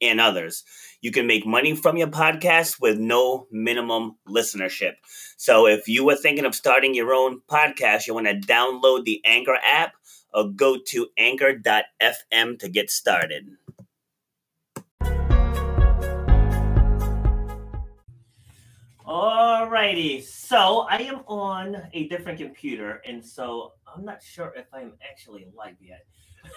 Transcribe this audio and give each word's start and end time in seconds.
and 0.00 0.20
others. 0.20 0.64
You 1.00 1.10
can 1.10 1.26
make 1.26 1.46
money 1.46 1.74
from 1.74 1.96
your 1.96 2.08
podcast 2.08 2.80
with 2.80 2.98
no 2.98 3.46
minimum 3.50 4.16
listenership. 4.28 4.94
So 5.36 5.66
if 5.66 5.88
you 5.88 6.04
were 6.04 6.16
thinking 6.16 6.44
of 6.44 6.54
starting 6.54 6.94
your 6.94 7.12
own 7.12 7.40
podcast, 7.50 8.06
you 8.06 8.14
want 8.14 8.26
to 8.26 8.34
download 8.34 9.04
the 9.04 9.20
Anchor 9.24 9.58
app 9.62 9.94
or 10.32 10.48
go 10.48 10.76
to 10.88 11.08
anchor.fm 11.16 12.58
to 12.58 12.68
get 12.68 12.90
started. 12.90 13.48
Alrighty, 19.06 20.20
so 20.20 20.84
I 20.90 20.96
am 21.02 21.20
on 21.28 21.76
a 21.92 22.08
different 22.08 22.40
computer, 22.40 23.00
and 23.06 23.24
so 23.24 23.74
I'm 23.86 24.04
not 24.04 24.20
sure 24.20 24.52
if 24.56 24.66
I'm 24.72 24.94
actually 25.08 25.46
live 25.56 25.76
yet. 25.80 26.06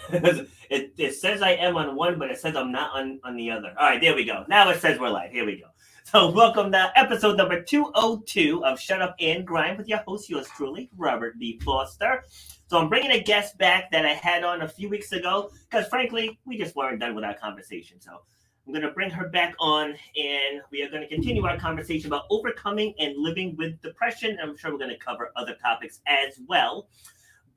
It, 0.10 0.94
it 0.98 1.14
says 1.14 1.42
I 1.42 1.52
am 1.52 1.76
on 1.76 1.96
one, 1.96 2.20
but 2.20 2.32
it 2.32 2.40
says 2.40 2.56
I'm 2.56 2.72
not 2.72 2.92
on, 2.94 3.20
on 3.24 3.36
the 3.36 3.52
other. 3.52 3.74
All 3.78 3.90
right, 3.90 4.02
there 4.02 4.16
we 4.16 4.26
go. 4.26 4.46
Now 4.48 4.70
it 4.70 4.80
says 4.80 5.00
we're 5.00 5.10
live. 5.10 5.32
Here 5.32 5.46
we 5.46 5.58
go. 5.58 5.68
So, 6.06 6.32
welcome 6.36 6.72
to 6.72 6.92
episode 6.96 7.38
number 7.38 7.62
202 7.62 8.66
of 8.66 8.80
Shut 8.80 9.02
Up 9.02 9.16
and 9.20 9.46
Grind 9.46 9.78
with 9.78 9.88
your 9.88 10.00
host, 10.00 10.30
yours 10.30 10.48
truly, 10.56 10.90
Robert 10.98 11.38
B. 11.38 11.60
Foster. 11.64 12.24
So, 12.68 12.80
I'm 12.80 12.90
bringing 12.90 13.12
a 13.12 13.22
guest 13.22 13.58
back 13.58 13.92
that 13.92 14.06
I 14.06 14.14
had 14.14 14.44
on 14.44 14.64
a 14.64 14.68
few 14.68 14.90
weeks 14.90 15.12
ago 15.12 15.52
because, 15.70 15.88
frankly, 15.88 16.40
we 16.46 16.58
just 16.58 16.76
weren't 16.76 17.00
done 17.00 17.14
with 17.14 17.24
our 17.24 17.36
conversation. 17.36 18.02
So, 18.02 18.22
I'm 18.66 18.74
going 18.74 18.86
to 18.86 18.92
bring 18.92 19.10
her 19.10 19.30
back 19.30 19.56
on 19.60 19.90
and 19.90 20.62
we 20.72 20.84
are 20.84 20.90
going 20.90 21.02
to 21.02 21.08
continue 21.08 21.44
our 21.46 21.58
conversation 21.58 22.08
about 22.08 22.26
overcoming 22.30 22.94
and 23.00 23.16
living 23.18 23.56
with 23.58 23.82
depression. 23.82 24.38
I'm 24.42 24.56
sure 24.56 24.72
we're 24.72 24.78
going 24.78 24.92
to 24.92 24.98
cover 24.98 25.32
other 25.36 25.56
topics 25.56 26.02
as 26.06 26.40
well. 26.48 26.88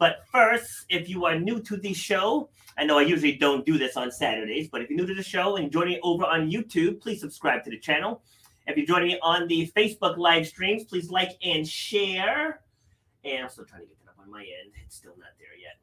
But 0.02 0.26
first, 0.32 0.86
if 0.88 1.08
you 1.08 1.26
are 1.26 1.38
new 1.38 1.60
to 1.60 1.76
the 1.76 1.94
show, 1.94 2.50
I 2.76 2.82
know 2.82 2.98
I 2.98 3.02
usually 3.02 3.36
don't 3.36 3.64
do 3.64 3.78
this 3.78 3.96
on 3.96 4.10
Saturdays, 4.10 4.68
but 4.68 4.82
if 4.82 4.90
you're 4.90 4.98
new 4.98 5.06
to 5.06 5.14
the 5.14 5.22
show 5.22 5.58
and 5.58 5.70
joining 5.70 6.00
over 6.02 6.24
on 6.24 6.50
YouTube, 6.50 7.00
please 7.00 7.20
subscribe 7.20 7.62
to 7.62 7.70
the 7.70 7.78
channel. 7.78 8.20
If 8.66 8.76
you're 8.76 8.84
joining 8.84 9.10
me 9.10 9.20
on 9.22 9.46
the 9.46 9.70
Facebook 9.76 10.16
live 10.16 10.48
streams, 10.48 10.82
please 10.82 11.08
like 11.08 11.30
and 11.44 11.64
share. 11.64 12.62
And 13.22 13.44
I'm 13.44 13.48
still 13.48 13.64
trying 13.64 13.82
to 13.82 13.86
get 13.86 14.04
that 14.04 14.10
up 14.10 14.16
on 14.18 14.28
my 14.28 14.40
end. 14.40 14.72
It's 14.84 14.96
still 14.96 15.14
not 15.16 15.28
there 15.38 15.56
yet. 15.56 15.76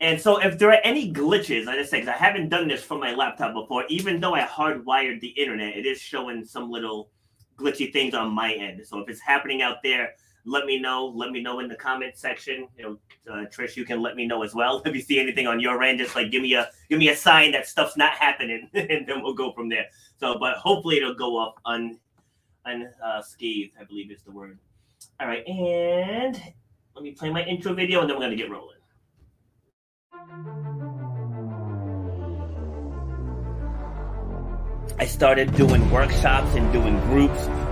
And 0.00 0.18
so, 0.18 0.38
if 0.38 0.58
there 0.58 0.70
are 0.70 0.80
any 0.82 1.12
glitches, 1.12 1.68
I 1.68 1.76
just 1.76 1.90
say, 1.90 2.00
because 2.00 2.14
I 2.14 2.16
haven't 2.16 2.48
done 2.48 2.66
this 2.66 2.82
from 2.82 2.98
my 3.00 3.12
laptop 3.12 3.52
before, 3.52 3.84
even 3.90 4.20
though 4.20 4.34
I 4.34 4.40
hardwired 4.40 5.20
the 5.20 5.34
internet, 5.38 5.76
it 5.76 5.84
is 5.84 6.00
showing 6.00 6.46
some 6.46 6.70
little 6.70 7.10
glitchy 7.58 7.92
things 7.92 8.14
on 8.14 8.32
my 8.32 8.54
end. 8.54 8.80
So, 8.86 9.00
if 9.00 9.10
it's 9.10 9.20
happening 9.20 9.60
out 9.60 9.82
there, 9.82 10.14
let 10.44 10.66
me 10.66 10.78
know. 10.78 11.06
Let 11.06 11.30
me 11.30 11.42
know 11.42 11.60
in 11.60 11.68
the 11.68 11.74
comment 11.74 12.16
section. 12.16 12.68
You 12.76 12.98
know, 13.26 13.32
uh, 13.32 13.46
Trish, 13.46 13.76
you 13.76 13.84
can 13.84 14.00
let 14.00 14.16
me 14.16 14.26
know 14.26 14.42
as 14.42 14.54
well 14.54 14.82
if 14.86 14.94
you 14.94 15.00
see 15.00 15.18
anything 15.18 15.46
on 15.46 15.60
your 15.60 15.82
end. 15.82 15.98
Just 15.98 16.14
like 16.16 16.30
give 16.30 16.42
me 16.42 16.54
a 16.54 16.70
give 16.88 16.98
me 16.98 17.08
a 17.08 17.16
sign 17.16 17.52
that 17.52 17.66
stuff's 17.66 17.96
not 17.96 18.12
happening, 18.12 18.68
and 18.74 19.06
then 19.06 19.22
we'll 19.22 19.34
go 19.34 19.52
from 19.52 19.68
there. 19.68 19.86
So, 20.18 20.38
but 20.38 20.56
hopefully 20.56 20.96
it'll 20.98 21.14
go 21.14 21.36
off 21.36 21.54
un 21.64 21.98
unscathed. 22.64 23.74
I 23.80 23.84
believe 23.84 24.10
is 24.10 24.22
the 24.22 24.32
word. 24.32 24.58
All 25.18 25.26
right, 25.26 25.46
and 25.46 26.40
let 26.94 27.04
me 27.04 27.12
play 27.12 27.30
my 27.30 27.44
intro 27.44 27.74
video, 27.74 28.00
and 28.00 28.08
then 28.08 28.16
we're 28.16 28.24
gonna 28.24 28.36
get 28.36 28.50
rolling. 28.50 28.76
I 34.98 35.06
started 35.06 35.54
doing 35.56 35.90
workshops 35.90 36.54
and 36.54 36.70
doing 36.74 37.00
groups 37.00 37.48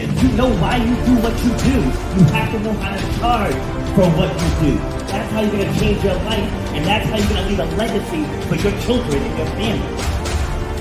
If 0.00 0.22
you 0.24 0.28
know 0.30 0.48
why 0.56 0.78
you 0.78 0.96
do 1.06 1.14
what 1.22 1.32
you 1.44 1.50
do, 1.50 1.78
you 2.18 2.24
have 2.32 2.50
to 2.50 2.58
know 2.58 2.72
how 2.72 2.96
to 2.96 3.18
charge 3.20 3.54
for 3.94 4.10
what 4.18 4.32
you 4.42 4.48
do. 4.66 4.76
That's 5.06 5.30
how 5.30 5.40
you're 5.42 5.52
going 5.52 5.72
to 5.72 5.78
change 5.78 6.02
your 6.02 6.14
life, 6.14 6.50
and 6.74 6.84
that's 6.84 7.08
how 7.08 7.16
you're 7.16 7.28
going 7.28 7.44
to 7.44 7.48
leave 7.48 7.60
a 7.60 7.76
legacy 7.76 8.24
for 8.48 8.56
your 8.56 8.80
children 8.82 9.22
and 9.22 9.38
your 9.38 9.46
family. 9.46 9.92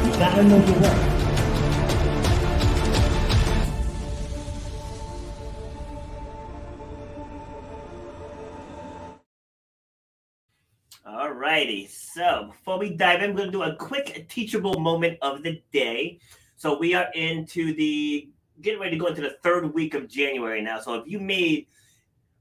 You 0.04 0.18
got 0.18 0.36
to 0.36 0.44
know 0.44 0.58
your 0.66 0.80
worth. 0.82 1.14
Alrighty, 11.06 11.88
so 11.88 12.48
before 12.48 12.80
we 12.80 12.90
dive 12.96 13.22
in, 13.22 13.36
we're 13.36 13.42
going 13.42 13.52
to 13.52 13.58
do 13.60 13.62
a 13.62 13.76
quick 13.76 14.28
teachable 14.28 14.80
moment 14.80 15.20
of 15.22 15.44
the 15.44 15.62
day. 15.72 16.20
So 16.56 16.80
we 16.80 16.96
are 16.96 17.12
into 17.14 17.76
the 17.76 18.33
getting 18.62 18.80
ready 18.80 18.92
to 18.92 18.98
go 18.98 19.08
into 19.08 19.22
the 19.22 19.38
third 19.44 19.74
week 19.74 19.94
of 19.94 20.08
January 20.08 20.62
now. 20.62 20.80
So 20.80 20.96
if 20.96 21.08
you 21.08 21.20
made 21.20 21.68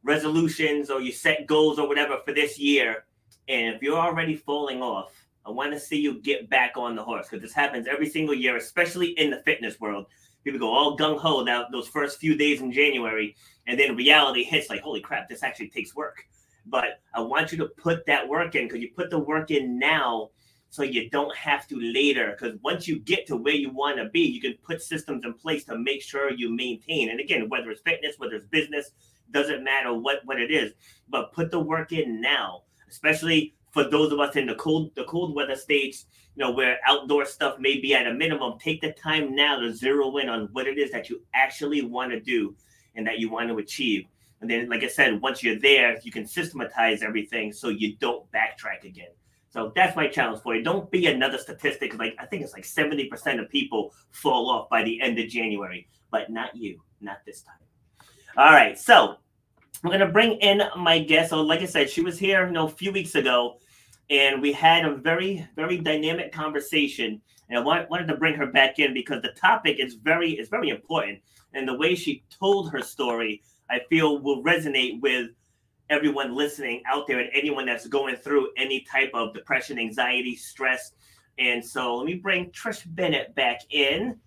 resolutions 0.02 0.90
or 0.90 1.00
you 1.00 1.12
set 1.12 1.46
goals 1.46 1.78
or 1.78 1.88
whatever 1.88 2.18
for 2.24 2.32
this 2.32 2.58
year, 2.58 3.04
and 3.48 3.74
if 3.74 3.82
you're 3.82 3.98
already 3.98 4.36
falling 4.36 4.82
off, 4.82 5.12
I 5.44 5.50
want 5.50 5.72
to 5.72 5.80
see 5.80 6.00
you 6.00 6.20
get 6.20 6.48
back 6.48 6.76
on 6.76 6.94
the 6.94 7.02
horse 7.02 7.28
because 7.28 7.42
this 7.42 7.54
happens 7.54 7.86
every 7.88 8.08
single 8.08 8.34
year, 8.34 8.56
especially 8.56 9.08
in 9.18 9.30
the 9.30 9.42
fitness 9.44 9.80
world. 9.80 10.06
People 10.44 10.60
go 10.60 10.72
all 10.72 10.96
gung 10.96 11.18
ho 11.18 11.42
now 11.42 11.66
those 11.70 11.88
first 11.88 12.18
few 12.18 12.36
days 12.36 12.60
in 12.60 12.72
January, 12.72 13.36
and 13.66 13.78
then 13.78 13.96
reality 13.96 14.42
hits 14.44 14.70
like, 14.70 14.80
holy 14.80 15.00
crap, 15.00 15.28
this 15.28 15.42
actually 15.42 15.68
takes 15.68 15.94
work. 15.94 16.24
But 16.66 17.00
I 17.14 17.20
want 17.20 17.50
you 17.50 17.58
to 17.58 17.66
put 17.66 18.06
that 18.06 18.28
work 18.28 18.54
in 18.54 18.66
because 18.66 18.80
you 18.80 18.90
put 18.94 19.10
the 19.10 19.18
work 19.18 19.50
in 19.50 19.78
now 19.78 20.30
so 20.72 20.82
you 20.82 21.10
don't 21.10 21.36
have 21.36 21.68
to 21.68 21.78
later. 21.78 22.30
Because 22.30 22.58
once 22.62 22.88
you 22.88 22.98
get 22.98 23.26
to 23.26 23.36
where 23.36 23.52
you 23.52 23.68
want 23.68 23.98
to 23.98 24.08
be, 24.08 24.20
you 24.20 24.40
can 24.40 24.54
put 24.64 24.80
systems 24.80 25.22
in 25.22 25.34
place 25.34 25.64
to 25.64 25.76
make 25.76 26.00
sure 26.00 26.32
you 26.32 26.48
maintain. 26.48 27.10
And 27.10 27.20
again, 27.20 27.50
whether 27.50 27.70
it's 27.70 27.82
fitness, 27.82 28.14
whether 28.16 28.36
it's 28.36 28.46
business, 28.46 28.92
doesn't 29.32 29.62
matter 29.62 29.92
what 29.92 30.20
what 30.24 30.40
it 30.40 30.50
is, 30.50 30.72
but 31.10 31.30
put 31.34 31.50
the 31.50 31.60
work 31.60 31.92
in 31.92 32.22
now, 32.22 32.62
especially 32.88 33.54
for 33.70 33.84
those 33.84 34.12
of 34.12 34.20
us 34.20 34.34
in 34.34 34.46
the 34.46 34.54
cold 34.54 34.94
the 34.94 35.04
cold 35.04 35.34
weather 35.34 35.56
states, 35.56 36.06
you 36.34 36.42
know, 36.42 36.50
where 36.50 36.78
outdoor 36.88 37.26
stuff 37.26 37.58
may 37.58 37.78
be 37.78 37.94
at 37.94 38.06
a 38.06 38.14
minimum. 38.14 38.58
Take 38.58 38.80
the 38.80 38.92
time 38.92 39.34
now 39.34 39.60
to 39.60 39.74
zero 39.74 40.16
in 40.16 40.30
on 40.30 40.48
what 40.52 40.66
it 40.66 40.78
is 40.78 40.90
that 40.92 41.10
you 41.10 41.20
actually 41.34 41.82
want 41.82 42.12
to 42.12 42.20
do 42.20 42.56
and 42.94 43.06
that 43.06 43.18
you 43.18 43.30
want 43.30 43.50
to 43.50 43.58
achieve. 43.58 44.06
And 44.40 44.50
then, 44.50 44.70
like 44.70 44.84
I 44.84 44.88
said, 44.88 45.20
once 45.20 45.42
you're 45.42 45.60
there, 45.60 45.98
you 46.02 46.10
can 46.10 46.26
systematize 46.26 47.02
everything 47.02 47.52
so 47.52 47.68
you 47.68 47.94
don't 47.96 48.24
backtrack 48.32 48.84
again. 48.84 49.10
So 49.52 49.70
that's 49.76 49.94
my 49.94 50.08
challenge 50.08 50.42
for 50.42 50.56
you. 50.56 50.64
Don't 50.64 50.90
be 50.90 51.06
another 51.06 51.36
statistic. 51.36 51.98
Like 51.98 52.16
I 52.18 52.24
think 52.24 52.42
it's 52.42 52.54
like 52.54 52.64
70% 52.64 53.40
of 53.40 53.50
people 53.50 53.94
fall 54.10 54.50
off 54.50 54.70
by 54.70 54.82
the 54.82 55.00
end 55.00 55.18
of 55.18 55.28
January, 55.28 55.88
but 56.10 56.30
not 56.30 56.56
you, 56.56 56.80
not 57.00 57.18
this 57.26 57.42
time. 57.42 57.56
All 58.36 58.52
right. 58.52 58.78
So 58.78 59.16
I'm 59.84 59.90
gonna 59.90 60.08
bring 60.08 60.38
in 60.38 60.62
my 60.76 61.00
guest. 61.00 61.30
So, 61.30 61.42
like 61.42 61.60
I 61.60 61.66
said, 61.66 61.90
she 61.90 62.02
was 62.02 62.18
here, 62.18 62.46
you 62.46 62.52
know, 62.52 62.66
a 62.66 62.70
few 62.70 62.92
weeks 62.92 63.14
ago, 63.14 63.58
and 64.10 64.40
we 64.40 64.52
had 64.52 64.84
a 64.84 64.94
very, 64.94 65.46
very 65.56 65.78
dynamic 65.78 66.32
conversation. 66.32 67.20
And 67.48 67.58
I 67.58 67.62
wanted 67.62 68.06
to 68.06 68.16
bring 68.16 68.34
her 68.36 68.46
back 68.46 68.78
in 68.78 68.94
because 68.94 69.22
the 69.22 69.32
topic 69.32 69.78
is 69.80 69.94
very, 69.94 70.32
is 70.32 70.48
very 70.48 70.68
important, 70.68 71.18
and 71.52 71.66
the 71.66 71.76
way 71.76 71.96
she 71.96 72.24
told 72.30 72.70
her 72.70 72.80
story, 72.80 73.42
I 73.70 73.80
feel, 73.90 74.20
will 74.20 74.42
resonate 74.42 75.00
with 75.00 75.30
everyone 75.92 76.34
listening 76.34 76.82
out 76.86 77.06
there 77.06 77.20
and 77.20 77.28
anyone 77.34 77.66
that's 77.66 77.86
going 77.86 78.16
through 78.16 78.48
any 78.56 78.80
type 78.90 79.10
of 79.12 79.34
depression, 79.34 79.78
anxiety, 79.78 80.34
stress. 80.34 80.92
And 81.38 81.62
so 81.64 81.96
let 81.96 82.06
me 82.06 82.14
bring 82.14 82.50
Trish 82.50 82.82
Bennett 82.86 83.34
back 83.34 83.60
in. 83.70 84.18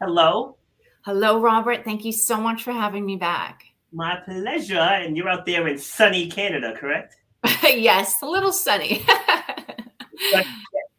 Hello. 0.00 0.58
Hello, 1.06 1.40
Robert. 1.40 1.84
Thank 1.84 2.04
you 2.04 2.12
so 2.12 2.38
much 2.38 2.62
for 2.62 2.72
having 2.72 3.06
me 3.06 3.16
back. 3.16 3.64
My 3.92 4.20
pleasure. 4.24 4.78
And 4.78 5.16
you're 5.16 5.28
out 5.28 5.46
there 5.46 5.66
in 5.68 5.78
sunny 5.78 6.28
Canada, 6.28 6.74
correct? 6.76 7.16
yes, 7.62 8.20
a 8.20 8.26
little 8.26 8.52
sunny. 8.52 9.04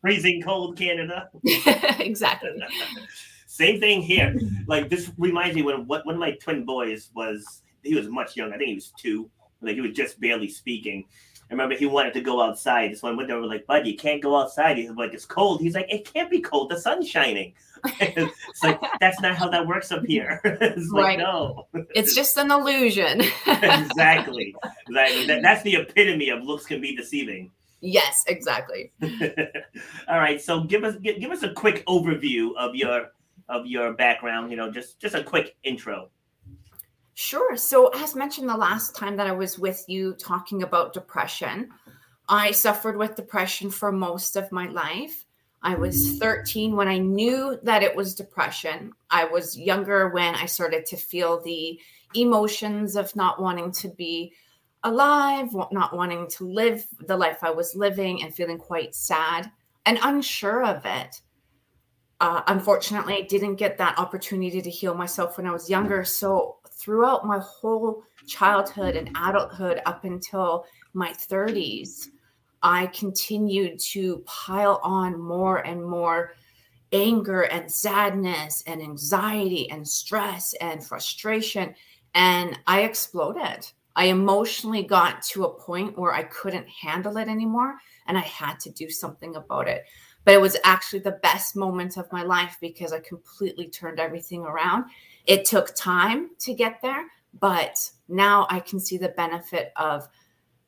Freezing 0.01 0.41
cold 0.41 0.77
Canada. 0.77 1.29
exactly. 1.99 2.49
Same 3.45 3.79
thing 3.79 4.01
here. 4.01 4.35
Like 4.67 4.89
this 4.89 5.11
reminds 5.17 5.55
me 5.55 5.61
when 5.61 5.85
one 5.87 6.01
of 6.07 6.17
my 6.17 6.31
twin 6.31 6.65
boys 6.65 7.11
was 7.15 7.61
he 7.83 7.95
was 7.95 8.07
much 8.07 8.35
younger. 8.35 8.55
I 8.55 8.57
think 8.57 8.69
he 8.69 8.75
was 8.75 8.91
two. 8.99 9.29
Like 9.61 9.75
he 9.75 9.81
was 9.81 9.93
just 9.93 10.19
barely 10.19 10.49
speaking. 10.49 11.05
I 11.49 11.53
remember 11.53 11.75
he 11.75 11.85
wanted 11.85 12.13
to 12.15 12.21
go 12.21 12.41
outside. 12.41 12.97
So 12.97 13.07
I 13.07 13.11
went 13.11 13.27
there, 13.27 13.39
we're 13.39 13.45
like, 13.45 13.67
bud, 13.67 13.85
you 13.85 13.95
can't 13.95 14.21
go 14.21 14.35
outside. 14.35 14.77
He's 14.77 14.89
like, 14.91 15.13
it's 15.13 15.25
cold. 15.25 15.61
He's 15.61 15.75
like, 15.75 15.85
it 15.89 16.11
can't 16.11 16.29
be 16.29 16.41
cold. 16.41 16.71
The 16.71 16.79
sun's 16.79 17.07
shining. 17.07 17.53
it's 17.99 18.63
like, 18.63 18.81
that's 18.99 19.21
not 19.21 19.35
how 19.35 19.49
that 19.49 19.67
works 19.67 19.91
up 19.91 20.03
here. 20.05 20.41
it's 20.43 20.91
right. 20.91 21.17
like, 21.17 21.19
no. 21.19 21.67
It's 21.93 22.15
just 22.15 22.37
an 22.37 22.49
illusion. 22.49 23.21
exactly. 23.47 24.55
Exactly. 24.87 25.27
That, 25.27 25.41
that's 25.43 25.61
the 25.61 25.75
epitome 25.75 26.29
of 26.29 26.43
looks 26.43 26.65
can 26.65 26.81
be 26.81 26.95
deceiving. 26.95 27.51
Yes, 27.79 28.23
exactly. 28.27 28.91
All 30.07 30.17
right. 30.17 30.41
So 30.41 30.63
give 30.63 30.83
us 30.83 30.95
give, 30.95 31.19
give 31.19 31.29
us 31.29 31.43
a 31.43 31.53
quick 31.53 31.85
overview 31.85 32.55
of 32.57 32.73
your 32.73 33.11
of 33.47 33.67
your 33.67 33.93
background, 33.93 34.49
you 34.49 34.57
know, 34.57 34.71
just 34.71 34.99
just 34.99 35.13
a 35.13 35.23
quick 35.23 35.55
intro. 35.63 36.09
Sure. 37.15 37.55
So, 37.55 37.87
as 37.95 38.13
mentioned 38.13 38.49
the 38.49 38.57
last 38.57 38.93
time 38.93 39.15
that 39.15 39.25
I 39.25 39.31
was 39.31 39.57
with 39.57 39.85
you 39.87 40.13
talking 40.15 40.63
about 40.63 40.91
depression, 40.91 41.69
I 42.27 42.51
suffered 42.51 42.97
with 42.97 43.15
depression 43.15 43.71
for 43.71 43.91
most 43.91 44.35
of 44.35 44.51
my 44.51 44.67
life. 44.67 45.25
I 45.63 45.75
was 45.75 46.19
13 46.19 46.75
when 46.75 46.89
I 46.89 46.97
knew 46.97 47.57
that 47.63 47.83
it 47.83 47.95
was 47.95 48.15
depression. 48.15 48.91
I 49.09 49.23
was 49.23 49.57
younger 49.57 50.09
when 50.09 50.35
I 50.35 50.45
started 50.45 50.85
to 50.87 50.97
feel 50.97 51.41
the 51.41 51.79
emotions 52.13 52.97
of 52.97 53.15
not 53.15 53.41
wanting 53.41 53.71
to 53.71 53.87
be 53.87 54.33
alive, 54.83 55.47
not 55.71 55.95
wanting 55.95 56.27
to 56.31 56.47
live 56.47 56.85
the 57.07 57.15
life 57.15 57.39
I 57.43 57.49
was 57.49 57.75
living, 57.75 58.23
and 58.23 58.35
feeling 58.35 58.57
quite 58.57 58.93
sad 58.93 59.49
and 59.85 59.97
unsure 60.03 60.65
of 60.65 60.85
it. 60.85 61.21
Uh, 62.19 62.41
unfortunately, 62.47 63.15
I 63.15 63.21
didn't 63.21 63.55
get 63.55 63.77
that 63.77 63.97
opportunity 63.97 64.61
to 64.61 64.69
heal 64.69 64.93
myself 64.93 65.37
when 65.37 65.47
I 65.47 65.51
was 65.51 65.69
younger. 65.69 66.03
So 66.03 66.57
throughout 66.75 67.25
my 67.25 67.39
whole 67.39 68.03
childhood 68.27 68.95
and 68.95 69.09
adulthood 69.15 69.81
up 69.85 70.03
until 70.03 70.65
my 70.93 71.11
30s, 71.11 72.07
I 72.61 72.87
continued 72.87 73.79
to 73.91 74.23
pile 74.25 74.79
on 74.83 75.19
more 75.19 75.65
and 75.65 75.83
more 75.83 76.33
anger 76.91 77.43
and 77.43 77.71
sadness 77.71 78.63
and 78.67 78.81
anxiety 78.81 79.69
and 79.69 79.87
stress 79.87 80.53
and 80.61 80.83
frustration. 80.83 81.75
And 82.13 82.57
I 82.67 82.81
exploded. 82.81 83.67
I 83.95 84.05
emotionally 84.05 84.83
got 84.83 85.21
to 85.23 85.45
a 85.45 85.53
point 85.53 85.97
where 85.97 86.13
I 86.13 86.23
couldn't 86.23 86.67
handle 86.67 87.17
it 87.17 87.27
anymore 87.27 87.75
and 88.07 88.17
I 88.17 88.21
had 88.21 88.59
to 88.61 88.69
do 88.71 88.89
something 88.89 89.35
about 89.35 89.67
it. 89.67 89.85
But 90.25 90.33
it 90.33 90.41
was 90.41 90.57
actually 90.63 90.99
the 90.99 91.19
best 91.23 91.55
moment 91.55 91.97
of 91.97 92.11
my 92.11 92.23
life 92.23 92.57
because 92.59 92.91
I 92.91 92.99
completely 92.99 93.67
turned 93.67 93.99
everything 93.99 94.41
around 94.41 94.85
it 95.27 95.45
took 95.45 95.75
time 95.75 96.29
to 96.39 96.53
get 96.53 96.81
there, 96.81 97.05
but 97.39 97.89
now 98.07 98.47
I 98.49 98.59
can 98.59 98.79
see 98.79 98.97
the 98.97 99.09
benefit 99.09 99.71
of 99.75 100.07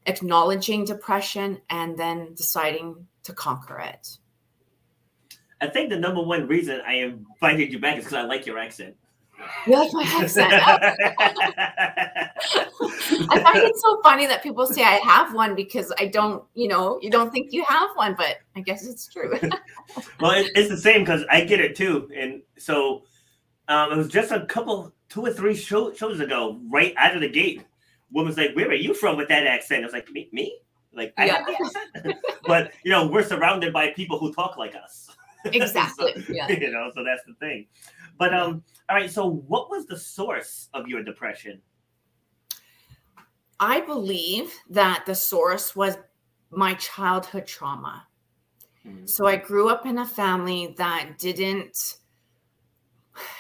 acknowledging 0.06 0.86
depression 0.86 1.60
and 1.70 1.98
then 1.98 2.34
deciding 2.34 3.08
to 3.24 3.34
conquer 3.34 3.80
it. 3.80 4.18
I 5.60 5.68
think 5.68 5.90
the 5.90 5.98
number 5.98 6.22
one 6.22 6.48
reason 6.48 6.82
I 6.86 6.96
invited 6.96 7.72
you 7.72 7.80
back 7.80 7.98
is 7.98 8.06
because 8.06 8.18
I 8.18 8.24
like 8.24 8.46
your 8.46 8.60
accent. 8.60 8.96
You 9.66 9.74
like 9.74 9.94
my 9.94 10.04
accent? 10.04 10.52
I 10.54 10.94
find 13.44 13.58
it 13.58 13.78
so 13.78 14.02
funny 14.02 14.26
that 14.28 14.42
people 14.42 14.66
say 14.66 14.84
I 14.84 15.00
have 15.04 15.34
one 15.34 15.56
because 15.56 15.94
I 16.00 16.08
don't, 16.08 16.44
you 16.54 16.68
know, 16.68 17.00
you 17.02 17.10
don't 17.10 17.32
think 17.32 17.52
you 17.52 17.64
have 17.66 17.90
one, 17.96 18.16
but 18.16 18.38
I 18.56 18.62
guess 18.62 18.86
it's 18.86 19.08
true. 19.08 19.34
well, 20.20 20.44
it's 20.56 20.70
the 20.70 20.78
same 20.78 21.02
because 21.02 21.24
I 21.30 21.44
get 21.44 21.60
it 21.60 21.76
too. 21.76 22.10
And 22.16 22.42
so 22.58 23.04
um, 23.68 23.92
it 23.92 23.98
was 23.98 24.08
just 24.08 24.32
a 24.32 24.46
couple, 24.46 24.94
two 25.10 25.26
or 25.26 25.34
three 25.34 25.56
show, 25.56 25.94
shows 25.94 26.20
ago, 26.20 26.60
right 26.72 26.94
out 26.98 27.16
of 27.16 27.22
the 27.22 27.30
gate. 27.30 27.64
Woman's 28.12 28.38
like, 28.38 28.56
"Where 28.56 28.70
are 28.70 28.74
you 28.74 28.94
from 28.94 29.18
with 29.18 29.28
that 29.30 29.46
accent?" 29.46 29.84
I 29.84 29.86
was 29.86 29.94
like, 29.94 30.10
"Me, 30.12 30.30
me? 30.32 30.60
Like 30.94 31.14
I 31.18 31.26
yeah. 31.26 31.38
have 31.38 31.46
the 31.46 31.54
accent." 31.54 32.18
but 32.48 32.72
you 32.84 32.92
know, 32.92 33.08
we're 33.08 33.24
surrounded 33.24 33.74
by 33.74 33.92
people 33.92 34.18
who 34.18 34.34
talk 34.34 34.58
like 34.58 34.76
us. 34.76 35.10
Exactly. 35.46 36.14
so, 36.26 36.34
yeah. 36.34 36.50
You 36.50 36.72
know, 36.72 36.92
so 36.94 37.06
that's 37.06 37.24
the 37.26 37.34
thing. 37.36 37.68
But 38.18 38.34
um, 38.34 38.64
all 38.90 38.98
right. 38.98 39.10
So, 39.10 39.26
what 39.26 39.70
was 39.70 39.86
the 39.86 39.98
source 39.98 40.68
of 40.74 40.88
your 40.88 41.04
depression? 41.04 41.62
I 43.60 43.82
believe 43.82 44.54
that 44.70 45.06
the 45.06 45.16
source 45.16 45.76
was 45.76 45.98
my 46.50 46.74
childhood 46.76 47.48
trauma. 47.48 48.06
Mm-hmm. 48.86 49.06
So 49.06 49.26
I 49.26 49.36
grew 49.36 49.70
up 49.70 49.86
in 49.86 49.98
a 50.00 50.06
family 50.06 50.76
that 50.78 51.18
didn't 51.18 51.97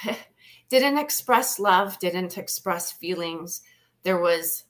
didn't 0.69 0.97
express 0.97 1.59
love, 1.59 1.99
didn't 1.99 2.37
express 2.37 2.91
feelings. 2.91 3.61
There 4.03 4.19
was 4.19 4.65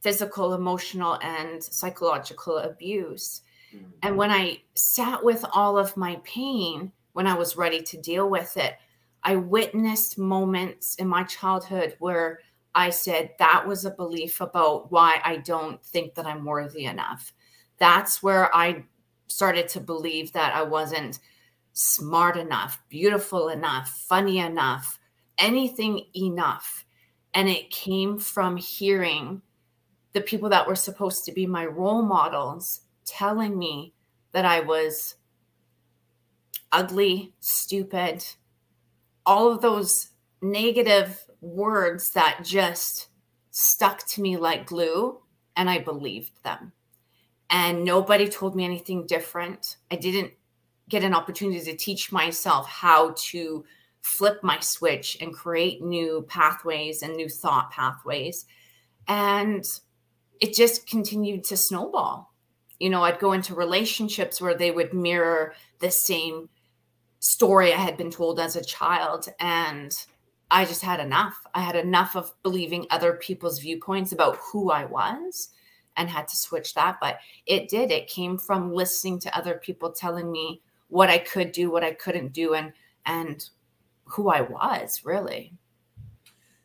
physical, 0.00 0.54
emotional, 0.54 1.18
and 1.22 1.62
psychological 1.62 2.58
abuse. 2.58 3.42
Mm-hmm. 3.74 3.90
And 4.02 4.16
when 4.16 4.30
I 4.30 4.62
sat 4.74 5.24
with 5.24 5.44
all 5.52 5.78
of 5.78 5.96
my 5.96 6.20
pain, 6.24 6.92
when 7.12 7.26
I 7.26 7.34
was 7.34 7.56
ready 7.56 7.82
to 7.82 8.00
deal 8.00 8.28
with 8.28 8.56
it, 8.56 8.74
I 9.22 9.36
witnessed 9.36 10.18
moments 10.18 10.94
in 10.96 11.08
my 11.08 11.24
childhood 11.24 11.96
where 11.98 12.40
I 12.74 12.90
said, 12.90 13.30
that 13.38 13.66
was 13.66 13.84
a 13.84 13.90
belief 13.90 14.40
about 14.40 14.92
why 14.92 15.20
I 15.24 15.38
don't 15.38 15.84
think 15.84 16.14
that 16.14 16.26
I'm 16.26 16.44
worthy 16.44 16.84
enough. 16.84 17.32
That's 17.78 18.22
where 18.22 18.54
I 18.54 18.84
started 19.28 19.68
to 19.70 19.80
believe 19.80 20.32
that 20.32 20.54
I 20.54 20.62
wasn't 20.62 21.18
smart 21.76 22.38
enough, 22.38 22.82
beautiful 22.88 23.50
enough, 23.50 23.90
funny 24.08 24.38
enough, 24.38 24.98
anything 25.36 26.06
enough. 26.14 26.86
And 27.34 27.50
it 27.50 27.70
came 27.70 28.18
from 28.18 28.56
hearing 28.56 29.42
the 30.14 30.22
people 30.22 30.48
that 30.48 30.66
were 30.66 30.74
supposed 30.74 31.26
to 31.26 31.32
be 31.32 31.46
my 31.46 31.66
role 31.66 32.00
models 32.00 32.80
telling 33.04 33.58
me 33.58 33.92
that 34.32 34.46
I 34.46 34.60
was 34.60 35.16
ugly, 36.72 37.34
stupid, 37.40 38.24
all 39.26 39.52
of 39.52 39.60
those 39.60 40.12
negative 40.40 41.26
words 41.42 42.12
that 42.12 42.40
just 42.42 43.08
stuck 43.50 44.06
to 44.06 44.22
me 44.22 44.38
like 44.38 44.66
glue. 44.66 45.20
And 45.58 45.68
I 45.68 45.78
believed 45.78 46.42
them. 46.42 46.72
And 47.50 47.84
nobody 47.84 48.28
told 48.28 48.56
me 48.56 48.64
anything 48.64 49.06
different. 49.06 49.76
I 49.90 49.96
didn't 49.96 50.32
get 50.88 51.04
an 51.04 51.14
opportunity 51.14 51.60
to 51.64 51.76
teach 51.76 52.12
myself 52.12 52.66
how 52.68 53.14
to 53.16 53.64
flip 54.00 54.42
my 54.42 54.60
switch 54.60 55.18
and 55.20 55.34
create 55.34 55.82
new 55.82 56.24
pathways 56.28 57.02
and 57.02 57.16
new 57.16 57.28
thought 57.28 57.70
pathways. 57.72 58.46
And 59.08 59.64
it 60.40 60.54
just 60.54 60.86
continued 60.86 61.44
to 61.44 61.56
snowball. 61.56 62.32
You 62.78 62.90
know, 62.90 63.02
I'd 63.02 63.18
go 63.18 63.32
into 63.32 63.54
relationships 63.54 64.40
where 64.40 64.54
they 64.54 64.70
would 64.70 64.92
mirror 64.92 65.54
the 65.80 65.90
same 65.90 66.48
story 67.18 67.72
I 67.72 67.78
had 67.78 67.96
been 67.96 68.10
told 68.10 68.38
as 68.38 68.54
a 68.54 68.64
child. 68.64 69.28
And 69.40 69.96
I 70.50 70.64
just 70.64 70.82
had 70.82 71.00
enough. 71.00 71.40
I 71.54 71.60
had 71.60 71.74
enough 71.74 72.14
of 72.14 72.32
believing 72.42 72.86
other 72.90 73.14
people's 73.14 73.58
viewpoints 73.58 74.12
about 74.12 74.36
who 74.36 74.70
I 74.70 74.84
was 74.84 75.48
and 75.96 76.08
had 76.08 76.28
to 76.28 76.36
switch 76.36 76.74
that. 76.74 76.98
But 77.00 77.18
it 77.46 77.68
did. 77.68 77.90
It 77.90 78.06
came 78.06 78.38
from 78.38 78.72
listening 78.72 79.18
to 79.20 79.36
other 79.36 79.54
people 79.54 79.90
telling 79.90 80.30
me 80.30 80.62
what 80.88 81.10
I 81.10 81.18
could 81.18 81.52
do, 81.52 81.70
what 81.70 81.84
I 81.84 81.92
couldn't 81.92 82.32
do, 82.32 82.54
and 82.54 82.72
and 83.04 83.48
who 84.04 84.28
I 84.28 84.42
was 84.42 85.02
really. 85.04 85.52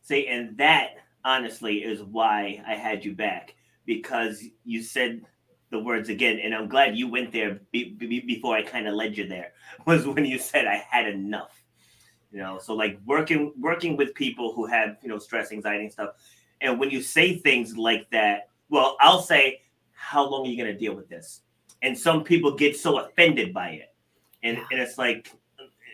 See, 0.01 0.27
and 0.27 0.57
that 0.57 0.91
honestly 1.23 1.83
is 1.83 2.01
why 2.03 2.63
I 2.67 2.75
had 2.75 3.05
you 3.05 3.13
back 3.13 3.55
because 3.85 4.43
you 4.63 4.81
said 4.81 5.21
the 5.71 5.79
words 5.79 6.09
again, 6.09 6.39
and 6.43 6.53
I'm 6.53 6.67
glad 6.67 6.97
you 6.97 7.07
went 7.07 7.31
there 7.31 7.59
be, 7.71 7.91
be, 7.91 8.19
before 8.19 8.55
I 8.55 8.61
kind 8.61 8.87
of 8.87 8.93
led 8.93 9.17
you 9.17 9.27
there. 9.27 9.53
Was 9.85 10.05
when 10.05 10.25
you 10.25 10.37
said 10.37 10.67
I 10.67 10.83
had 10.89 11.07
enough. 11.07 11.63
You 12.31 12.39
know, 12.39 12.59
so 12.59 12.73
like 12.73 12.99
working 13.05 13.53
working 13.59 13.97
with 13.97 14.13
people 14.13 14.53
who 14.53 14.65
have 14.65 14.97
you 15.01 15.09
know 15.09 15.17
stress, 15.17 15.51
anxiety, 15.51 15.83
and 15.83 15.91
stuff. 15.91 16.11
And 16.61 16.79
when 16.79 16.89
you 16.89 17.01
say 17.01 17.37
things 17.37 17.75
like 17.77 18.09
that, 18.11 18.49
well, 18.69 18.95
I'll 18.99 19.21
say, 19.21 19.61
"How 19.93 20.29
long 20.29 20.45
are 20.45 20.49
you 20.49 20.57
going 20.61 20.71
to 20.71 20.77
deal 20.77 20.93
with 20.93 21.09
this?" 21.09 21.41
And 21.81 21.97
some 21.97 22.23
people 22.23 22.55
get 22.55 22.77
so 22.77 22.99
offended 22.99 23.53
by 23.53 23.69
it 23.69 23.90
and 24.43 24.57
and 24.57 24.79
it's 24.79 24.97
like 24.97 25.31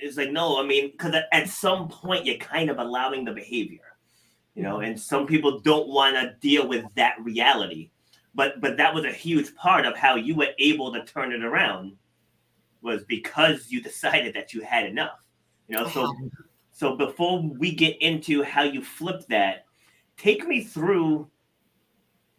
it's 0.02 0.18
like 0.18 0.32
no 0.32 0.62
i 0.62 0.66
mean 0.66 0.92
because 0.92 1.16
at 1.32 1.50
some 1.50 1.88
point 1.88 2.26
you're 2.26 2.38
kind 2.38 2.70
of 2.70 2.78
allowing 2.78 3.26
the 3.26 3.32
behavior 3.32 3.88
you 4.58 4.64
know, 4.64 4.78
mm-hmm. 4.78 4.86
and 4.86 5.00
some 5.00 5.28
people 5.28 5.60
don't 5.60 5.88
want 5.88 6.16
to 6.16 6.36
deal 6.42 6.68
with 6.68 6.84
that 6.96 7.16
reality. 7.22 7.92
But 8.34 8.60
but 8.60 8.76
that 8.78 8.94
was 8.94 9.06
a 9.06 9.12
huge 9.12 9.56
part 9.56 9.86
of 9.86 9.96
how 9.96 10.16
you 10.16 10.36
were 10.36 10.50
able 10.58 10.92
to 10.94 11.06
turn 11.06 11.32
it 11.32 11.44
around 11.44 11.94
was 12.82 13.04
because 13.06 13.70
you 13.70 13.82
decided 13.82 14.34
that 14.34 14.56
you 14.56 14.62
had 14.62 14.88
enough. 14.88 15.20
You 15.68 15.78
know, 15.78 15.88
so 15.88 16.12
so 16.72 16.96
before 16.96 17.40
we 17.40 17.76
get 17.76 18.02
into 18.02 18.42
how 18.42 18.64
you 18.64 18.84
flipped 18.84 19.30
that, 19.30 19.66
take 20.18 20.48
me 20.48 20.64
through 20.64 21.30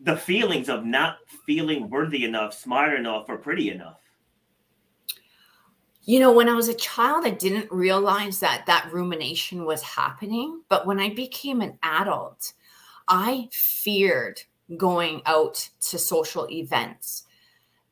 the 0.01 0.17
feelings 0.17 0.69
of 0.69 0.85
not 0.85 1.19
feeling 1.47 1.89
worthy 1.89 2.25
enough, 2.25 2.53
smart 2.53 2.95
enough, 2.95 3.27
or 3.29 3.37
pretty 3.37 3.71
enough. 3.71 4.01
You 6.09 6.21
know, 6.21 6.33
when 6.33 6.49
I 6.49 6.55
was 6.55 6.69
a 6.69 6.75
child, 6.75 7.27
I 7.27 7.31
didn't 7.33 7.71
realize 7.71 8.41
that 8.41 8.65
that 8.65 8.91
rumination 8.91 9.67
was 9.67 9.83
happening. 9.83 10.63
But 10.71 10.87
when 10.87 10.99
I 10.99 11.11
became 11.11 11.61
an 11.61 11.79
adult, 11.83 12.55
I 13.09 13.51
feared 13.53 14.41
going 14.79 15.21
out 15.27 15.69
to 15.81 15.99
social 15.99 16.49
events. 16.51 17.25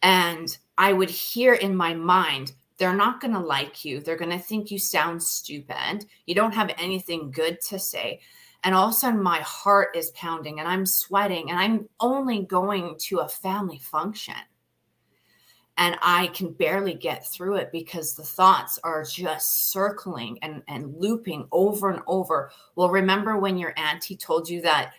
And 0.01 0.57
I 0.79 0.95
would 0.95 1.11
hear 1.11 1.53
in 1.53 1.77
my 1.77 1.93
mind, 1.93 2.53
they're 2.79 2.97
not 2.97 3.21
going 3.21 3.35
to 3.35 3.39
like 3.39 3.85
you. 3.85 4.01
They're 4.01 4.17
going 4.17 4.31
to 4.31 4.39
think 4.39 4.71
you 4.71 4.79
sound 4.79 5.23
stupid. 5.23 6.07
You 6.25 6.35
don't 6.35 6.55
have 6.55 6.73
anything 6.79 7.31
good 7.31 7.61
to 7.69 7.79
say. 7.79 8.21
And 8.65 8.75
all 8.75 8.87
of 8.87 8.93
a 8.93 8.95
sudden, 8.95 9.23
my 9.23 9.41
heart 9.41 9.95
is 9.95 10.11
pounding 10.13 10.59
and 10.59 10.67
I'm 10.67 10.87
sweating, 10.87 11.51
and 11.51 11.59
I'm 11.59 11.87
only 12.01 12.45
going 12.45 12.97
to 13.01 13.19
a 13.19 13.29
family 13.29 13.79
function 13.79 14.37
and 15.79 15.97
I 16.01 16.29
can 16.29 16.53
barely 16.53 16.95
get 16.95 17.27
through 17.27 17.57
it 17.57 17.71
because 17.71 18.15
the 18.15 18.23
thoughts 18.23 18.79
are 18.83 19.05
just 19.05 19.71
circling 19.71 20.39
and, 20.41 20.63
and 20.69 20.95
looping 20.97 21.49
over 21.53 21.91
and 21.91 22.03
over. 22.07 22.51
Well, 22.77 22.89
remember 22.89 23.37
when 23.37 23.59
your 23.59 23.75
auntie 23.77 24.17
told 24.17 24.49
you 24.49 24.63
that 24.63 24.93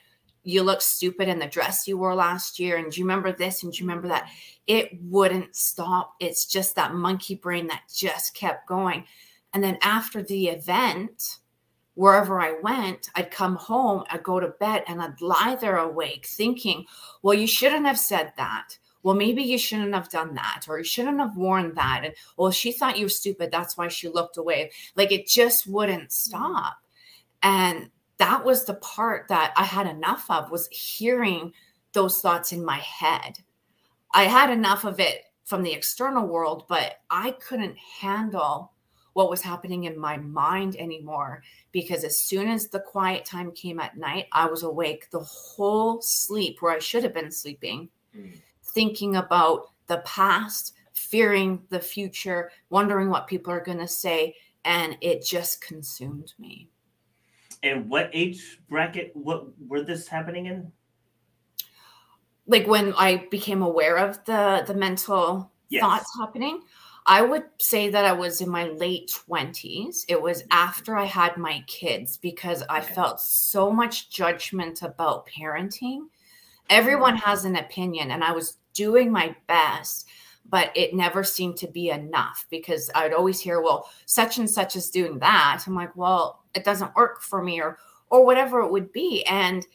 you 0.44 0.62
look 0.62 0.82
stupid 0.82 1.28
in 1.28 1.40
the 1.40 1.48
dress 1.48 1.88
you 1.88 1.98
wore 1.98 2.14
last 2.14 2.60
year? 2.60 2.78
And 2.78 2.92
do 2.92 3.00
you 3.00 3.06
remember 3.06 3.32
this? 3.32 3.64
And 3.64 3.74
do 3.74 3.80
you 3.80 3.88
remember 3.88 4.08
that? 4.10 4.30
It 4.68 4.92
wouldn't 5.02 5.56
stop. 5.56 6.14
It's 6.20 6.46
just 6.46 6.76
that 6.76 6.94
monkey 6.94 7.36
brain 7.36 7.68
that 7.68 7.84
just 7.94 8.36
kept 8.36 8.68
going. 8.68 9.06
And 9.54 9.64
then 9.64 9.80
after 9.82 10.22
the 10.22 10.50
event, 10.50 11.40
wherever 11.96 12.40
I 12.40 12.60
went, 12.62 13.10
I'd 13.16 13.32
come 13.32 13.56
home, 13.56 14.04
I'd 14.12 14.22
go 14.22 14.40
to 14.40 14.50
bed, 14.50 14.84
and 14.88 15.02
I'd 15.02 15.20
lie 15.20 15.58
there 15.60 15.78
awake 15.78 16.28
thinking, 16.28 16.86
well, 17.24 17.34
you 17.34 17.48
shouldn't 17.48 17.88
have 17.88 17.98
said 17.98 18.34
that 18.38 18.78
well, 19.08 19.16
maybe 19.16 19.42
you 19.42 19.58
shouldn't 19.58 19.94
have 19.94 20.10
done 20.10 20.34
that, 20.34 20.66
or 20.68 20.80
you 20.80 20.84
shouldn't 20.84 21.20
have 21.20 21.38
worn 21.38 21.74
that. 21.76 22.02
And 22.04 22.14
well, 22.36 22.52
she 22.52 22.74
thought 22.74 22.98
you 22.98 23.06
were 23.06 23.10
stupid. 23.10 23.52
That's 23.54 23.78
why 23.78 23.88
she 23.88 24.10
looked 24.10 24.36
away. 24.36 24.72
Like 24.98 25.14
it 25.14 25.28
just 25.28 25.66
wouldn't 25.66 26.12
stop. 26.12 26.76
And 27.42 27.90
that 28.18 28.44
was 28.44 28.66
the 28.66 28.74
part 28.74 29.30
that 29.30 29.54
I 29.56 29.64
had 29.64 29.88
enough 29.88 30.26
of 30.30 30.52
was 30.52 30.68
hearing 30.74 31.54
those 31.94 32.20
thoughts 32.20 32.52
in 32.52 32.66
my 32.66 32.80
head. 32.80 33.40
I 34.14 34.24
had 34.24 34.50
enough 34.50 34.84
of 34.84 35.00
it 35.00 35.22
from 35.46 35.64
the 35.64 35.72
external 35.72 36.28
world, 36.28 36.66
but 36.68 36.98
I 37.10 37.32
couldn't 37.32 37.78
handle 37.78 38.74
what 39.14 39.30
was 39.30 39.42
happening 39.42 39.86
in 39.86 39.98
my 39.98 40.18
mind 40.18 40.76
anymore 40.76 41.44
because 41.72 42.04
as 42.04 42.20
soon 42.20 42.50
as 42.50 42.68
the 42.68 42.82
quiet 42.82 43.24
time 43.24 43.54
came 43.54 43.80
at 43.80 43.96
night, 43.96 44.26
I 44.34 44.48
was 44.48 44.64
awake 44.64 45.10
the 45.12 45.22
whole 45.22 46.02
sleep 46.02 46.58
where 46.62 46.74
I 46.74 46.80
should 46.80 47.04
have 47.04 47.14
been 47.14 47.32
sleeping. 47.32 47.88
Mm 48.14 48.42
thinking 48.78 49.16
about 49.16 49.72
the 49.88 50.04
past, 50.06 50.74
fearing 50.94 51.64
the 51.70 51.80
future, 51.80 52.52
wondering 52.70 53.10
what 53.10 53.26
people 53.26 53.52
are 53.52 53.64
going 53.64 53.80
to 53.80 53.88
say. 53.88 54.36
And 54.66 54.96
it 55.02 55.26
just 55.26 55.62
consumed 55.62 56.32
me. 56.38 56.70
And 57.64 57.90
what 57.90 58.12
age 58.14 58.60
bracket, 58.70 59.14
what 59.16 59.46
were 59.68 59.82
this 59.82 60.08
happening 60.08 60.46
in? 60.46 60.72
Like 62.46 62.68
when 62.68 62.94
I 62.94 63.26
became 63.32 63.64
aware 63.64 63.98
of 63.98 64.24
the 64.26 64.64
the 64.68 64.76
mental 64.76 65.52
yes. 65.70 65.82
thoughts 65.82 66.12
happening, 66.20 66.62
I 67.08 67.24
would 67.24 67.46
say 67.58 67.90
that 67.90 68.06
I 68.06 68.12
was 68.12 68.42
in 68.42 68.50
my 68.50 68.66
late 68.66 69.12
20s. 69.28 70.06
It 70.08 70.22
was 70.22 70.44
after 70.52 70.96
I 70.96 71.06
had 71.06 71.36
my 71.36 71.64
kids 71.66 72.18
because 72.18 72.64
I 72.70 72.80
okay. 72.82 72.94
felt 72.94 73.20
so 73.20 73.72
much 73.72 74.12
judgment 74.12 74.84
about 74.84 75.28
parenting. 75.28 76.02
Everyone 76.70 77.18
mm. 77.18 77.22
has 77.22 77.44
an 77.44 77.56
opinion, 77.56 78.12
and 78.12 78.24
I 78.24 78.34
was 78.34 78.58
doing 78.78 79.12
my 79.12 79.36
best 79.48 80.08
but 80.50 80.72
it 80.76 80.94
never 80.94 81.24
seemed 81.24 81.58
to 81.58 81.68
be 81.68 81.90
enough 81.90 82.46
because 82.50 82.90
I'd 82.96 83.14
always 83.14 83.40
hear, 83.40 83.62
well, 83.62 83.90
such 84.06 84.38
and 84.38 84.50
such 84.50 84.76
is 84.76 84.90
doing 84.90 85.20
that. 85.20 85.64
I'm 85.68 85.76
like, 85.76 85.96
well, 85.96 86.44
it 86.54 86.64
doesn't 86.64 86.96
work 86.96 87.22
for 87.22 87.44
me 87.44 87.62
or 87.62 87.78
or 88.10 88.26
whatever 88.26 88.62
it 88.62 88.72
would 88.72 88.94
be. 88.94 89.24
And 89.26 89.66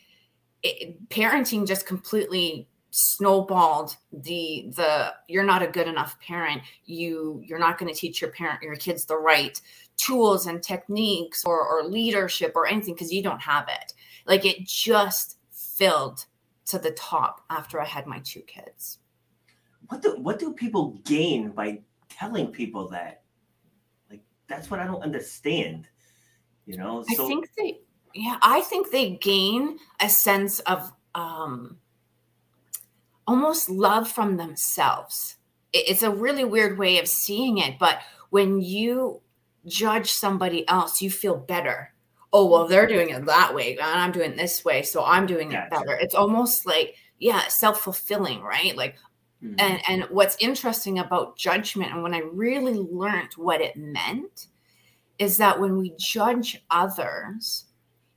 it, 0.62 1.08
parenting 1.10 1.66
just 1.66 1.86
completely 1.86 2.68
snowballed 2.90 3.96
the 4.12 4.66
the 4.76 5.12
you're 5.28 5.44
not 5.44 5.62
a 5.62 5.66
good 5.66 5.88
enough 5.88 6.18
parent. 6.20 6.62
You 6.84 7.42
you're 7.44 7.58
not 7.58 7.78
going 7.78 7.92
to 7.92 7.98
teach 7.98 8.20
your 8.20 8.30
parent 8.30 8.62
your 8.62 8.76
kids 8.76 9.04
the 9.04 9.16
right 9.16 9.60
tools 9.98 10.46
and 10.46 10.62
techniques 10.62 11.44
or 11.44 11.60
or 11.66 11.84
leadership 11.84 12.52
or 12.54 12.66
anything 12.66 12.94
because 12.94 13.12
you 13.12 13.22
don't 13.22 13.42
have 13.42 13.68
it. 13.68 13.92
Like 14.26 14.46
it 14.46 14.66
just 14.66 15.36
filled 15.50 16.24
to 16.72 16.78
the 16.78 16.90
top 16.92 17.44
after 17.50 17.78
I 17.80 17.84
had 17.84 18.06
my 18.06 18.20
two 18.24 18.40
kids. 18.40 18.98
What 19.88 20.00
do 20.00 20.16
what 20.16 20.38
do 20.38 20.54
people 20.54 20.98
gain 21.04 21.50
by 21.50 21.80
telling 22.08 22.48
people 22.48 22.88
that? 22.88 23.22
Like 24.10 24.22
that's 24.48 24.70
what 24.70 24.80
I 24.80 24.86
don't 24.86 25.02
understand. 25.02 25.86
You 26.64 26.78
know, 26.78 27.02
so- 27.02 27.24
I 27.24 27.28
think 27.28 27.50
they 27.58 27.80
yeah, 28.14 28.38
I 28.40 28.62
think 28.62 28.90
they 28.90 29.10
gain 29.10 29.78
a 30.00 30.08
sense 30.08 30.60
of 30.60 30.90
um 31.14 31.76
almost 33.26 33.68
love 33.68 34.10
from 34.10 34.38
themselves. 34.38 35.36
It's 35.74 36.02
a 36.02 36.10
really 36.10 36.44
weird 36.44 36.78
way 36.78 36.98
of 36.98 37.06
seeing 37.06 37.58
it, 37.58 37.78
but 37.78 38.00
when 38.30 38.62
you 38.62 39.20
judge 39.66 40.10
somebody 40.10 40.66
else, 40.68 41.02
you 41.02 41.10
feel 41.10 41.36
better 41.36 41.92
oh 42.32 42.46
well 42.46 42.66
they're 42.66 42.86
doing 42.86 43.10
it 43.10 43.24
that 43.26 43.54
way 43.54 43.72
and 43.76 44.00
i'm 44.00 44.12
doing 44.12 44.36
this 44.36 44.64
way 44.64 44.82
so 44.82 45.04
i'm 45.04 45.26
doing 45.26 45.50
gotcha. 45.50 45.66
it 45.66 45.70
better. 45.70 45.98
It's 46.00 46.14
almost 46.14 46.66
like 46.66 46.96
yeah 47.18 47.46
self-fulfilling 47.48 48.40
right? 48.42 48.76
Like 48.76 48.96
mm-hmm. 49.42 49.54
and 49.58 49.82
and 49.88 50.04
what's 50.10 50.36
interesting 50.40 50.98
about 50.98 51.36
judgment 51.36 51.92
and 51.92 52.02
when 52.02 52.14
i 52.14 52.20
really 52.32 52.74
learned 52.74 53.32
what 53.36 53.60
it 53.60 53.76
meant 53.76 54.48
is 55.18 55.36
that 55.36 55.60
when 55.60 55.76
we 55.76 55.94
judge 55.98 56.62
others 56.70 57.66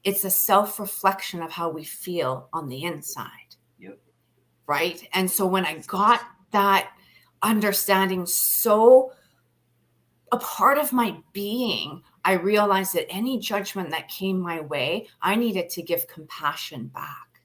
it's 0.04 0.24
a 0.24 0.30
self-reflection 0.30 1.42
of 1.42 1.52
how 1.52 1.68
we 1.68 1.84
feel 1.84 2.48
on 2.54 2.70
the 2.70 2.84
inside. 2.84 3.56
Yep. 3.80 3.98
Right? 4.68 5.08
And 5.14 5.30
so 5.30 5.46
when 5.46 5.66
i 5.66 5.78
got 5.88 6.22
that 6.52 6.92
understanding 7.42 8.26
so 8.26 9.12
a 10.32 10.38
part 10.38 10.78
of 10.78 10.94
my 10.94 11.16
being 11.34 12.02
I 12.26 12.34
realized 12.34 12.96
that 12.96 13.06
any 13.10 13.38
judgment 13.40 13.92
that 13.92 14.10
came 14.10 14.40
my 14.40 14.60
way, 14.62 15.08
I 15.22 15.36
needed 15.36 15.70
to 15.70 15.84
give 15.84 16.08
compassion 16.08 16.88
back 16.88 17.42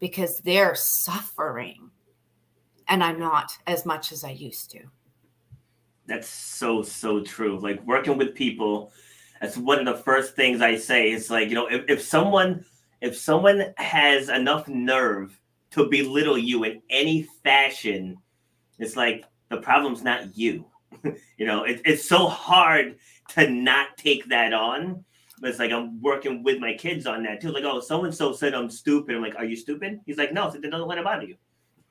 because 0.00 0.40
they're 0.40 0.74
suffering 0.74 1.90
and 2.88 3.04
I'm 3.04 3.20
not 3.20 3.52
as 3.68 3.86
much 3.86 4.10
as 4.10 4.24
I 4.24 4.30
used 4.30 4.72
to. 4.72 4.80
That's 6.06 6.28
so, 6.28 6.82
so 6.82 7.22
true. 7.22 7.60
Like 7.60 7.84
working 7.86 8.18
with 8.18 8.34
people, 8.34 8.92
that's 9.40 9.56
one 9.56 9.78
of 9.78 9.86
the 9.86 10.02
first 10.02 10.34
things 10.34 10.60
I 10.60 10.76
say. 10.76 11.12
It's 11.12 11.30
like, 11.30 11.48
you 11.48 11.54
know, 11.54 11.68
if, 11.68 11.84
if 11.88 12.02
someone 12.02 12.64
if 13.00 13.16
someone 13.16 13.74
has 13.76 14.28
enough 14.28 14.66
nerve 14.68 15.38
to 15.70 15.88
belittle 15.88 16.38
you 16.38 16.64
in 16.64 16.82
any 16.88 17.28
fashion, 17.44 18.16
it's 18.78 18.96
like 18.96 19.24
the 19.50 19.58
problem's 19.58 20.02
not 20.02 20.36
you. 20.36 20.64
you 21.36 21.46
know, 21.46 21.64
it, 21.64 21.82
it's 21.84 22.08
so 22.08 22.26
hard 22.26 22.96
to 23.30 23.48
not 23.48 23.96
take 23.96 24.28
that 24.28 24.52
on. 24.52 25.04
But 25.40 25.50
it's 25.50 25.58
like 25.58 25.72
I'm 25.72 26.00
working 26.00 26.42
with 26.42 26.58
my 26.58 26.74
kids 26.74 27.06
on 27.06 27.22
that 27.24 27.42
too. 27.42 27.52
Like, 27.52 27.64
oh, 27.64 27.80
so 27.80 28.04
and 28.04 28.14
so 28.14 28.32
said 28.32 28.54
I'm 28.54 28.70
stupid. 28.70 29.16
I'm 29.16 29.22
like, 29.22 29.36
are 29.36 29.44
you 29.44 29.56
stupid? 29.56 30.00
He's 30.06 30.16
like, 30.16 30.32
no, 30.32 30.50
then 30.50 30.70
don't 30.70 30.88
let 30.88 30.98
it 30.98 31.04
bother 31.04 31.24
you. 31.24 31.36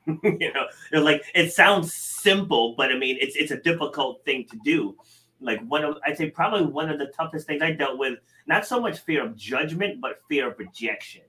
you 0.24 0.54
know, 0.54 0.68
you 0.92 1.00
like 1.00 1.24
it 1.34 1.52
sounds 1.52 1.94
simple, 1.94 2.76
but 2.76 2.92
I 2.92 2.98
mean, 2.98 3.18
it's 3.20 3.36
it's 3.36 3.52
a 3.52 3.58
difficult 3.58 4.24
thing 4.26 4.46
to 4.52 4.60
do. 4.64 4.96
Like 5.42 5.62
one 5.68 5.84
of 5.84 5.98
I'd 6.06 6.18
say 6.18 6.30
probably 6.30 6.66
one 6.66 6.90
of 6.90 7.00
the 7.00 7.08
toughest 7.08 7.48
things 7.48 7.62
I 7.62 7.72
dealt 7.72 7.98
with, 7.98 8.20
not 8.48 8.66
so 8.66 8.80
much 8.80 9.00
fear 9.00 9.26
of 9.26 9.36
judgment, 9.36 10.02
but 10.02 10.22
fear 10.30 10.50
of 10.50 10.60
rejection. 10.60 11.24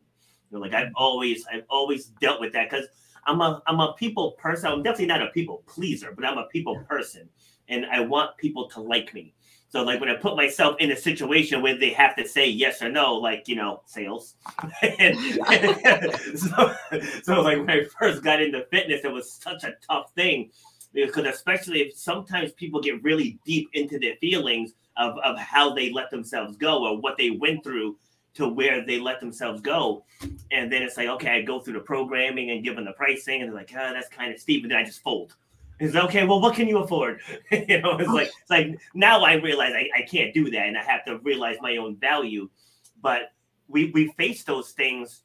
You 0.51 0.59
know, 0.59 0.61
like 0.61 0.75
I've 0.75 0.93
always 0.95 1.47
I've 1.53 1.65
always 1.69 2.07
dealt 2.07 2.41
with 2.41 2.53
that 2.53 2.71
because 2.71 2.87
I'm 3.27 3.41
a 3.41 3.63
I'm 3.67 3.81
a 3.81 3.95
people 3.95 4.33
person. 4.33 4.71
I'm 4.71 4.83
definitely 4.83 5.07
not 5.07 5.23
a 5.23 5.29
people 5.29 5.63
pleaser, 5.67 6.13
but 6.15 6.25
I'm 6.25 6.39
a 6.39 6.47
people 6.47 6.79
person, 6.89 7.29
and 7.69 7.87
I 7.87 8.01
want 8.01 8.37
people 8.37 8.69
to 8.71 8.81
like 8.81 9.13
me. 9.15 9.35
So 9.69 9.83
like 9.83 10.01
when 10.01 10.09
I 10.09 10.15
put 10.15 10.37
myself 10.37 10.77
in 10.79 10.93
a 10.93 10.97
situation 10.97 11.61
where 11.61 11.79
they 11.79 11.91
have 11.91 12.17
to 12.17 12.27
say 12.27 12.49
yes 12.49 12.83
or 12.83 12.89
no, 12.89 13.15
like 13.15 13.49
you 13.49 13.57
know, 13.57 13.83
sales. 13.87 14.35
and, 14.99 15.19
so, 16.39 16.75
so 17.23 17.41
like 17.43 17.59
when 17.59 17.71
I 17.71 17.85
first 17.99 18.23
got 18.23 18.41
into 18.41 18.65
fitness, 18.71 19.03
it 19.05 19.13
was 19.13 19.31
such 19.31 19.65
a 19.65 19.75
tough 19.89 20.13
thing 20.15 20.51
because 20.93 21.27
especially 21.27 21.81
if 21.83 21.97
sometimes 21.97 22.53
people 22.53 22.81
get 22.81 23.03
really 23.03 23.39
deep 23.45 23.69
into 23.75 23.99
their 23.99 24.17
feelings 24.17 24.73
of, 24.97 25.19
of 25.19 25.39
how 25.39 25.75
they 25.75 25.93
let 25.93 26.11
themselves 26.11 26.57
go 26.57 26.87
or 26.87 26.99
what 26.99 27.19
they 27.19 27.31
went 27.31 27.63
through 27.63 27.97
to 28.37 28.49
where 28.49 28.85
they 28.85 28.99
let 28.99 29.21
themselves 29.21 29.61
go. 29.61 30.05
And 30.51 30.71
then 30.71 30.83
it's 30.83 30.97
like, 30.97 31.09
okay, 31.09 31.31
I 31.31 31.43
go 31.43 31.61
through 31.61 31.75
the 31.75 31.81
programming 31.81 32.51
and 32.51 32.63
give 32.63 32.77
them 32.77 32.85
the 32.85 32.93
pricing, 32.93 33.41
and 33.41 33.51
they're 33.51 33.59
like, 33.59 33.73
oh, 33.75 33.93
that's 33.93 34.09
kind 34.09 34.33
of 34.33 34.39
steep. 34.39 34.63
And 34.63 34.71
then 34.71 34.79
I 34.79 34.85
just 34.85 35.03
fold. 35.03 35.35
It's 35.79 35.95
like, 35.95 36.05
okay, 36.05 36.25
well, 36.27 36.41
what 36.41 36.55
can 36.55 36.69
you 36.69 36.79
afford? 36.79 37.21
you 37.51 37.81
know, 37.83 37.99
it's 37.99 38.09
like 38.09 38.29
it's 38.29 38.51
like 38.51 38.79
now 38.95 39.23
I 39.23 39.35
realize 39.35 39.73
I, 39.75 39.89
I 39.97 40.03
can't 40.03 40.33
do 40.33 40.51
that 40.51 40.67
and 40.67 40.79
I 40.79 40.83
have 40.83 41.05
to 41.05 41.19
realize 41.19 41.57
my 41.61 41.77
own 41.77 41.97
value. 41.97 42.49
But 43.03 43.33
we 43.69 43.91
we 43.91 44.13
face 44.13 44.45
those 44.45 44.73
things 44.73 45.23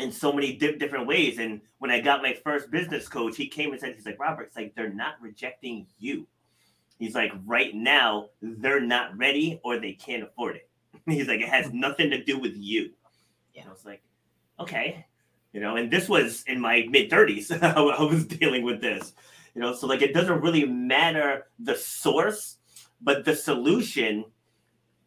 in 0.00 0.10
so 0.10 0.32
many 0.32 0.54
di- 0.54 0.76
different 0.76 1.06
ways. 1.06 1.38
And 1.38 1.60
when 1.78 1.90
I 1.90 2.00
got 2.00 2.22
my 2.22 2.36
first 2.44 2.70
business 2.70 3.08
coach, 3.08 3.36
he 3.36 3.46
came 3.46 3.72
and 3.72 3.80
said, 3.80 3.94
he's 3.94 4.06
like, 4.06 4.18
Robert, 4.18 4.44
it's 4.44 4.56
like 4.56 4.74
they're 4.74 4.92
not 4.92 5.14
rejecting 5.20 5.86
you. 5.98 6.26
He's 6.98 7.14
like, 7.14 7.32
right 7.44 7.74
now, 7.74 8.30
they're 8.40 8.80
not 8.80 9.16
ready 9.16 9.60
or 9.64 9.78
they 9.78 9.92
can't 9.92 10.22
afford 10.22 10.56
it. 10.56 10.68
He's 11.06 11.26
like, 11.26 11.40
it 11.40 11.48
has 11.48 11.72
nothing 11.72 12.10
to 12.10 12.22
do 12.22 12.38
with 12.38 12.54
you. 12.56 12.90
Yeah. 13.52 13.64
I 13.66 13.70
was 13.70 13.84
like, 13.84 14.02
okay. 14.60 15.04
You 15.52 15.60
know, 15.60 15.76
and 15.76 15.90
this 15.90 16.08
was 16.08 16.44
in 16.46 16.60
my 16.60 16.86
mid 16.88 17.10
30s. 17.10 17.62
I 17.62 18.02
was 18.02 18.24
dealing 18.26 18.62
with 18.62 18.80
this. 18.80 19.12
You 19.54 19.62
know, 19.62 19.74
so 19.74 19.86
like 19.86 20.02
it 20.02 20.14
doesn't 20.14 20.40
really 20.40 20.66
matter 20.66 21.46
the 21.58 21.76
source, 21.76 22.58
but 23.00 23.24
the 23.24 23.36
solution 23.36 24.24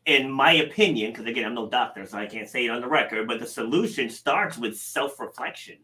in 0.07 0.31
my 0.31 0.53
opinion, 0.53 1.11
because 1.11 1.25
again, 1.25 1.43
I'm 1.43 1.53
no 1.53 1.69
doctor, 1.69 2.05
so 2.05 2.17
I 2.17 2.25
can't 2.25 2.47
say 2.47 2.65
it 2.65 2.69
on 2.69 2.79
the 2.79 2.87
record, 2.87 3.27
but 3.27 3.41
the 3.41 3.45
solution 3.45 4.09
starts 4.09 4.57
with 4.57 4.77
self-reflection. 4.77 5.79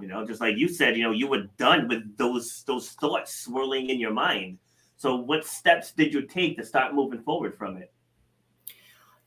You 0.00 0.08
know, 0.08 0.26
just 0.26 0.40
like 0.40 0.56
you 0.56 0.68
said, 0.68 0.96
you 0.96 1.04
know, 1.04 1.12
you 1.12 1.28
were 1.28 1.44
done 1.56 1.86
with 1.86 2.16
those 2.16 2.64
those 2.66 2.90
thoughts 2.90 3.34
swirling 3.34 3.88
in 3.88 4.00
your 4.00 4.12
mind. 4.12 4.58
So, 4.96 5.16
what 5.16 5.46
steps 5.46 5.92
did 5.92 6.12
you 6.12 6.22
take 6.22 6.56
to 6.58 6.64
start 6.64 6.94
moving 6.94 7.22
forward 7.22 7.56
from 7.56 7.76
it? 7.76 7.92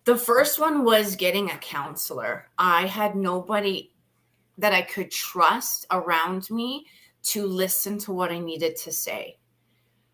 The 0.04 0.18
first 0.18 0.60
one 0.60 0.84
was 0.84 1.16
getting 1.16 1.50
a 1.50 1.58
counselor. 1.58 2.50
I 2.58 2.88
had 2.88 3.16
nobody 3.16 3.92
that 4.58 4.74
I 4.74 4.82
could 4.82 5.12
trust 5.12 5.86
around 5.92 6.50
me 6.52 6.86
to 7.24 7.46
listen 7.46 7.98
to 8.00 8.12
what 8.12 8.32
I 8.32 8.40
needed 8.40 8.76
to 8.78 8.92
say. 8.92 9.38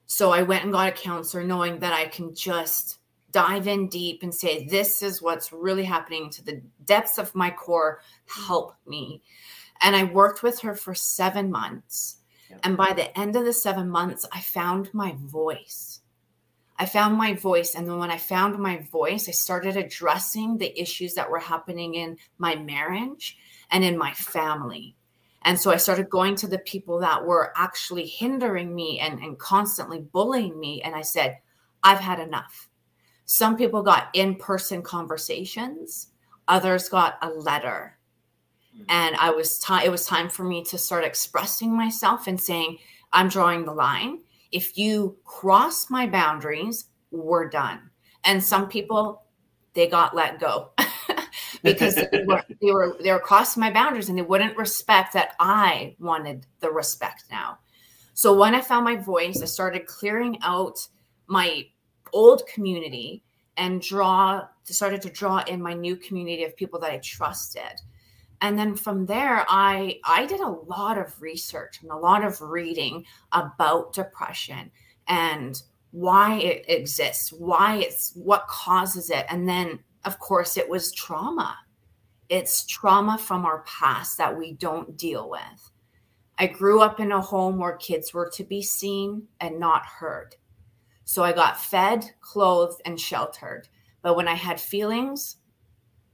So 0.05 0.31
I 0.31 0.43
went 0.43 0.63
and 0.63 0.73
got 0.73 0.89
a 0.89 0.91
counselor 0.91 1.43
knowing 1.43 1.79
that 1.79 1.93
I 1.93 2.07
can 2.07 2.33
just 2.33 2.99
dive 3.31 3.67
in 3.67 3.87
deep 3.87 4.23
and 4.23 4.33
say, 4.33 4.65
This 4.65 5.03
is 5.03 5.21
what's 5.21 5.53
really 5.53 5.83
happening 5.83 6.29
to 6.31 6.43
the 6.43 6.61
depths 6.85 7.17
of 7.17 7.35
my 7.35 7.51
core. 7.51 8.01
Help 8.25 8.75
me. 8.87 9.21
And 9.81 9.95
I 9.95 10.05
worked 10.05 10.43
with 10.43 10.59
her 10.61 10.75
for 10.75 10.95
seven 10.95 11.51
months. 11.51 12.17
And 12.63 12.75
by 12.75 12.93
the 12.93 13.17
end 13.17 13.35
of 13.35 13.45
the 13.45 13.53
seven 13.53 13.89
months, 13.89 14.25
I 14.33 14.41
found 14.41 14.91
my 14.93 15.15
voice. 15.17 16.01
I 16.79 16.85
found 16.85 17.17
my 17.17 17.33
voice. 17.33 17.75
And 17.75 17.87
then 17.87 17.97
when 17.97 18.09
I 18.09 18.17
found 18.17 18.57
my 18.57 18.77
voice, 18.91 19.29
I 19.29 19.33
started 19.33 19.77
addressing 19.77 20.57
the 20.57 20.79
issues 20.79 21.13
that 21.13 21.29
were 21.29 21.39
happening 21.39 21.95
in 21.95 22.17
my 22.37 22.55
marriage 22.55 23.37
and 23.69 23.83
in 23.83 23.97
my 23.97 24.13
family. 24.13 24.95
And 25.43 25.59
so 25.59 25.71
I 25.71 25.77
started 25.77 26.09
going 26.09 26.35
to 26.35 26.47
the 26.47 26.59
people 26.59 26.99
that 26.99 27.25
were 27.25 27.53
actually 27.55 28.05
hindering 28.05 28.75
me 28.75 28.99
and, 28.99 29.19
and 29.19 29.39
constantly 29.39 30.01
bullying 30.01 30.59
me. 30.59 30.81
And 30.81 30.95
I 30.95 31.01
said, 31.01 31.37
I've 31.83 31.99
had 31.99 32.19
enough. 32.19 32.69
Some 33.25 33.55
people 33.55 33.83
got 33.83 34.09
in 34.13 34.35
person 34.35 34.81
conversations, 34.81 36.07
others 36.47 36.89
got 36.89 37.17
a 37.21 37.29
letter. 37.29 37.97
Hmm. 38.75 38.83
And 38.89 39.15
I 39.17 39.29
was 39.29 39.59
time 39.59 39.85
it 39.85 39.91
was 39.91 40.05
time 40.05 40.29
for 40.29 40.43
me 40.43 40.63
to 40.65 40.77
start 40.77 41.05
expressing 41.05 41.75
myself 41.75 42.27
and 42.27 42.39
saying, 42.39 42.79
I'm 43.13 43.29
drawing 43.29 43.65
the 43.65 43.73
line. 43.73 44.19
If 44.51 44.77
you 44.77 45.17
cross 45.23 45.89
my 45.89 46.07
boundaries, 46.07 46.85
we're 47.11 47.47
done. 47.49 47.91
And 48.23 48.43
some 48.43 48.67
people 48.67 49.23
they 49.73 49.87
got 49.87 50.15
let 50.15 50.39
go 50.39 50.71
because 51.63 51.95
they 52.11 52.23
were, 52.25 52.43
they 52.61 52.71
were 52.71 52.97
they 53.01 53.11
were 53.11 53.19
crossing 53.19 53.61
my 53.61 53.71
boundaries 53.71 54.09
and 54.09 54.17
they 54.17 54.23
wouldn't 54.23 54.57
respect 54.57 55.13
that 55.13 55.35
I 55.39 55.95
wanted 55.99 56.45
the 56.59 56.71
respect 56.71 57.25
now. 57.31 57.59
So 58.13 58.37
when 58.37 58.53
I 58.53 58.61
found 58.61 58.85
my 58.85 58.97
voice, 58.97 59.41
I 59.41 59.45
started 59.45 59.85
clearing 59.85 60.39
out 60.43 60.87
my 61.27 61.67
old 62.11 62.45
community 62.47 63.23
and 63.57 63.81
draw 63.81 64.47
started 64.63 65.01
to 65.01 65.09
draw 65.09 65.43
in 65.47 65.61
my 65.61 65.73
new 65.73 65.95
community 65.95 66.43
of 66.43 66.55
people 66.55 66.79
that 66.79 66.91
I 66.91 66.97
trusted. 66.97 67.81
And 68.41 68.57
then 68.57 68.75
from 68.75 69.05
there, 69.05 69.45
I 69.49 69.99
I 70.05 70.25
did 70.25 70.39
a 70.39 70.49
lot 70.49 70.97
of 70.97 71.21
research 71.21 71.79
and 71.81 71.91
a 71.91 71.97
lot 71.97 72.23
of 72.23 72.41
reading 72.41 73.05
about 73.31 73.93
depression 73.93 74.71
and 75.07 75.61
why 75.91 76.39
it 76.39 76.65
exists, 76.67 77.33
why 77.33 77.77
it's 77.77 78.11
what 78.15 78.47
causes 78.47 79.09
it. 79.09 79.25
And 79.29 79.47
then 79.47 79.79
of 80.05 80.19
course 80.19 80.57
it 80.57 80.69
was 80.69 80.91
trauma. 80.91 81.57
It's 82.29 82.65
trauma 82.65 83.17
from 83.17 83.45
our 83.45 83.63
past 83.63 84.17
that 84.17 84.37
we 84.37 84.53
don't 84.53 84.97
deal 84.97 85.29
with. 85.29 85.71
I 86.37 86.47
grew 86.47 86.81
up 86.81 86.99
in 86.99 87.11
a 87.11 87.21
home 87.21 87.57
where 87.57 87.75
kids 87.77 88.13
were 88.13 88.29
to 88.35 88.43
be 88.43 88.61
seen 88.61 89.27
and 89.41 89.59
not 89.59 89.85
heard. 89.85 90.35
So 91.03 91.23
I 91.23 91.33
got 91.33 91.59
fed, 91.59 92.05
clothed, 92.21 92.81
and 92.85 92.99
sheltered. 92.99 93.67
But 94.01 94.15
when 94.15 94.27
I 94.27 94.35
had 94.35 94.61
feelings, 94.61 95.37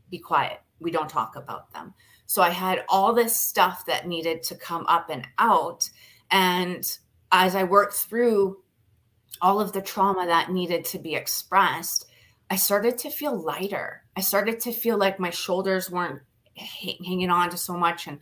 be 0.10 0.17
quiet. 0.17 0.62
We 0.80 0.89
don't 0.89 1.10
talk 1.10 1.36
about 1.36 1.71
them. 1.74 1.93
So 2.26 2.41
I 2.41 2.50
had 2.50 2.86
all 2.89 3.13
this 3.13 3.39
stuff 3.39 3.86
that 3.86 4.08
needed 4.08 4.41
to 4.43 4.56
come 4.56 4.86
up 4.88 5.10
and 5.10 5.28
out. 5.38 5.89
And 6.32 6.86
as 7.32 7.56
I 7.56 7.63
worked 7.63 7.93
through 7.93 8.63
all 9.41 9.60
of 9.60 9.74
the 9.74 9.82
trauma 9.82 10.26
that 10.26 10.52
needed 10.52 10.86
to 10.86 11.00
be 11.00 11.13
expressed, 11.13 12.08
I 12.49 12.55
started 12.58 12.97
to 12.99 13.10
feel 13.10 13.36
lighter. 13.36 14.03
I 14.15 14.21
started 14.21 14.60
to 14.62 14.71
feel 14.71 14.97
like 14.97 15.19
my 15.19 15.31
shoulders 15.31 15.89
weren't 15.89 16.21
hanging 16.55 17.29
on 17.29 17.49
to 17.49 17.58
so 17.58 17.75
much. 17.75 18.08
And 18.08 18.19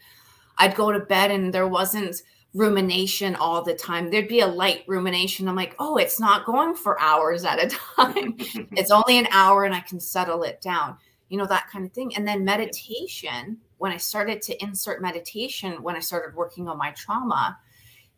I'd 0.57 0.75
go 0.75 0.91
to 0.91 0.99
bed 0.99 1.31
and 1.31 1.53
there 1.53 1.67
wasn't 1.67 2.21
rumination 2.53 3.35
all 3.35 3.63
the 3.63 3.73
time. 3.73 4.09
There'd 4.09 4.27
be 4.27 4.39
a 4.39 4.47
light 4.47 4.83
rumination. 4.87 5.47
I'm 5.47 5.55
like, 5.55 5.75
oh, 5.79 5.97
it's 5.97 6.19
not 6.19 6.45
going 6.45 6.75
for 6.75 6.99
hours 7.01 7.43
at 7.43 7.63
a 7.63 7.67
time. 7.95 8.35
it's 8.71 8.91
only 8.91 9.17
an 9.17 9.27
hour 9.31 9.65
and 9.65 9.73
I 9.73 9.81
can 9.81 9.99
settle 9.99 10.43
it 10.43 10.61
down, 10.61 10.97
you 11.29 11.37
know, 11.37 11.47
that 11.47 11.69
kind 11.71 11.85
of 11.85 11.91
thing. 11.93 12.15
And 12.15 12.27
then 12.27 12.45
meditation, 12.45 13.57
when 13.77 13.91
I 13.91 13.97
started 13.97 14.41
to 14.43 14.63
insert 14.63 15.01
meditation, 15.01 15.81
when 15.83 15.95
I 15.95 15.99
started 15.99 16.35
working 16.35 16.67
on 16.67 16.77
my 16.77 16.91
trauma, 16.91 17.57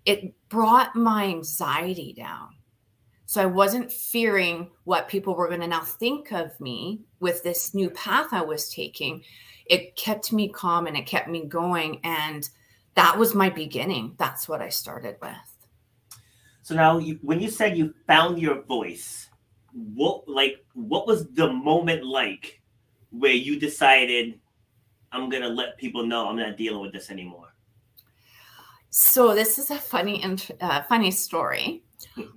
it 0.05 0.33
brought 0.49 0.95
my 0.95 1.25
anxiety 1.25 2.13
down. 2.13 2.49
So 3.25 3.41
I 3.41 3.47
wasn't 3.47 3.91
fearing 3.91 4.69
what 4.83 5.07
people 5.07 5.35
were 5.35 5.47
going 5.47 5.61
to 5.61 5.67
now 5.67 5.81
think 5.81 6.31
of 6.31 6.59
me 6.59 7.01
with 7.19 7.43
this 7.43 7.73
new 7.73 7.89
path 7.89 8.27
I 8.31 8.41
was 8.41 8.69
taking. 8.69 9.23
It 9.65 9.95
kept 9.95 10.31
me 10.31 10.49
calm 10.49 10.85
and 10.85 10.95
it 10.95 11.07
kept 11.07 11.27
me 11.27 11.45
going. 11.45 12.01
And 12.03 12.47
that 12.93 13.17
was 13.17 13.33
my 13.33 13.49
beginning. 13.49 14.13
That's 14.17 14.47
what 14.47 14.61
I 14.61 14.69
started 14.69 15.17
with. 15.21 15.31
So 16.61 16.75
now, 16.75 16.97
you, 16.97 17.19
when 17.21 17.39
you 17.39 17.49
said 17.49 17.77
you 17.77 17.93
found 18.07 18.39
your 18.39 18.61
voice, 18.63 19.29
what 19.75 20.27
like 20.27 20.65
what 20.73 21.05
was 21.05 21.27
the 21.31 21.51
moment 21.51 22.03
like 22.05 22.61
where 23.11 23.33
you 23.33 23.59
decided 23.59 24.39
I'm 25.11 25.29
gonna 25.29 25.49
let 25.49 25.77
people 25.77 26.05
know 26.05 26.27
I'm 26.27 26.37
not 26.37 26.57
dealing 26.57 26.81
with 26.81 26.93
this 26.93 27.11
anymore? 27.11 27.53
So 28.89 29.35
this 29.35 29.59
is 29.59 29.69
a 29.69 29.77
funny 29.77 30.23
uh, 30.61 30.81
funny 30.83 31.11
story. 31.11 31.83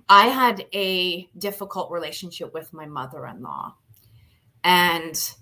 I 0.07 0.27
had 0.27 0.65
a 0.73 1.29
difficult 1.37 1.91
relationship 1.91 2.53
with 2.53 2.73
my 2.73 2.85
mother-in-law, 2.85 3.75
and 4.63 5.33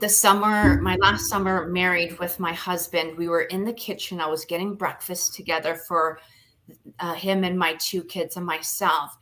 the 0.00 0.08
summer, 0.08 0.80
my 0.80 0.96
last 0.96 1.28
summer 1.28 1.66
married 1.66 2.18
with 2.18 2.40
my 2.40 2.52
husband, 2.52 3.16
we 3.16 3.28
were 3.28 3.42
in 3.42 3.64
the 3.64 3.72
kitchen. 3.72 4.20
I 4.20 4.26
was 4.26 4.44
getting 4.44 4.74
breakfast 4.74 5.34
together 5.34 5.74
for 5.74 6.18
uh, 6.98 7.14
him 7.14 7.44
and 7.44 7.58
my 7.58 7.74
two 7.74 8.02
kids 8.04 8.36
and 8.36 8.46
myself. 8.46 9.16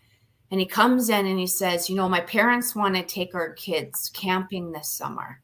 And 0.51 0.61
he 0.61 0.67
comes 0.67 1.09
in 1.09 1.27
and 1.27 1.39
he 1.39 1.47
says, 1.47 1.89
You 1.89 1.97
know, 1.97 2.09
my 2.09 2.21
parents 2.21 2.75
want 2.75 2.95
to 2.95 3.03
take 3.03 3.35
our 3.35 3.53
kids 3.55 4.11
camping 4.13 4.71
this 4.71 4.89
summer. 4.89 5.41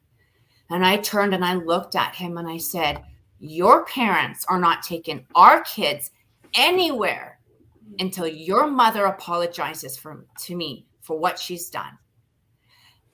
And 0.69 0.85
I 0.85 0.97
turned 0.97 1.33
and 1.33 1.43
I 1.43 1.55
looked 1.55 1.95
at 1.95 2.15
him 2.15 2.37
and 2.37 2.47
I 2.47 2.57
said, 2.57 3.03
Your 3.39 3.85
parents 3.85 4.45
are 4.47 4.59
not 4.59 4.83
taking 4.83 5.25
our 5.35 5.63
kids 5.63 6.11
anywhere 6.53 7.38
until 7.97 8.27
your 8.27 8.67
mother 8.67 9.05
apologizes 9.05 9.97
for, 9.97 10.25
to 10.41 10.55
me 10.55 10.85
for 11.01 11.17
what 11.17 11.39
she's 11.39 11.69
done. 11.69 11.97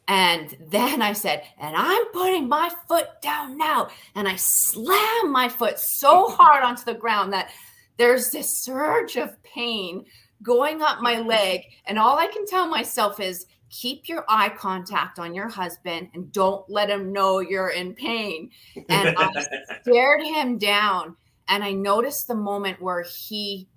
And 0.08 0.56
then 0.60 1.02
I 1.02 1.14
said, 1.14 1.44
and 1.58 1.76
I'm 1.76 2.06
putting 2.14 2.48
my 2.48 2.70
foot 2.88 3.08
down 3.22 3.58
now. 3.58 3.90
And 4.14 4.28
I 4.28 4.36
slammed 4.36 5.32
my 5.32 5.50
foot 5.50 5.80
so 5.80 6.30
hard 6.30 6.64
onto 6.64 6.84
the 6.86 6.94
ground 6.94 7.34
that 7.34 7.52
there's 7.98 8.30
this 8.30 8.58
surge 8.58 9.16
of 9.16 9.42
pain 9.44 10.06
going 10.44 10.82
up 10.82 11.02
my 11.02 11.20
leg. 11.20 11.62
And 11.86 11.98
all 11.98 12.20
I 12.20 12.28
can 12.28 12.46
tell 12.46 12.68
myself 12.68 13.20
is 13.20 13.48
keep 13.70 14.08
your 14.08 14.26
eye 14.30 14.50
contact 14.50 15.18
on 15.18 15.34
your 15.34 15.50
husband 15.50 16.10
and 16.14 16.32
don't 16.32 16.70
let 16.70 16.90
him 16.90 17.12
know 17.12 17.40
you're 17.40 17.70
in 17.70 17.96
pain. 17.96 18.52
And 18.90 19.16
I 19.18 19.30
stared 19.82 20.22
him 20.22 20.58
down. 20.58 21.16
And 21.48 21.64
I 21.64 21.74
noticed 21.74 22.28
the 22.28 22.36
moment 22.36 22.82
where 22.82 23.04
he 23.04 23.68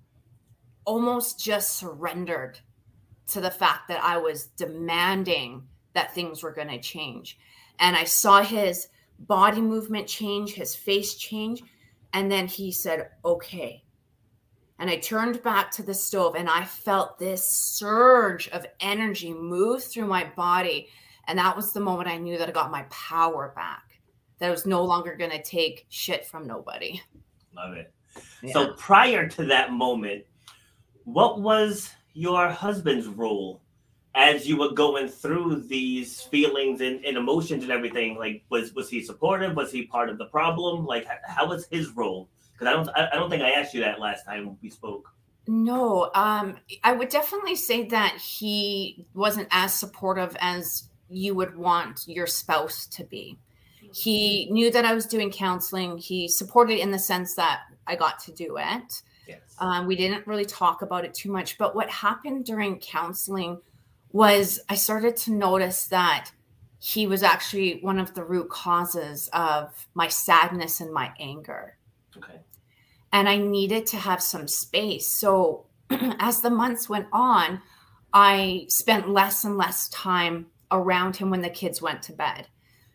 almost 0.85 1.39
just 1.39 1.77
surrendered 1.77 2.59
to 3.27 3.41
the 3.41 3.51
fact 3.51 3.87
that 3.87 4.03
I 4.03 4.17
was 4.17 4.47
demanding 4.57 5.63
that 5.93 6.13
things 6.13 6.41
were 6.43 6.53
going 6.53 6.69
to 6.69 6.79
change. 6.79 7.37
and 7.79 7.95
I 7.95 8.03
saw 8.03 8.41
his 8.43 8.87
body 9.19 9.61
movement 9.61 10.07
change, 10.07 10.53
his 10.53 10.75
face 10.75 11.15
change. 11.15 11.63
And 12.13 12.31
then 12.31 12.47
he 12.47 12.71
said, 12.71 13.09
okay. 13.23 13.83
And 14.79 14.89
I 14.89 14.97
turned 14.97 15.43
back 15.43 15.71
to 15.71 15.83
the 15.83 15.93
stove 15.93 16.35
and 16.35 16.49
I 16.49 16.63
felt 16.63 17.19
this 17.19 17.45
surge 17.45 18.47
of 18.49 18.65
energy 18.79 19.33
move 19.33 19.83
through 19.83 20.07
my 20.07 20.25
body. 20.35 20.87
And 21.27 21.37
that 21.37 21.55
was 21.55 21.73
the 21.73 21.81
moment 21.81 22.09
I 22.09 22.17
knew 22.17 22.37
that 22.37 22.49
I 22.49 22.51
got 22.51 22.71
my 22.71 22.83
power 22.89 23.51
back, 23.55 23.99
that 24.39 24.47
I 24.47 24.51
was 24.51 24.65
no 24.65 24.83
longer 24.83 25.15
going 25.15 25.31
to 25.31 25.43
take 25.43 25.85
shit 25.89 26.25
from 26.25 26.47
nobody. 26.47 27.01
Love 27.55 27.73
it. 27.73 27.93
Yeah. 28.41 28.53
So 28.53 28.73
prior 28.73 29.27
to 29.27 29.45
that 29.45 29.73
moment, 29.73 30.23
what 31.13 31.41
was 31.41 31.89
your 32.13 32.49
husband's 32.49 33.07
role 33.07 33.61
as 34.15 34.47
you 34.47 34.57
were 34.57 34.71
going 34.71 35.07
through 35.07 35.63
these 35.67 36.21
feelings 36.21 36.81
and, 36.81 37.03
and, 37.05 37.17
emotions 37.17 37.63
and 37.63 37.71
everything? 37.71 38.17
Like, 38.17 38.43
was 38.49 38.73
was 38.73 38.89
he 38.89 39.01
supportive? 39.03 39.55
Was 39.55 39.71
he 39.71 39.85
part 39.85 40.09
of 40.09 40.17
the 40.17 40.25
problem? 40.25 40.85
Like, 40.85 41.07
how 41.25 41.47
was 41.47 41.67
his 41.71 41.89
role? 41.95 42.29
Because 42.53 42.67
I 42.67 42.73
don't 42.73 42.89
I 43.13 43.15
don't 43.15 43.29
think 43.29 43.43
I 43.43 43.51
asked 43.51 43.73
you 43.73 43.81
that 43.81 43.99
last 43.99 44.25
time 44.25 44.57
we 44.61 44.69
spoke. 44.69 45.09
No, 45.47 46.11
um, 46.13 46.57
I 46.83 46.91
would 46.91 47.09
definitely 47.09 47.55
say 47.55 47.87
that 47.87 48.17
he 48.17 49.07
wasn't 49.15 49.47
as 49.49 49.73
supportive 49.73 50.37
as 50.39 50.89
you 51.09 51.33
would 51.33 51.57
want 51.57 52.01
your 52.05 52.27
spouse 52.27 52.85
to 52.85 53.03
be. 53.03 53.39
He 53.91 54.47
knew 54.51 54.69
that 54.69 54.85
I 54.85 54.93
was 54.93 55.07
doing 55.07 55.31
counseling. 55.31 55.97
He 55.97 56.27
supported 56.27 56.79
in 56.79 56.91
the 56.91 56.99
sense 56.99 57.33
that 57.33 57.61
I 57.87 57.95
got 57.95 58.19
to 58.25 58.31
do 58.31 58.57
it. 58.59 59.01
Yes. 59.29 59.39
Um, 59.59 59.85
we 59.85 59.95
didn't 59.95 60.25
really 60.25 60.45
talk 60.45 60.81
about 60.81 61.05
it 61.05 61.13
too 61.13 61.31
much, 61.31 61.57
but 61.57 61.75
what 61.75 61.89
happened 61.89 62.45
during 62.45 62.79
counseling 62.79 63.59
was 64.11 64.59
I 64.67 64.75
started 64.75 65.15
to 65.17 65.31
notice 65.31 65.85
that 65.87 66.31
he 66.79 67.05
was 67.05 67.21
actually 67.21 67.79
one 67.81 67.99
of 67.99 68.15
the 68.15 68.23
root 68.23 68.49
causes 68.49 69.29
of 69.33 69.87
my 69.93 70.07
sadness 70.07 70.79
and 70.81 70.91
my 70.91 71.11
anger. 71.19 71.77
Okay. 72.17 72.39
And 73.11 73.29
I 73.29 73.37
needed 73.37 73.85
to 73.87 73.97
have 73.97 74.23
some 74.23 74.47
space. 74.47 75.07
So 75.07 75.65
as 75.91 76.41
the 76.41 76.49
months 76.49 76.89
went 76.89 77.07
on, 77.11 77.61
I 78.11 78.65
spent 78.69 79.09
less 79.09 79.43
and 79.43 79.57
less 79.57 79.89
time 79.89 80.47
around 80.71 81.17
him 81.17 81.29
when 81.29 81.41
the 81.41 81.49
kids 81.49 81.81
went 81.81 82.01
to 82.03 82.13
bed. 82.13 82.47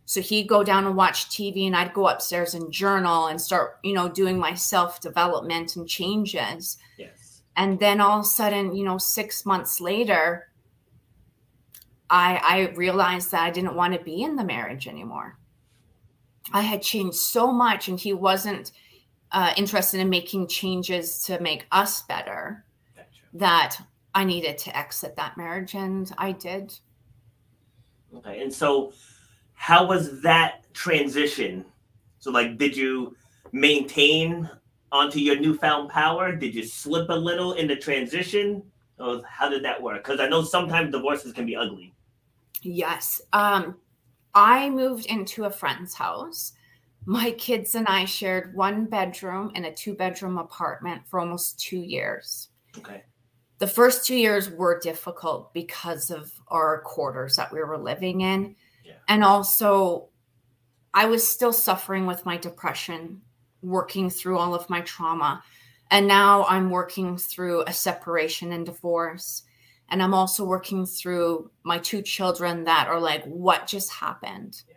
So 0.07 0.21
he'd 0.21 0.49
go 0.49 0.63
down 0.63 0.87
and 0.87 0.97
watch 0.97 1.31
TV, 1.31 1.67
and 1.67 1.75
I'd 1.75 1.95
go 1.95 2.09
upstairs 2.09 2.55
and 2.55 2.71
journal 2.71 3.27
and 3.27 3.41
start, 3.41 3.79
you 3.83 3.95
know, 3.95 4.09
doing 4.09 4.39
my 4.39 4.55
self 4.55 5.01
development 5.01 5.77
and 5.77 5.89
changes. 5.89 6.77
Yes. 6.99 7.43
And 7.57 7.79
then 7.79 8.01
all 8.01 8.19
of 8.19 8.25
a 8.25 8.29
sudden, 8.29 8.75
you 8.77 8.85
know, 8.85 8.99
six 8.99 9.47
months 9.47 9.81
later, 9.81 10.49
I, 12.11 12.41
I 12.43 12.75
realized 12.75 13.31
that 13.31 13.43
I 13.43 13.51
didn't 13.51 13.77
want 13.77 13.95
to 13.95 14.01
be 14.01 14.23
in 14.23 14.37
the 14.37 14.45
marriage 14.45 14.87
anymore. 14.87 15.39
I 16.53 16.61
had 16.61 16.83
changed 16.83 17.17
so 17.17 17.51
much, 17.51 17.89
and 17.89 17.99
he 17.99 18.13
wasn't 18.13 18.73
uh, 19.33 19.55
interested 19.57 20.01
in 20.01 20.11
making 20.11 20.49
changes 20.49 21.23
to 21.25 21.41
make 21.41 21.67
us 21.73 22.03
better. 22.03 22.65
Gotcha. 22.95 23.09
That 23.33 23.77
I 24.15 24.25
needed 24.25 24.59
to 24.59 24.77
exit 24.77 25.17
that 25.17 25.39
marriage, 25.39 25.75
and 25.75 26.13
I 26.19 26.33
did. 26.33 26.79
Okay, 28.19 28.43
and 28.43 28.53
so 28.53 28.93
how 29.65 29.87
was 29.87 30.21
that 30.21 30.71
transition? 30.75 31.65
So, 32.19 32.31
like, 32.31 32.59
did 32.59 32.77
you 32.77 33.17
maintain 33.51 34.51
onto 34.93 35.19
your 35.21 35.41
newfound 35.41 35.89
power? 35.89 36.37
Did 36.37 36.55
you 36.55 36.63
slip 36.63 37.09
a 37.09 37.15
little 37.15 37.55
in 37.55 37.67
the 37.67 37.77
transition? 37.77 38.63
Or 38.99 39.23
how 39.27 39.49
did 39.49 39.65
that 39.65 39.81
work? 39.81 40.05
Because 40.05 40.21
I 40.21 40.29
know 40.29 40.43
sometimes 40.43 40.93
divorces 40.93 41.33
can 41.33 41.47
be 41.47 41.57
ugly. 41.57 41.95
Yes. 42.61 43.23
Um, 43.33 43.77
I 44.35 44.69
moved 44.69 45.07
into 45.07 45.47
a 45.47 45.51
friend's 45.51 45.95
house. 45.95 46.53
My 47.07 47.31
kids 47.31 47.75
and 47.75 47.89
I 47.89 48.05
shared 48.05 48.55
one 48.55 48.85
bedroom 48.85 49.51
in 49.55 49.65
a 49.65 49.75
two 49.75 49.95
bedroom 49.95 50.37
apartment 50.37 51.07
for 51.07 51.21
almost 51.21 51.59
two 51.59 51.79
years. 51.81 52.51
Okay. 52.77 53.03
The 53.61 53.67
first 53.67 54.07
two 54.07 54.17
years 54.17 54.51
were 54.51 54.79
difficult 54.79 55.55
because 55.55 56.11
of 56.11 56.31
our 56.49 56.83
quarters 56.83 57.37
that 57.37 57.51
we 57.51 57.61
were 57.61 57.79
living 57.79 58.21
in. 58.21 58.57
And 59.09 59.25
also, 59.25 60.09
I 60.93 61.07
was 61.07 61.27
still 61.27 61.53
suffering 61.53 62.07
with 62.07 62.25
my 62.25 62.37
depression, 62.37 63.23
working 63.63 64.11
through 64.11 64.39
all 64.39 64.55
of 64.55 64.71
my 64.71 64.81
trauma. 64.83 65.43
And 65.91 66.07
now 66.07 66.45
I'm 66.45 66.71
working 66.71 67.17
through 67.17 67.63
a 67.67 67.73
separation 67.73 68.53
and 68.53 68.65
divorce. 68.65 69.43
And 69.89 70.03
I'm 70.03 70.15
also 70.15 70.45
working 70.45 70.87
through 70.87 71.51
my 71.63 71.79
two 71.79 72.03
children 72.03 72.65
that 72.65 72.89
are 72.89 73.01
like, 73.01 73.25
what 73.25 73.67
just 73.67 73.93
happened? 73.93 74.63
Yeah. 74.69 74.77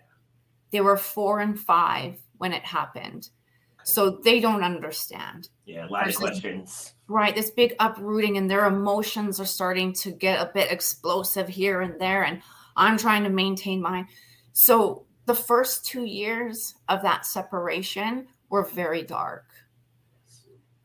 They 0.72 0.82
were 0.82 0.98
four 0.98 1.40
and 1.40 1.58
five 1.58 2.18
when 2.38 2.52
it 2.52 2.64
happened. 2.64 3.30
So 3.84 4.10
they 4.10 4.42
don't 4.42 4.64
understand. 4.64 5.48
Yeah, 5.66 5.88
a 5.88 5.88
lot 5.88 6.04
There's 6.04 6.18
of 6.18 6.22
questions. 6.24 6.72
This, 6.72 6.94
right. 7.08 7.34
This 7.34 7.52
big 7.52 7.74
uprooting, 7.80 8.36
and 8.36 8.52
their 8.52 8.66
emotions 8.66 9.40
are 9.40 9.46
starting 9.46 9.94
to 9.94 10.12
get 10.12 10.42
a 10.42 10.52
bit 10.54 10.72
explosive 10.72 11.48
here 11.48 11.80
and 11.80 11.98
there. 12.00 12.24
And 12.24 12.42
I'm 12.78 12.98
trying 12.98 13.24
to 13.24 13.30
maintain 13.30 13.82
mine. 13.82 14.08
So 14.54 15.06
the 15.26 15.36
first 15.36 15.86
two 15.86 16.06
years 16.06 16.76
of 16.88 17.02
that 17.02 17.26
separation 17.26 18.28
were 18.50 18.64
very 18.64 19.04
dark. 19.04 19.46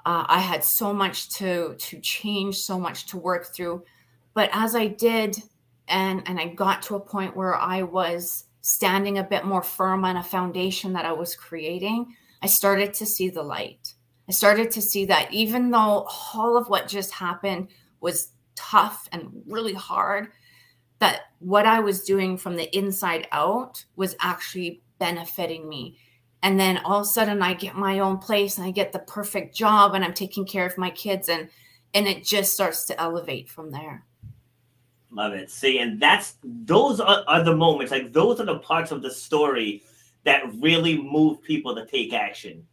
Uh, 0.05 0.25
I 0.27 0.41
had 0.41 0.65
so 0.65 0.93
much 0.93 1.31
to 1.37 1.77
to 1.79 2.01
change, 2.01 2.57
so 2.59 2.79
much 2.79 3.07
to 3.07 3.19
work 3.19 3.55
through. 3.55 3.85
But 4.35 4.51
as 4.53 4.75
I 4.75 4.89
did, 4.89 5.37
and 5.87 6.23
and 6.27 6.41
I 6.41 6.49
got 6.49 6.83
to 6.83 6.97
a 6.97 7.01
point 7.01 7.37
where 7.37 7.55
I 7.55 7.83
was 7.83 8.47
standing 8.63 9.19
a 9.19 9.25
bit 9.25 9.45
more 9.45 9.63
firm 9.63 10.05
on 10.05 10.17
a 10.17 10.23
foundation 10.23 10.93
that 10.95 11.05
I 11.05 11.13
was 11.13 11.37
creating, 11.37 12.17
I 12.43 12.47
started 12.47 12.95
to 12.95 13.07
see 13.07 13.29
the 13.29 13.43
light. 13.43 13.95
I 14.29 14.33
started 14.33 14.71
to 14.73 14.83
see 14.83 15.05
that 15.07 15.33
even 15.33 15.71
though 15.71 16.09
all 16.35 16.57
of 16.57 16.69
what 16.69 16.89
just 16.89 17.13
happened 17.13 17.69
was 18.01 18.33
tough 18.55 19.09
and 19.13 19.43
really 19.47 19.75
hard, 19.75 20.29
that 21.03 21.33
what 21.41 21.67
I 21.67 21.81
was 21.81 22.05
doing 22.05 22.37
from 22.39 22.55
the 22.55 22.75
inside 22.79 23.27
out 23.33 23.85
was 23.97 24.15
actually 24.21 24.83
benefiting 25.01 25.69
me. 25.69 25.99
And 26.45 26.61
then 26.61 26.79
all 26.79 27.01
of 27.01 27.03
a 27.03 27.07
sudden 27.07 27.43
I 27.43 27.55
get 27.55 27.75
my 27.75 27.99
own 27.99 28.19
place 28.19 28.57
and 28.57 28.65
I 28.65 28.71
get 28.71 28.93
the 28.93 29.01
perfect 29.01 29.53
job 29.53 29.97
and 29.97 30.05
I'm 30.05 30.15
taking 30.15 30.47
care 30.47 30.65
of 30.65 30.79
my 30.79 30.91
kids 30.91 31.29
and 31.29 31.49
and 31.93 32.07
it 32.07 32.25
just 32.25 32.55
starts 32.55 32.87
to 32.87 32.99
elevate 33.01 33.51
from 33.51 33.73
there. 33.73 34.05
Love 35.11 35.33
it. 35.33 35.51
See, 35.51 35.81
and 35.81 36.01
that's 36.01 36.37
those 36.45 37.01
are, 37.01 37.25
are 37.27 37.43
the 37.43 37.57
moments, 37.57 37.91
like 37.91 38.13
those 38.13 38.41
are 38.41 38.47
the 38.47 38.61
parts 38.61 38.93
of 38.93 39.03
the 39.03 39.11
story 39.11 39.83
that 40.23 40.55
really 40.61 41.03
move 41.03 41.43
people 41.43 41.75
to 41.75 41.85
take 41.85 42.13
action. 42.13 42.65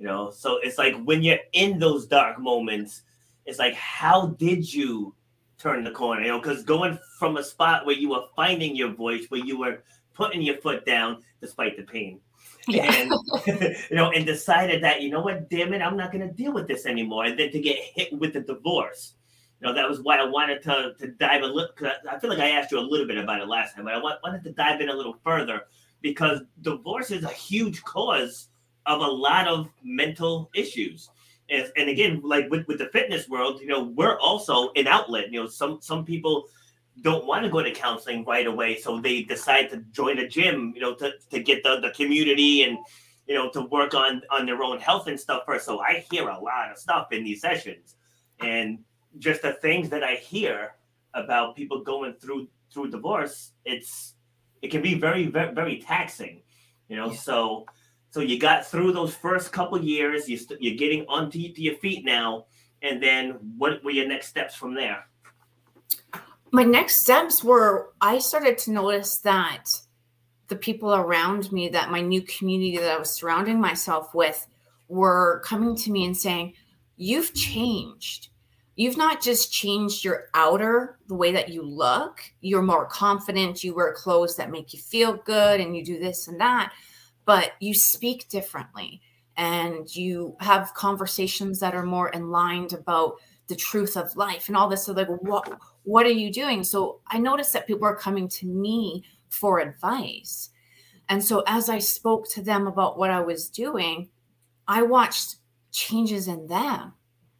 You 0.00 0.06
know, 0.06 0.30
so 0.30 0.58
it's 0.64 0.78
like 0.78 1.00
when 1.04 1.22
you're 1.22 1.38
in 1.52 1.78
those 1.78 2.06
dark 2.06 2.40
moments, 2.40 3.02
it's 3.46 3.60
like, 3.60 3.74
how 3.74 4.26
did 4.26 4.74
you 4.74 5.14
turn 5.58 5.84
the 5.84 5.90
corner, 5.90 6.22
you 6.22 6.28
know, 6.28 6.38
because 6.38 6.62
going 6.62 6.98
from 7.18 7.36
a 7.36 7.44
spot 7.44 7.84
where 7.84 7.96
you 7.96 8.10
were 8.10 8.24
finding 8.36 8.76
your 8.76 8.92
voice, 8.92 9.26
where 9.28 9.44
you 9.44 9.58
were 9.58 9.82
putting 10.14 10.40
your 10.40 10.56
foot 10.58 10.86
down 10.86 11.22
despite 11.40 11.76
the 11.76 11.82
pain. 11.82 12.20
Yeah. 12.66 12.92
And 12.92 13.12
you 13.90 13.96
know, 13.96 14.10
and 14.10 14.24
decided 14.24 14.82
that, 14.82 15.02
you 15.02 15.10
know 15.10 15.20
what, 15.20 15.50
damn 15.50 15.72
it, 15.72 15.82
I'm 15.82 15.96
not 15.96 16.12
gonna 16.12 16.32
deal 16.32 16.52
with 16.52 16.68
this 16.68 16.86
anymore. 16.86 17.24
And 17.24 17.38
then 17.38 17.50
to 17.50 17.60
get 17.60 17.78
hit 17.94 18.12
with 18.12 18.32
the 18.32 18.40
divorce. 18.40 19.14
You 19.60 19.66
know, 19.66 19.74
that 19.74 19.88
was 19.88 20.00
why 20.00 20.18
I 20.18 20.24
wanted 20.24 20.62
to 20.64 20.94
to 21.00 21.08
dive 21.08 21.42
a 21.42 21.46
little 21.46 21.70
because 21.76 21.94
I, 22.08 22.14
I, 22.14 22.20
feel 22.20 22.30
like 22.30 22.38
I 22.38 22.50
asked 22.50 22.70
you 22.70 22.78
a 22.78 22.80
little 22.80 23.08
bit 23.08 23.18
about 23.18 23.40
it 23.40 23.48
last 23.48 23.74
time, 23.74 23.84
but 23.84 23.94
I 23.94 23.98
wanted 23.98 24.44
to 24.44 24.52
dive 24.52 24.80
in 24.80 24.88
a 24.88 24.94
little 24.94 25.16
further 25.24 25.62
because 26.00 26.40
divorce 26.60 27.10
is 27.10 27.24
a 27.24 27.28
huge 27.28 27.82
cause 27.82 28.48
of 28.86 29.00
a 29.00 29.06
lot 29.06 29.48
of 29.48 29.68
mental 29.82 30.48
issues 30.54 31.10
and, 31.50 31.72
and 31.76 31.88
again, 31.88 32.20
like 32.22 32.50
with, 32.50 32.66
with 32.66 32.78
the 32.78 32.88
fitness 32.88 33.28
world, 33.28 33.60
you 33.60 33.68
know, 33.68 33.84
we're 33.84 34.18
also 34.18 34.70
an 34.76 34.86
outlet. 34.86 35.32
You 35.32 35.42
know, 35.42 35.48
some 35.48 35.78
some 35.80 36.04
people 36.04 36.48
don't 37.02 37.26
want 37.26 37.44
to 37.44 37.50
go 37.50 37.62
to 37.62 37.70
counseling 37.70 38.24
right 38.24 38.46
away, 38.46 38.76
so 38.76 39.00
they 39.00 39.22
decide 39.22 39.70
to 39.70 39.78
join 39.92 40.18
a 40.18 40.28
gym. 40.28 40.72
You 40.74 40.82
know, 40.82 40.94
to, 40.96 41.12
to 41.30 41.42
get 41.42 41.62
the, 41.62 41.80
the 41.80 41.90
community 41.90 42.64
and 42.64 42.78
you 43.26 43.34
know 43.34 43.50
to 43.50 43.62
work 43.62 43.94
on 43.94 44.22
on 44.30 44.46
their 44.46 44.62
own 44.62 44.78
health 44.78 45.06
and 45.06 45.18
stuff 45.18 45.42
first. 45.46 45.64
So 45.64 45.80
I 45.80 46.04
hear 46.10 46.28
a 46.28 46.38
lot 46.38 46.70
of 46.70 46.78
stuff 46.78 47.12
in 47.12 47.24
these 47.24 47.40
sessions, 47.40 47.96
and 48.40 48.80
just 49.18 49.42
the 49.42 49.54
things 49.54 49.88
that 49.90 50.04
I 50.04 50.16
hear 50.16 50.74
about 51.14 51.56
people 51.56 51.82
going 51.82 52.14
through 52.14 52.48
through 52.72 52.90
divorce, 52.90 53.52
it's 53.64 54.14
it 54.60 54.68
can 54.68 54.82
be 54.82 54.94
very 54.94 55.26
very, 55.26 55.54
very 55.54 55.78
taxing. 55.80 56.42
You 56.88 56.96
know, 56.96 57.10
yeah. 57.10 57.18
so 57.18 57.66
so 58.10 58.20
you 58.20 58.38
got 58.38 58.66
through 58.66 58.92
those 58.92 59.14
first 59.14 59.52
couple 59.52 59.82
years. 59.82 60.28
You 60.28 60.36
st- 60.38 60.62
you're 60.62 60.76
getting 60.76 61.04
onto 61.08 61.38
your 61.38 61.76
feet 61.76 62.04
now, 62.04 62.46
and 62.82 63.02
then 63.02 63.38
what 63.56 63.82
were 63.84 63.90
your 63.90 64.08
next 64.08 64.28
steps 64.28 64.54
from 64.54 64.74
there? 64.74 65.06
My 66.50 66.62
next 66.64 67.00
steps 67.00 67.44
were 67.44 67.92
I 68.00 68.18
started 68.18 68.56
to 68.58 68.72
notice 68.72 69.18
that 69.18 69.64
the 70.48 70.56
people 70.56 70.94
around 70.94 71.52
me, 71.52 71.68
that 71.68 71.90
my 71.90 72.00
new 72.00 72.22
community 72.22 72.78
that 72.78 72.90
I 72.90 72.98
was 72.98 73.14
surrounding 73.14 73.60
myself 73.60 74.14
with, 74.14 74.46
were 74.88 75.42
coming 75.44 75.76
to 75.76 75.90
me 75.90 76.06
and 76.06 76.16
saying, 76.16 76.54
"You've 76.96 77.34
changed. 77.34 78.30
you've 78.78 78.96
not 78.96 79.20
just 79.20 79.52
changed 79.52 80.04
your 80.04 80.28
outer, 80.34 80.98
the 81.08 81.14
way 81.14 81.32
that 81.32 81.48
you 81.48 81.62
look, 81.62 82.20
you're 82.40 82.62
more 82.62 82.86
confident, 82.86 83.64
you 83.64 83.74
wear 83.74 83.92
clothes 83.92 84.36
that 84.36 84.52
make 84.52 84.72
you 84.72 84.78
feel 84.78 85.14
good, 85.14 85.60
and 85.60 85.76
you 85.76 85.84
do 85.84 85.98
this 85.98 86.28
and 86.28 86.40
that, 86.40 86.72
but 87.28 87.52
you 87.60 87.74
speak 87.74 88.26
differently 88.30 89.02
and 89.36 89.94
you 89.94 90.34
have 90.40 90.72
conversations 90.72 91.60
that 91.60 91.74
are 91.74 91.84
more 91.84 92.10
aligned 92.14 92.72
about 92.72 93.16
the 93.48 93.54
truth 93.54 93.98
of 93.98 94.16
life 94.16 94.48
and 94.48 94.56
all 94.56 94.66
this. 94.66 94.86
So, 94.86 94.94
like, 94.94 95.08
what, 95.08 95.60
what 95.82 96.06
are 96.06 96.10
you 96.10 96.32
doing? 96.32 96.64
So, 96.64 97.00
I 97.06 97.18
noticed 97.18 97.52
that 97.52 97.66
people 97.66 97.86
are 97.86 97.94
coming 97.94 98.28
to 98.28 98.46
me 98.46 99.04
for 99.28 99.60
advice. 99.60 100.48
And 101.10 101.22
so, 101.22 101.42
as 101.46 101.68
I 101.68 101.80
spoke 101.80 102.30
to 102.30 102.42
them 102.42 102.66
about 102.66 102.98
what 102.98 103.10
I 103.10 103.20
was 103.20 103.50
doing, 103.50 104.08
I 104.66 104.80
watched 104.80 105.36
changes 105.70 106.28
in 106.28 106.46
them 106.46 106.94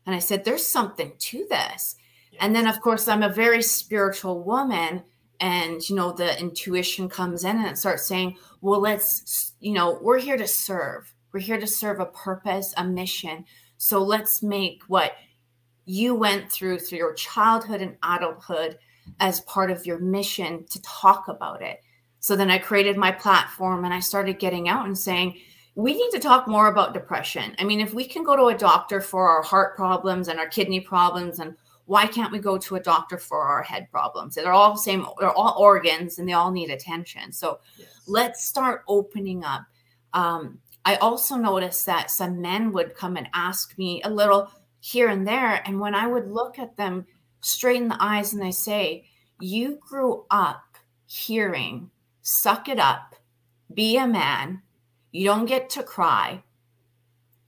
and 0.05 0.14
I 0.14 0.18
said, 0.18 0.44
there's 0.44 0.66
something 0.66 1.12
to 1.18 1.46
this. 1.48 1.96
And 2.40 2.55
then, 2.55 2.66
of 2.66 2.83
course, 2.83 3.09
I'm 3.09 3.22
a 3.22 3.31
very 3.31 3.62
spiritual 3.62 4.42
woman. 4.42 5.05
And, 5.40 5.88
you 5.88 5.94
know, 5.94 6.12
the 6.12 6.38
intuition 6.38 7.09
comes 7.09 7.44
in 7.44 7.57
and 7.57 7.66
it 7.66 7.79
starts 7.79 8.07
saying, 8.07 8.37
well, 8.61 8.81
let's, 8.81 9.55
you 9.61 9.72
know, 9.72 9.98
we're 10.03 10.18
here 10.18 10.37
to 10.37 10.48
serve. 10.48 11.14
We're 11.33 11.40
here 11.40 11.61
to 11.61 11.66
serve 11.66 12.01
a 12.01 12.07
purpose, 12.07 12.74
a 12.77 12.85
mission. 12.85 13.44
So 13.77 14.03
let's 14.03 14.42
make 14.42 14.83
what 14.88 15.12
you 15.85 16.14
went 16.14 16.51
through 16.51 16.81
through 16.81 16.98
your 16.98 17.14
childhood 17.14 17.81
and 17.81 17.96
adulthood 18.03 18.79
as 19.20 19.40
part 19.42 19.70
of 19.70 19.87
your 19.87 19.98
mission 19.98 20.64
to 20.70 20.83
talk 20.83 21.29
about 21.29 21.62
it. 21.62 21.81
So 22.20 22.35
then 22.35 22.51
I 22.51 22.59
created 22.59 22.96
my 22.96 23.12
platform 23.12 23.85
and 23.85 23.94
I 23.94 24.01
started 24.01 24.38
getting 24.38 24.68
out 24.68 24.87
and 24.87 24.98
saying, 24.98 25.38
we 25.77 25.94
need 25.94 26.11
to 26.11 26.18
talk 26.18 26.48
more 26.48 26.66
about 26.66 26.92
depression. 26.92 27.55
I 27.59 27.64
mean, 27.64 27.81
if 27.81 27.94
we 27.94 28.05
can 28.05 28.24
go 28.24 28.35
to 28.37 28.46
a 28.46 28.59
doctor 28.59 29.01
for 29.01 29.29
our 29.29 29.42
heart 29.42 29.77
problems 29.77 30.27
and 30.27 30.40
our 30.40 30.48
kidney 30.48 30.81
problems, 30.81 31.38
and 31.38 31.55
why 31.88 32.07
can't 32.07 32.31
we 32.31 32.38
go 32.38 32.59
to 32.59 32.77
a 32.77 32.81
doctor 32.81 33.16
for 33.16 33.40
our 33.40 33.62
head 33.62 33.90
problems? 33.90 34.35
They're 34.35 34.53
all 34.53 34.72
the 34.72 34.79
same, 34.79 35.07
they're 35.18 35.33
all 35.33 35.57
organs 35.59 36.18
and 36.18 36.29
they 36.29 36.35
all 36.35 36.51
need 36.51 36.68
attention. 36.70 37.33
So 37.33 37.61
yes. 37.79 37.88
let's 38.07 38.44
start 38.44 38.83
opening 38.88 39.42
up. 39.42 39.62
Um, 40.12 40.59
I 40.85 40.96
also 40.96 41.37
noticed 41.37 41.87
that 41.87 42.11
some 42.11 42.42
men 42.42 42.72
would 42.72 42.94
come 42.94 43.16
and 43.16 43.27
ask 43.33 43.77
me 43.79 44.03
a 44.03 44.11
little 44.11 44.53
here 44.81 45.09
and 45.09 45.27
there. 45.27 45.62
And 45.66 45.81
when 45.81 45.94
I 45.94 46.07
would 46.07 46.31
look 46.31 46.59
at 46.59 46.77
them 46.77 47.07
straight 47.40 47.81
in 47.81 47.88
the 47.88 47.96
eyes 47.98 48.35
and 48.35 48.42
they 48.42 48.53
say, 48.53 49.07
You 49.40 49.79
grew 49.81 50.27
up 50.31 50.77
hearing, 51.07 51.90
suck 52.20 52.68
it 52.68 52.79
up, 52.79 53.14
be 53.72 53.96
a 53.96 54.07
man, 54.07 54.61
you 55.11 55.24
don't 55.24 55.46
get 55.46 55.70
to 55.70 55.83
cry 55.83 56.42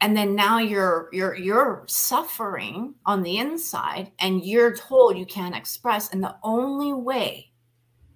and 0.01 0.17
then 0.17 0.35
now 0.35 0.59
you're 0.59 1.09
you're 1.13 1.35
you're 1.35 1.85
suffering 1.87 2.95
on 3.05 3.23
the 3.23 3.39
inside 3.39 4.13
and 4.19 4.45
you're 4.45 4.75
told 4.75 5.19
you 5.19 5.27
can't 5.27 5.55
express. 5.55 6.11
And 6.11 6.23
the 6.23 6.37
only 6.43 6.93
way 6.93 7.51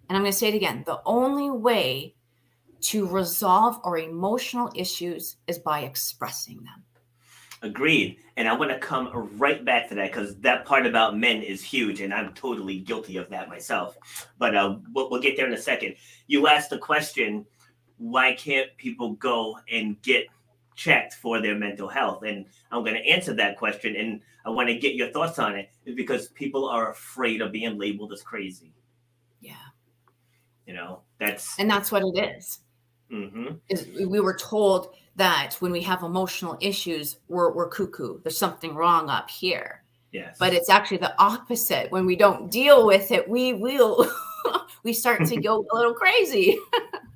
and 0.08 0.16
i'm 0.16 0.22
going 0.22 0.32
to 0.32 0.38
say 0.38 0.48
it 0.48 0.54
again 0.54 0.82
the 0.86 1.00
only 1.06 1.50
way 1.50 2.14
to 2.80 3.06
resolve 3.06 3.80
our 3.84 3.96
emotional 3.96 4.70
issues 4.74 5.36
is 5.46 5.58
by 5.58 5.80
expressing 5.80 6.56
them. 6.56 6.84
Agreed. 7.62 8.18
And 8.36 8.48
i 8.48 8.52
want 8.52 8.70
to 8.70 8.78
come 8.78 9.28
right 9.38 9.64
back 9.64 9.88
to 9.88 9.94
that 9.94 10.12
because 10.12 10.36
that 10.40 10.66
part 10.66 10.86
about 10.86 11.16
men 11.18 11.42
is 11.42 11.62
huge 11.62 12.00
and 12.00 12.12
i'm 12.12 12.32
totally 12.34 12.78
guilty 12.78 13.16
of 13.16 13.28
that 13.30 13.48
myself. 13.48 13.96
But 14.38 14.54
uh, 14.54 14.76
we'll, 14.92 15.10
we'll 15.10 15.22
get 15.22 15.36
there 15.36 15.46
in 15.46 15.52
a 15.52 15.58
second. 15.58 15.96
You 16.26 16.46
asked 16.48 16.70
the 16.70 16.78
question 16.78 17.46
why 17.96 18.34
can't 18.34 18.76
people 18.76 19.12
go 19.12 19.58
and 19.70 20.00
get 20.02 20.26
checked 20.74 21.14
for 21.14 21.40
their 21.40 21.56
mental 21.56 21.88
health? 21.88 22.22
And 22.22 22.46
I'm 22.70 22.82
going 22.82 22.94
to 22.94 23.06
answer 23.06 23.34
that 23.34 23.56
question, 23.56 23.96
and 23.96 24.20
I 24.44 24.50
want 24.50 24.68
to 24.68 24.78
get 24.78 24.94
your 24.94 25.10
thoughts 25.10 25.38
on 25.38 25.56
it 25.56 25.70
because 25.94 26.28
people 26.28 26.68
are 26.68 26.90
afraid 26.90 27.40
of 27.40 27.52
being 27.52 27.78
labeled 27.78 28.12
as 28.12 28.22
crazy. 28.22 28.74
Yeah. 29.40 29.54
You 30.66 30.74
know, 30.74 31.02
that's 31.18 31.58
and 31.58 31.70
that's 31.70 31.92
what 31.92 32.02
it 32.02 32.36
is. 32.36 32.60
Mm-hmm. 33.12 33.56
Is 33.68 33.86
we 34.08 34.20
were 34.20 34.36
told 34.36 34.94
that 35.16 35.56
when 35.60 35.72
we 35.72 35.82
have 35.82 36.02
emotional 36.02 36.56
issues, 36.60 37.18
we're 37.28 37.52
we're 37.52 37.68
cuckoo. 37.68 38.20
There's 38.22 38.38
something 38.38 38.74
wrong 38.74 39.08
up 39.08 39.30
here. 39.30 39.84
Yes. 40.12 40.36
But 40.38 40.54
it's 40.54 40.70
actually 40.70 40.98
the 40.98 41.14
opposite. 41.20 41.90
When 41.90 42.06
we 42.06 42.16
don't 42.16 42.50
deal 42.50 42.86
with 42.86 43.10
it, 43.10 43.28
we 43.28 43.52
will 43.52 44.08
we 44.84 44.92
start 44.92 45.24
to 45.26 45.36
go 45.36 45.66
a 45.70 45.76
little 45.76 45.94
crazy. 45.94 46.58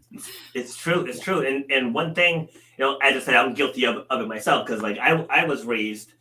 It's 0.54 0.76
true. 0.76 1.04
It's 1.04 1.20
true. 1.20 1.46
And 1.46 1.70
and 1.70 1.94
one 1.94 2.14
thing, 2.14 2.48
you 2.76 2.84
know, 2.84 2.96
as 3.02 3.16
I 3.16 3.20
said, 3.20 3.36
I'm 3.36 3.54
guilty 3.54 3.84
of, 3.84 4.06
of 4.10 4.20
it 4.20 4.28
myself 4.28 4.66
because 4.66 4.82
like 4.82 4.98
I 4.98 5.26
I 5.30 5.44
was 5.44 5.64
raised, 5.64 6.12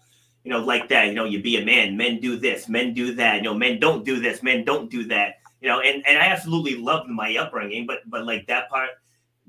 you 0.44 0.52
know, 0.52 0.60
like 0.60 0.90
that. 0.90 1.08
You 1.08 1.14
know, 1.14 1.26
you 1.26 1.42
be 1.42 1.58
a 1.58 1.66
man. 1.66 1.96
Men 1.96 2.20
do 2.20 2.38
this. 2.38 2.68
Men 2.68 2.94
do 2.94 3.14
that. 3.16 3.38
You 3.38 3.44
know, 3.44 3.54
men 3.54 3.80
don't 3.80 4.04
do 4.04 4.20
this. 4.20 4.44
Men 4.44 4.66
don't 4.66 4.92
do 4.92 5.06
that. 5.06 5.36
You 5.62 5.70
know, 5.70 5.80
and 5.80 6.06
and 6.06 6.18
I 6.18 6.28
absolutely 6.28 6.76
loved 6.76 7.10
my 7.10 7.36
upbringing, 7.38 7.88
but 7.88 8.00
but 8.08 8.26
like 8.26 8.48
that 8.48 8.70
part 8.70 8.90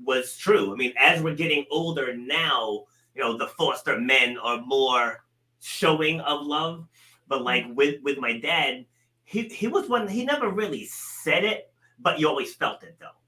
was 0.03 0.37
true. 0.37 0.71
I 0.71 0.75
mean, 0.75 0.93
as 0.97 1.21
we're 1.21 1.35
getting 1.35 1.65
older 1.69 2.15
now, 2.15 2.85
you 3.15 3.21
know, 3.21 3.37
the 3.37 3.47
foster 3.47 3.99
men 3.99 4.37
are 4.37 4.61
more 4.61 5.23
showing 5.59 6.21
of 6.21 6.45
love. 6.45 6.87
But 7.27 7.43
like 7.43 7.65
mm-hmm. 7.65 7.75
with 7.75 8.01
with 8.03 8.17
my 8.19 8.39
dad, 8.39 8.85
he 9.25 9.43
he 9.49 9.67
was 9.67 9.89
one. 9.89 10.07
He 10.07 10.23
never 10.23 10.49
really 10.49 10.85
said 10.85 11.43
it, 11.43 11.71
but 11.99 12.19
you 12.19 12.27
always 12.29 12.55
felt 12.55 12.83
it 12.83 12.95
though 12.99 13.18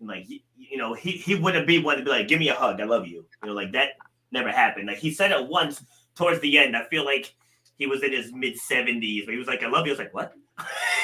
like 0.00 0.26
you 0.28 0.76
know 0.76 0.94
he 0.94 1.12
he 1.12 1.34
wouldn't 1.34 1.66
be 1.66 1.78
one 1.78 1.98
to 1.98 2.04
be 2.04 2.10
like 2.10 2.28
give 2.28 2.38
me 2.38 2.48
a 2.48 2.54
hug 2.54 2.80
i 2.80 2.84
love 2.84 3.06
you. 3.06 3.26
You 3.42 3.48
know 3.48 3.52
like 3.52 3.72
that 3.72 3.90
never 4.30 4.50
happened. 4.50 4.86
Like 4.86 4.98
he 4.98 5.10
said 5.10 5.32
it 5.32 5.48
once 5.48 5.82
towards 6.14 6.40
the 6.40 6.58
end 6.58 6.76
i 6.76 6.84
feel 6.84 7.04
like 7.04 7.34
he 7.76 7.86
was 7.86 8.02
in 8.02 8.12
his 8.12 8.32
mid 8.32 8.54
70s 8.70 9.24
but 9.24 9.32
he 9.32 9.38
was 9.38 9.48
like 9.48 9.62
i 9.62 9.68
love 9.68 9.86
you. 9.86 9.92
I 9.92 9.96
was 9.96 9.98
like 9.98 10.14
what? 10.14 10.32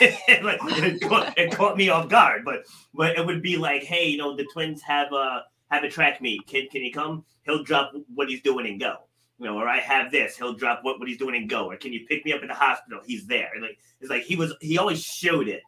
Like, 0.01 0.59
it, 0.63 1.01
caught, 1.03 1.39
it, 1.39 1.53
caught, 1.53 1.77
me 1.77 1.89
off 1.89 2.09
guard 2.09 2.45
but 2.45 2.65
but 2.93 3.17
it 3.17 3.25
would 3.25 3.43
be 3.43 3.57
like 3.57 3.85
hey 3.85 4.09
you 4.09 4.19
know 4.19 4.35
the 4.37 4.47
twins 4.53 4.83
have 4.83 5.13
a 5.13 5.45
have 5.71 5.85
a 5.85 5.89
track 5.89 6.21
meet. 6.21 6.47
Can 6.47 6.69
can 6.69 6.83
you 6.83 6.93
come? 6.93 7.25
He'll 7.45 7.63
drop 7.63 7.93
what 8.15 8.29
he's 8.29 8.43
doing 8.43 8.67
and 8.67 8.81
go. 8.81 8.97
You 9.39 9.47
know 9.47 9.57
or 9.57 9.69
i 9.69 9.79
have 9.79 10.11
this. 10.11 10.37
He'll 10.37 10.55
drop 10.55 10.81
what, 10.83 10.99
what 10.99 11.09
he's 11.09 11.19
doing 11.19 11.37
and 11.37 11.49
go. 11.49 11.71
Or 11.71 11.77
can 11.77 11.93
you 11.93 12.07
pick 12.07 12.25
me 12.25 12.33
up 12.33 12.43
at 12.43 12.49
the 12.49 12.55
hospital? 12.55 13.01
He's 13.07 13.27
there. 13.27 13.51
And 13.55 13.63
like 13.63 13.79
it's 14.01 14.11
like 14.11 14.25
he 14.25 14.35
was 14.35 14.53
he 14.61 14.79
always 14.79 15.03
showed 15.03 15.47
it 15.47 15.63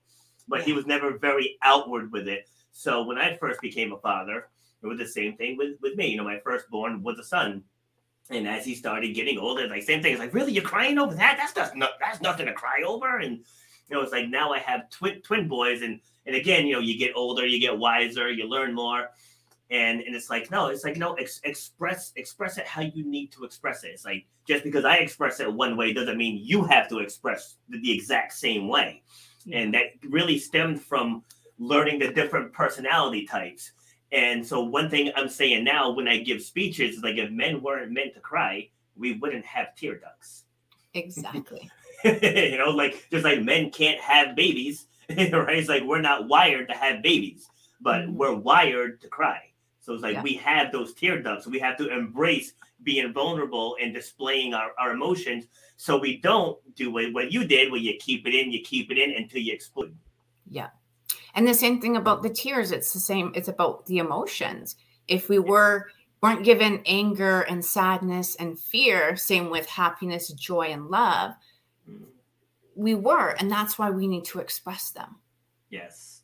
but 0.48 0.62
he 0.62 0.72
was 0.72 0.86
never 0.86 1.18
very 1.18 1.56
outward 1.62 2.12
with 2.12 2.28
it 2.28 2.48
so 2.78 3.02
when 3.02 3.16
I 3.16 3.34
first 3.38 3.62
became 3.62 3.94
a 3.94 3.98
father, 3.98 4.48
it 4.82 4.86
was 4.86 4.98
the 4.98 5.08
same 5.08 5.34
thing 5.38 5.56
with, 5.56 5.80
with 5.80 5.96
me. 5.96 6.08
You 6.08 6.18
know, 6.18 6.24
my 6.24 6.40
firstborn 6.40 7.02
was 7.02 7.18
a 7.18 7.24
son. 7.24 7.64
And 8.28 8.46
as 8.46 8.66
he 8.66 8.74
started 8.74 9.14
getting 9.14 9.38
older, 9.38 9.66
like 9.66 9.82
same 9.82 10.02
thing. 10.02 10.12
It's 10.12 10.20
like, 10.20 10.34
really, 10.34 10.52
you're 10.52 10.62
crying 10.62 10.98
over 10.98 11.14
that? 11.14 11.38
That's 11.38 11.54
just 11.54 11.74
not 11.74 11.92
that's 11.98 12.20
nothing 12.20 12.44
to 12.44 12.52
cry 12.52 12.82
over. 12.86 13.18
And 13.18 13.38
you 13.88 13.96
know, 13.96 14.02
it's 14.02 14.12
like 14.12 14.28
now 14.28 14.52
I 14.52 14.58
have 14.58 14.90
twin 14.90 15.22
twin 15.22 15.48
boys, 15.48 15.80
and 15.80 16.00
and 16.26 16.36
again, 16.36 16.66
you 16.66 16.74
know, 16.74 16.80
you 16.80 16.98
get 16.98 17.12
older, 17.16 17.46
you 17.46 17.58
get 17.60 17.78
wiser, 17.78 18.30
you 18.30 18.46
learn 18.46 18.74
more, 18.74 19.08
and 19.70 20.00
and 20.02 20.14
it's 20.14 20.28
like 20.28 20.50
no, 20.50 20.66
it's 20.66 20.84
like 20.84 20.96
no, 20.96 21.14
ex- 21.14 21.40
express 21.44 22.12
express 22.16 22.58
it 22.58 22.66
how 22.66 22.82
you 22.82 23.08
need 23.08 23.32
to 23.32 23.44
express 23.44 23.84
it. 23.84 23.92
It's 23.92 24.04
like 24.04 24.26
just 24.46 24.64
because 24.64 24.84
I 24.84 24.96
express 24.96 25.40
it 25.40 25.50
one 25.50 25.78
way 25.78 25.94
doesn't 25.94 26.18
mean 26.18 26.40
you 26.42 26.64
have 26.64 26.88
to 26.88 26.98
express 26.98 27.56
the, 27.70 27.80
the 27.80 27.92
exact 27.92 28.34
same 28.34 28.68
way, 28.68 29.02
and 29.50 29.72
that 29.72 29.84
really 30.02 30.38
stemmed 30.38 30.82
from 30.82 31.22
learning 31.58 31.98
the 31.98 32.12
different 32.12 32.52
personality 32.52 33.26
types. 33.26 33.72
And 34.12 34.46
so 34.46 34.62
one 34.62 34.88
thing 34.88 35.10
I'm 35.16 35.28
saying 35.28 35.64
now 35.64 35.90
when 35.90 36.08
I 36.08 36.18
give 36.18 36.42
speeches 36.42 36.96
is 36.96 37.02
like 37.02 37.16
if 37.16 37.30
men 37.30 37.62
weren't 37.62 37.92
meant 37.92 38.14
to 38.14 38.20
cry, 38.20 38.70
we 38.96 39.12
wouldn't 39.12 39.44
have 39.44 39.74
tear 39.76 39.98
ducts. 39.98 40.44
Exactly. 40.94 41.70
you 42.04 42.56
know, 42.56 42.70
like 42.70 43.06
just 43.10 43.22
like 43.22 43.42
men 43.42 43.70
can't 43.70 44.00
have 44.00 44.34
babies, 44.34 44.86
right? 45.10 45.58
It's 45.58 45.68
like 45.68 45.82
we're 45.82 46.00
not 46.00 46.26
wired 46.26 46.68
to 46.68 46.74
have 46.74 47.02
babies, 47.02 47.46
but 47.82 48.02
mm-hmm. 48.02 48.16
we're 48.16 48.34
wired 48.34 49.02
to 49.02 49.08
cry. 49.08 49.40
So 49.80 49.92
it's 49.92 50.02
like 50.02 50.14
yeah. 50.14 50.22
we 50.22 50.34
have 50.36 50.72
those 50.72 50.94
tear 50.94 51.20
ducts. 51.20 51.46
We 51.46 51.58
have 51.58 51.76
to 51.76 51.94
embrace 51.94 52.54
being 52.82 53.12
vulnerable 53.12 53.76
and 53.80 53.92
displaying 53.92 54.54
our, 54.54 54.70
our 54.78 54.92
emotions 54.92 55.48
so 55.76 55.98
we 55.98 56.16
don't 56.16 56.58
do 56.74 56.90
what, 56.90 57.12
what 57.12 57.30
you 57.30 57.46
did 57.46 57.70
where 57.70 57.80
you 57.80 57.94
keep 58.00 58.26
it 58.26 58.34
in, 58.34 58.50
you 58.50 58.62
keep 58.62 58.90
it 58.90 58.98
in 58.98 59.12
until 59.12 59.42
you 59.42 59.52
explode. 59.52 59.94
Yeah. 60.48 60.68
And 61.36 61.46
the 61.46 61.54
same 61.54 61.80
thing 61.80 61.96
about 61.96 62.22
the 62.22 62.30
tears. 62.30 62.72
It's 62.72 62.92
the 62.94 62.98
same. 62.98 63.30
It's 63.34 63.48
about 63.48 63.84
the 63.86 63.98
emotions. 63.98 64.76
If 65.06 65.28
we 65.28 65.38
were 65.38 65.88
weren't 66.22 66.44
given 66.44 66.82
anger 66.86 67.42
and 67.42 67.62
sadness 67.62 68.34
and 68.36 68.58
fear, 68.58 69.16
same 69.16 69.50
with 69.50 69.66
happiness, 69.66 70.28
joy, 70.32 70.68
and 70.68 70.88
love, 70.88 71.34
mm. 71.88 72.00
we 72.74 72.94
were, 72.94 73.36
and 73.38 73.52
that's 73.52 73.78
why 73.78 73.90
we 73.90 74.08
need 74.08 74.24
to 74.24 74.40
express 74.40 74.90
them. 74.90 75.16
Yes, 75.68 76.22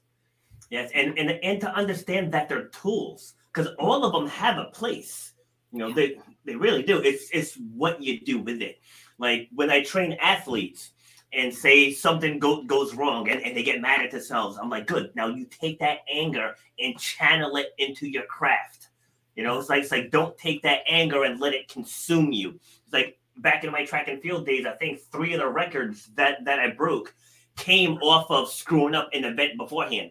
yes, 0.71 0.91
and 0.95 1.17
and 1.19 1.31
and 1.31 1.61
to 1.61 1.73
understand 1.75 2.33
that 2.33 2.49
they're 2.49 2.69
tools 2.69 3.35
because 3.53 3.69
all 3.79 4.05
of 4.05 4.13
them 4.15 4.27
have 4.29 4.57
a 4.57 4.71
place. 4.73 5.35
You 5.73 5.79
know, 5.79 5.89
yeah. 5.89 5.95
they 5.95 6.17
they 6.47 6.57
really 6.57 6.83
do. 6.83 6.99
It's 7.03 7.29
it's 7.33 7.55
what 7.55 8.03
you 8.03 8.19
do 8.19 8.39
with 8.39 8.63
it. 8.63 8.81
Like 9.19 9.51
when 9.55 9.71
I 9.71 9.83
train 9.83 10.17
athletes, 10.23 10.93
and 11.33 11.55
say 11.55 11.93
something 11.93 12.39
go, 12.39 12.63
goes 12.63 12.95
wrong 12.95 13.29
and, 13.29 13.43
and 13.43 13.57
they 13.57 13.63
get 13.63 13.81
mad 13.81 14.05
at 14.05 14.11
themselves. 14.11 14.59
I'm 14.61 14.69
like, 14.69 14.87
good. 14.87 15.11
Now 15.15 15.29
you 15.29 15.47
take 15.47 15.79
that 15.79 15.99
anger 16.13 16.55
and 16.79 16.99
channel 16.99 17.57
it 17.57 17.69
into 17.79 18.07
your 18.07 18.25
craft. 18.25 18.89
You 19.35 19.45
know, 19.45 19.59
it's 19.59 19.71
like 19.71 19.83
it's 19.83 19.93
like 19.93 20.11
don't 20.11 20.37
take 20.37 20.63
that 20.63 20.81
anger 20.87 21.25
and 21.25 21.41
let 21.41 21.55
it 21.55 21.69
consume 21.69 22.33
you. 22.33 22.61
It's 22.85 22.93
like 22.93 23.19
back 23.39 23.65
in 23.65 23.73
my 23.73 23.85
track 23.85 24.09
and 24.09 24.21
field 24.21 24.45
days, 24.45 24.67
I 24.67 24.73
think 24.73 25.01
three 25.11 25.33
of 25.33 25.41
the 25.41 25.49
records 25.49 26.11
that 26.17 26.45
that 26.45 26.59
I 26.59 26.71
broke 26.71 27.15
came 27.57 27.95
off 27.99 28.31
of 28.31 28.51
screwing 28.51 28.95
up 28.95 29.09
an 29.13 29.25
event 29.25 29.57
beforehand. 29.57 30.11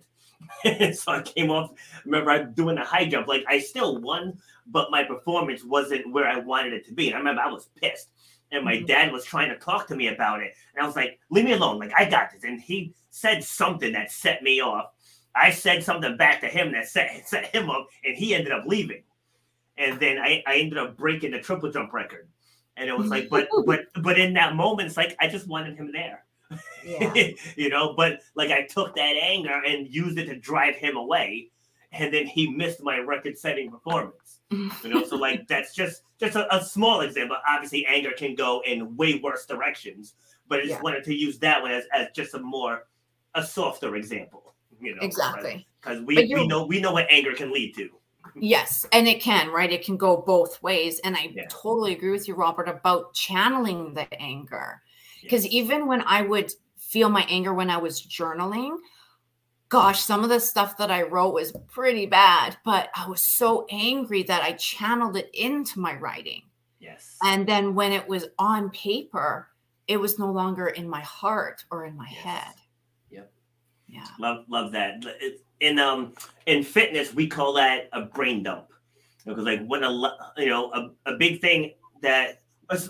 so 0.93 1.11
I 1.11 1.21
came 1.21 1.51
off. 1.51 1.71
Remember, 2.05 2.31
I 2.31 2.43
doing 2.43 2.77
a 2.77 2.85
high 2.85 3.05
jump. 3.05 3.27
Like 3.27 3.43
I 3.47 3.59
still 3.59 4.01
won, 4.01 4.39
but 4.67 4.91
my 4.91 5.03
performance 5.03 5.63
wasn't 5.63 6.11
where 6.11 6.27
I 6.27 6.39
wanted 6.39 6.73
it 6.73 6.85
to 6.87 6.93
be. 6.93 7.07
And 7.07 7.15
I 7.15 7.19
remember 7.19 7.41
I 7.41 7.51
was 7.51 7.69
pissed, 7.75 8.09
and 8.51 8.65
my 8.65 8.75
mm-hmm. 8.75 8.85
dad 8.85 9.11
was 9.11 9.25
trying 9.25 9.49
to 9.49 9.57
talk 9.57 9.87
to 9.87 9.95
me 9.95 10.07
about 10.07 10.41
it, 10.41 10.53
and 10.73 10.83
I 10.83 10.85
was 10.85 10.95
like, 10.95 11.19
"Leave 11.29 11.45
me 11.45 11.53
alone. 11.53 11.79
Like 11.79 11.93
I 11.97 12.09
got 12.09 12.31
this." 12.31 12.43
And 12.43 12.59
he 12.59 12.93
said 13.09 13.43
something 13.43 13.93
that 13.93 14.11
set 14.11 14.43
me 14.43 14.61
off. 14.61 14.87
I 15.33 15.51
said 15.51 15.83
something 15.83 16.17
back 16.17 16.41
to 16.41 16.47
him 16.47 16.71
that 16.73 16.87
set 16.87 17.09
set 17.27 17.47
him 17.55 17.69
up, 17.69 17.87
and 18.03 18.15
he 18.15 18.35
ended 18.35 18.51
up 18.51 18.65
leaving. 18.65 19.03
And 19.77 19.99
then 19.99 20.17
I, 20.17 20.43
I 20.45 20.57
ended 20.57 20.77
up 20.77 20.97
breaking 20.97 21.31
the 21.31 21.39
triple 21.39 21.71
jump 21.71 21.93
record. 21.93 22.27
And 22.77 22.89
it 22.89 22.97
was 22.97 23.09
like, 23.09 23.29
but 23.29 23.47
but 23.65 23.85
but 24.01 24.19
in 24.19 24.33
that 24.33 24.55
moment, 24.55 24.87
it's 24.87 24.97
like 24.97 25.15
I 25.19 25.27
just 25.27 25.47
wanted 25.47 25.77
him 25.77 25.91
there. 25.91 26.25
Yeah. 26.85 27.13
you 27.55 27.69
know, 27.69 27.93
but 27.95 28.19
like 28.35 28.51
I 28.51 28.63
took 28.63 28.95
that 28.95 29.15
anger 29.21 29.61
and 29.65 29.87
used 29.87 30.17
it 30.17 30.25
to 30.25 30.39
drive 30.39 30.75
him 30.75 30.97
away, 30.97 31.51
and 31.91 32.13
then 32.13 32.27
he 32.27 32.49
missed 32.49 32.83
my 32.83 32.99
record-setting 32.99 33.71
performance. 33.71 34.40
You 34.51 34.89
know, 34.89 35.03
so 35.05 35.15
like 35.15 35.47
that's 35.47 35.73
just 35.73 36.03
just 36.19 36.35
a, 36.35 36.53
a, 36.55 36.63
small 36.63 37.01
example. 37.01 37.37
Obviously, 37.47 37.85
anger 37.85 38.11
can 38.15 38.35
go 38.35 38.61
in 38.65 38.95
way 38.97 39.19
worse 39.23 39.45
directions, 39.45 40.15
but 40.47 40.59
I 40.59 40.63
just 40.63 40.75
yeah. 40.75 40.81
wanted 40.81 41.03
to 41.05 41.15
use 41.15 41.39
that 41.39 41.61
one 41.61 41.71
as, 41.71 41.85
as 41.93 42.07
just 42.13 42.33
a 42.33 42.39
more 42.39 42.87
a 43.35 43.43
softer 43.43 43.95
example. 43.95 44.53
You 44.79 44.95
know, 44.95 45.01
exactly 45.01 45.67
because 45.81 46.01
we, 46.01 46.15
we 46.33 46.47
know 46.47 46.65
we 46.65 46.79
know 46.79 46.91
what 46.91 47.07
anger 47.09 47.33
can 47.33 47.51
lead 47.51 47.75
to. 47.75 47.89
Yes, 48.35 48.85
and 48.91 49.07
it 49.07 49.21
can, 49.21 49.49
right? 49.49 49.71
It 49.71 49.83
can 49.83 49.97
go 49.97 50.17
both 50.17 50.61
ways. 50.61 50.99
And 50.99 51.15
I 51.15 51.31
yeah. 51.33 51.45
totally 51.49 51.93
agree 51.93 52.11
with 52.11 52.27
you, 52.27 52.35
Robert, 52.35 52.69
about 52.69 53.13
channeling 53.13 53.93
the 53.93 54.07
anger. 54.21 54.81
Because 55.21 55.43
yes. 55.43 55.53
even 55.53 55.87
when 55.87 56.01
I 56.03 56.21
would 56.21 56.51
feel 56.77 57.09
my 57.09 57.25
anger 57.29 57.53
when 57.53 57.69
I 57.69 57.77
was 57.77 58.01
journaling, 58.01 58.77
gosh, 59.71 60.03
some 60.03 60.21
of 60.21 60.29
the 60.29 60.39
stuff 60.39 60.77
that 60.77 60.91
I 60.91 61.03
wrote 61.03 61.33
was 61.33 61.53
pretty 61.69 62.05
bad, 62.05 62.57
but 62.65 62.89
I 62.93 63.07
was 63.07 63.35
so 63.35 63.65
angry 63.71 64.21
that 64.23 64.43
I 64.43 64.51
channeled 64.51 65.15
it 65.15 65.29
into 65.33 65.79
my 65.79 65.95
writing. 65.95 66.43
Yes. 66.79 67.15
And 67.23 67.47
then 67.47 67.73
when 67.73 67.93
it 67.93 68.07
was 68.07 68.25
on 68.37 68.69
paper, 68.71 69.47
it 69.87 69.95
was 69.95 70.19
no 70.19 70.29
longer 70.29 70.67
in 70.67 70.89
my 70.89 70.99
heart 70.99 71.63
or 71.71 71.85
in 71.85 71.95
my 71.95 72.09
yes. 72.11 72.21
head. 72.21 72.53
Yep. 73.11 73.31
Yeah. 73.87 74.07
Love 74.19 74.45
love 74.49 74.73
that. 74.73 75.03
In 75.61 75.79
um 75.79 76.13
in 76.47 76.63
fitness 76.63 77.13
we 77.13 77.27
call 77.27 77.53
that 77.53 77.87
a 77.93 78.01
brain 78.01 78.43
dump 78.43 78.67
because 79.25 79.45
like 79.45 79.65
when 79.67 79.83
a 79.83 79.91
you 80.37 80.49
know 80.49 80.71
a, 80.73 81.11
a 81.13 81.17
big 81.17 81.39
thing 81.39 81.73
that 82.01 82.41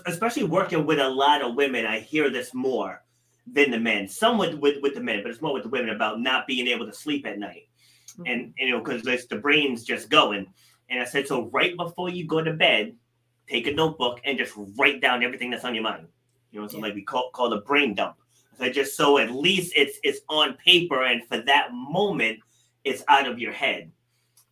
especially 0.06 0.44
working 0.44 0.86
with 0.86 0.98
a 0.98 1.08
lot 1.08 1.42
of 1.42 1.56
women 1.56 1.84
i 1.84 1.98
hear 1.98 2.30
this 2.30 2.54
more 2.54 3.01
than 3.46 3.70
the 3.70 3.78
men 3.78 4.06
some 4.06 4.38
with 4.38 4.54
with, 4.54 4.82
with 4.82 4.94
the 4.94 5.00
men 5.00 5.20
but 5.22 5.30
it's 5.30 5.42
more 5.42 5.52
with 5.52 5.64
the 5.64 5.68
women 5.68 5.90
about 5.90 6.20
not 6.20 6.46
being 6.46 6.66
able 6.66 6.86
to 6.86 6.92
sleep 6.92 7.26
at 7.26 7.38
night 7.38 7.68
mm-hmm. 8.12 8.26
and 8.26 8.54
you 8.56 8.70
know 8.70 8.82
because 8.82 9.02
the 9.26 9.36
brain's 9.36 9.84
just 9.84 10.08
going 10.08 10.46
and 10.90 11.00
i 11.00 11.04
said 11.04 11.26
so 11.26 11.48
right 11.52 11.76
before 11.76 12.08
you 12.08 12.26
go 12.26 12.42
to 12.42 12.52
bed 12.52 12.94
take 13.48 13.66
a 13.66 13.72
notebook 13.72 14.20
and 14.24 14.38
just 14.38 14.54
write 14.78 15.00
down 15.00 15.22
everything 15.22 15.50
that's 15.50 15.64
on 15.64 15.74
your 15.74 15.84
mind 15.84 16.06
you 16.50 16.60
know 16.60 16.68
so 16.68 16.76
yeah. 16.76 16.84
like 16.84 16.94
we 16.94 17.02
call 17.02 17.30
call 17.32 17.50
the 17.50 17.60
brain 17.62 17.94
dump 17.94 18.16
so 18.58 18.68
just 18.70 18.96
so 18.96 19.18
at 19.18 19.30
least 19.30 19.72
it's 19.74 19.98
it's 20.04 20.20
on 20.28 20.54
paper 20.54 21.02
and 21.02 21.26
for 21.26 21.38
that 21.38 21.68
moment 21.72 22.38
it's 22.84 23.04
out 23.08 23.28
of 23.28 23.38
your 23.38 23.52
head. 23.52 23.90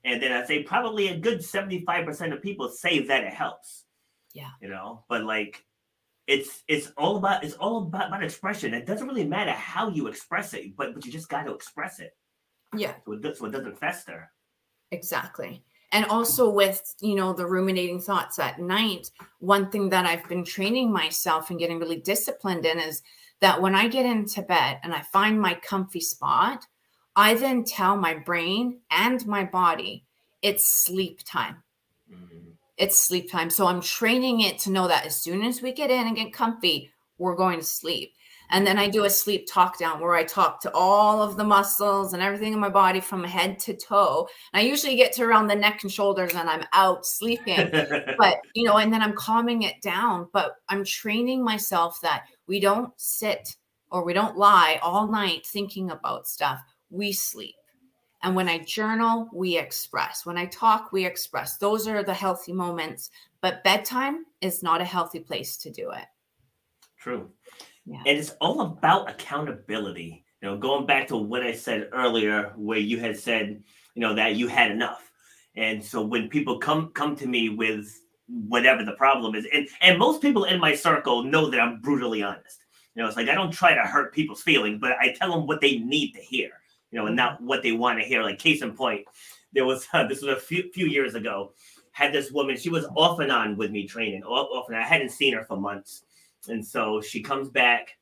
And 0.05 0.22
then 0.22 0.33
I 0.33 0.44
say 0.46 0.62
probably 0.62 1.09
a 1.09 1.18
good 1.18 1.40
75% 1.40 2.33
of 2.33 2.42
people 2.42 2.68
say 2.68 3.00
that 3.07 3.24
it 3.24 3.33
helps. 3.33 3.85
Yeah. 4.33 4.50
You 4.61 4.68
know, 4.68 5.05
but 5.09 5.24
like 5.24 5.64
it's 6.30 6.62
it's 6.68 6.92
all 6.96 7.16
about 7.16 7.42
it's 7.42 7.54
all 7.54 7.78
about, 7.82 8.08
about 8.08 8.22
expression. 8.22 8.72
It 8.72 8.86
doesn't 8.86 9.06
really 9.06 9.26
matter 9.26 9.50
how 9.50 9.88
you 9.88 10.06
express 10.06 10.54
it, 10.54 10.76
but 10.76 10.94
but 10.94 11.04
you 11.04 11.10
just 11.10 11.28
got 11.28 11.44
to 11.44 11.52
express 11.52 11.98
it. 11.98 12.16
Yeah. 12.76 12.94
So 13.04 13.12
it, 13.12 13.36
so 13.36 13.46
it 13.46 13.50
doesn't 13.50 13.78
fester. 13.78 14.30
Exactly. 14.92 15.62
And 15.92 16.04
also 16.04 16.48
with, 16.48 16.94
you 17.00 17.16
know, 17.16 17.32
the 17.32 17.46
ruminating 17.46 18.00
thoughts 18.00 18.38
at 18.38 18.60
night, 18.60 19.10
one 19.40 19.70
thing 19.72 19.88
that 19.88 20.06
I've 20.06 20.28
been 20.28 20.44
training 20.44 20.92
myself 20.92 21.50
and 21.50 21.58
getting 21.58 21.80
really 21.80 21.98
disciplined 21.98 22.64
in 22.64 22.78
is 22.78 23.02
that 23.40 23.60
when 23.60 23.74
I 23.74 23.88
get 23.88 24.06
into 24.06 24.42
bed 24.42 24.78
and 24.84 24.94
I 24.94 25.02
find 25.02 25.40
my 25.40 25.54
comfy 25.54 26.00
spot, 26.00 26.64
I 27.16 27.34
then 27.34 27.64
tell 27.64 27.96
my 27.96 28.14
brain 28.14 28.78
and 28.92 29.26
my 29.26 29.42
body 29.42 30.04
it's 30.42 30.84
sleep 30.84 31.20
time. 31.24 31.56
Mm-hmm. 32.10 32.50
It's 32.80 32.98
sleep 32.98 33.30
time. 33.30 33.50
So 33.50 33.66
I'm 33.66 33.82
training 33.82 34.40
it 34.40 34.58
to 34.60 34.70
know 34.70 34.88
that 34.88 35.04
as 35.04 35.14
soon 35.14 35.42
as 35.42 35.60
we 35.60 35.70
get 35.70 35.90
in 35.90 36.06
and 36.06 36.16
get 36.16 36.32
comfy, 36.32 36.90
we're 37.18 37.36
going 37.36 37.60
to 37.60 37.66
sleep. 37.66 38.14
And 38.52 38.66
then 38.66 38.78
I 38.78 38.88
do 38.88 39.04
a 39.04 39.10
sleep 39.10 39.46
talk 39.46 39.78
down 39.78 40.00
where 40.00 40.14
I 40.14 40.24
talk 40.24 40.62
to 40.62 40.72
all 40.72 41.22
of 41.22 41.36
the 41.36 41.44
muscles 41.44 42.14
and 42.14 42.22
everything 42.22 42.54
in 42.54 42.58
my 42.58 42.70
body 42.70 43.00
from 43.00 43.22
head 43.22 43.58
to 43.60 43.76
toe. 43.76 44.28
And 44.54 44.60
I 44.62 44.64
usually 44.64 44.96
get 44.96 45.12
to 45.12 45.24
around 45.24 45.48
the 45.48 45.54
neck 45.54 45.82
and 45.82 45.92
shoulders 45.92 46.32
and 46.34 46.48
I'm 46.48 46.64
out 46.72 47.04
sleeping. 47.04 47.70
but, 48.18 48.38
you 48.54 48.64
know, 48.64 48.78
and 48.78 48.90
then 48.90 49.02
I'm 49.02 49.12
calming 49.12 49.62
it 49.62 49.82
down. 49.82 50.28
But 50.32 50.54
I'm 50.70 50.82
training 50.82 51.44
myself 51.44 52.00
that 52.00 52.24
we 52.46 52.60
don't 52.60 52.92
sit 52.96 53.56
or 53.90 54.06
we 54.06 54.14
don't 54.14 54.38
lie 54.38 54.80
all 54.82 55.06
night 55.06 55.46
thinking 55.46 55.90
about 55.90 56.26
stuff 56.26 56.60
we 56.88 57.12
sleep. 57.12 57.54
And 58.22 58.37
when 58.37 58.48
I 58.48 58.59
journal, 58.59 59.28
we 59.33 59.56
express. 59.56 60.26
When 60.26 60.37
I 60.37 60.46
talk, 60.46 60.92
we 60.92 61.06
express. 61.06 61.56
Those 61.56 61.88
are 61.88 62.02
the 62.02 62.14
healthy 62.14 62.52
moments. 62.52 63.11
But 63.40 63.64
bedtime 63.64 64.26
is 64.40 64.62
not 64.62 64.83
a 64.83 64.85
healthy 64.85 65.20
place 65.20 65.56
to 65.59 65.70
do 65.70 65.90
it. 65.90 66.04
True. 66.98 67.30
Yeah. 67.87 68.02
And 68.06 68.18
it's 68.18 68.35
all 68.40 68.61
about 68.61 69.09
accountability. 69.09 70.24
You 70.42 70.48
know, 70.48 70.59
going 70.59 70.87
back 70.87 71.09
to 71.09 71.16
what 71.16 71.42
I 71.42 71.52
said 71.52 71.88
earlier, 71.92 72.52
where 72.56 72.78
you 72.78 72.98
had 72.98 73.18
said, 73.18 73.62
you 73.94 74.00
know, 74.02 74.14
that 74.14 74.37
you 74.37 74.48
had 74.48 74.70
enough. 74.70 75.11
And 75.56 75.83
so 75.83 76.02
when 76.02 76.28
people 76.28 76.59
come 76.59 76.90
come 76.92 77.16
to 77.16 77.26
me 77.26 77.48
with 77.48 78.02
whatever 78.26 78.85
the 78.85 78.92
problem 78.92 79.35
is, 79.35 79.46
and 79.52 79.68
and 79.80 79.98
most 79.98 80.22
people 80.22 80.44
in 80.44 80.61
my 80.61 80.74
circle 80.74 81.24
know 81.24 81.50
that 81.50 81.61
I'm 81.61 81.80
brutally 81.80 82.22
honest. 82.22 82.61
You 82.94 83.02
know, 83.02 83.09
it's 83.09 83.16
like 83.16 83.28
I 83.28 83.35
don't 83.35 83.50
try 83.50 83.74
to 83.74 83.80
hurt 83.80 84.14
people's 84.14 84.42
feelings, 84.42 84.78
but 84.80 84.92
I 85.00 85.12
tell 85.12 85.33
them 85.33 85.46
what 85.46 85.61
they 85.61 85.78
need 85.78 86.12
to 86.12 86.20
hear 86.20 86.50
you 86.90 86.98
know, 86.98 87.07
and 87.07 87.16
not 87.16 87.40
what 87.40 87.62
they 87.62 87.72
want 87.72 87.98
to 88.00 88.05
hear. 88.05 88.22
Like 88.22 88.38
case 88.38 88.62
in 88.62 88.74
point, 88.74 89.07
there 89.53 89.64
was 89.64 89.87
uh, 89.92 90.07
this 90.09 90.22
was 90.22 90.37
a 90.37 90.40
few, 90.40 90.70
few 90.72 90.87
years 90.87 91.14
ago. 91.14 91.53
Had 91.92 92.12
this 92.12 92.31
woman, 92.31 92.57
she 92.57 92.70
was 92.70 92.87
off 92.96 93.18
and 93.18 93.33
on 93.33 93.57
with 93.57 93.70
me 93.70 93.87
training, 93.87 94.22
off, 94.22 94.48
off 94.53 94.68
and 94.68 94.76
I 94.76 94.83
hadn't 94.83 95.11
seen 95.11 95.35
her 95.35 95.44
for 95.44 95.57
months, 95.57 96.05
and 96.48 96.64
so 96.64 97.00
she 97.00 97.20
comes 97.20 97.48
back, 97.48 97.98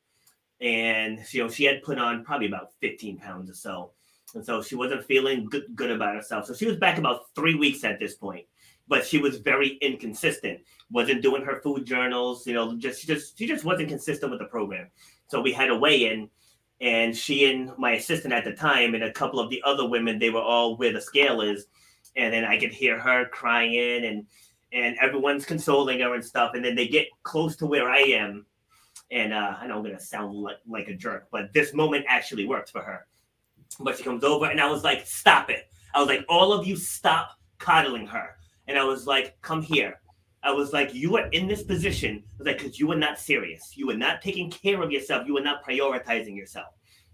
and 0.61 1.21
you 1.31 1.43
know 1.43 1.49
she 1.49 1.65
had 1.65 1.83
put 1.83 1.99
on 1.99 2.25
probably 2.25 2.47
about 2.47 2.73
15 2.81 3.19
pounds 3.19 3.51
or 3.51 3.55
so, 3.55 3.93
and 4.35 4.45
so 4.45 4.63
she 4.63 4.75
wasn't 4.75 5.05
feeling 5.05 5.47
good, 5.47 5.65
good 5.75 5.91
about 5.91 6.15
herself. 6.15 6.47
So 6.47 6.55
she 6.55 6.67
was 6.67 6.77
back 6.77 6.99
about 6.99 7.35
three 7.35 7.55
weeks 7.55 7.83
at 7.83 7.99
this 7.99 8.15
point, 8.15 8.45
but 8.89 9.07
she 9.07 9.19
was 9.19 9.39
very 9.39 9.79
inconsistent. 9.81 10.61
wasn't 10.91 11.23
doing 11.23 11.43
her 11.43 11.61
food 11.63 11.87
journals, 11.87 12.47
you 12.47 12.53
know, 12.53 12.77
just 12.77 13.01
she 13.01 13.07
just 13.07 13.39
she 13.39 13.47
just 13.47 13.65
wasn't 13.65 13.89
consistent 13.89 14.31
with 14.31 14.41
the 14.41 14.47
program. 14.47 14.89
So 15.29 15.41
we 15.41 15.53
had 15.53 15.71
a 15.71 15.77
weigh 15.77 16.11
in 16.11 16.29
and 16.81 17.17
she 17.17 17.51
and 17.51 17.73
my 17.77 17.93
assistant 17.93 18.33
at 18.33 18.45
the 18.45 18.53
time 18.53 18.95
and 18.95 19.03
a 19.03 19.13
couple 19.13 19.41
of 19.41 19.51
the 19.51 19.63
other 19.65 19.89
women 19.89 20.19
they 20.19 20.31
were 20.31 20.41
all 20.41 20.77
where 20.77 20.93
the 20.93 21.01
scale 21.01 21.41
is. 21.41 21.67
And 22.17 22.33
then 22.33 22.45
i 22.45 22.59
could 22.59 22.73
hear 22.73 22.99
her 22.99 23.27
crying 23.27 24.05
and 24.05 24.27
and 24.73 24.97
everyone's 25.01 25.47
consoling 25.47 26.01
her 26.01 26.15
and 26.15 26.25
stuff. 26.25 26.53
And 26.55 26.65
then 26.65 26.75
they 26.75 26.87
get 26.87 27.09
close 27.23 27.57
to 27.57 27.67
where 27.67 27.89
i 27.89 27.99
am. 27.99 28.47
And 29.11 29.33
uh, 29.33 29.57
i 29.59 29.67
know 29.67 29.79
i'm 29.79 29.83
gonna 29.83 30.01
sound 30.01 30.35
like, 30.35 30.59
like 30.67 30.89
a 30.89 30.95
jerk 30.95 31.29
but 31.31 31.53
this 31.53 31.75
moment 31.75 32.05
actually 32.09 32.47
worked 32.47 32.71
for 32.71 32.83
her. 32.83 33.07
But 33.81 33.97
she 33.97 34.05
comes 34.05 34.25
over 34.25 34.47
and 34.47 34.61
i 34.61 34.71
was 34.71 34.85
like 34.85 35.07
stop 35.07 35.51
it. 35.51 35.65
I 35.95 36.01
was 36.01 36.09
like 36.09 36.25
all 36.29 36.53
of 36.53 36.67
you 36.67 36.77
stop 36.77 37.31
coddling 37.59 38.07
her. 38.07 38.37
And 38.69 38.79
i 38.79 38.85
was 38.85 39.07
like 39.07 39.41
come 39.43 39.63
here 39.63 40.01
I 40.49 40.51
was 40.51 40.73
like, 40.73 40.95
you 40.95 41.15
are 41.19 41.27
in 41.29 41.47
this 41.47 41.63
position. 41.63 42.25
I 42.25 42.39
was 42.39 42.47
like, 42.47 42.57
because 42.57 42.81
you 42.81 42.87
were 42.87 42.97
not 42.97 43.19
serious. 43.19 43.77
You 43.77 43.87
were 43.87 43.99
not 43.99 44.23
taking 44.23 44.51
care 44.51 44.81
of 44.81 44.91
yourself. 44.91 45.27
You 45.27 45.35
were 45.35 45.43
not 45.43 45.63
prioritizing 45.63 46.35
yourself. 46.35 46.69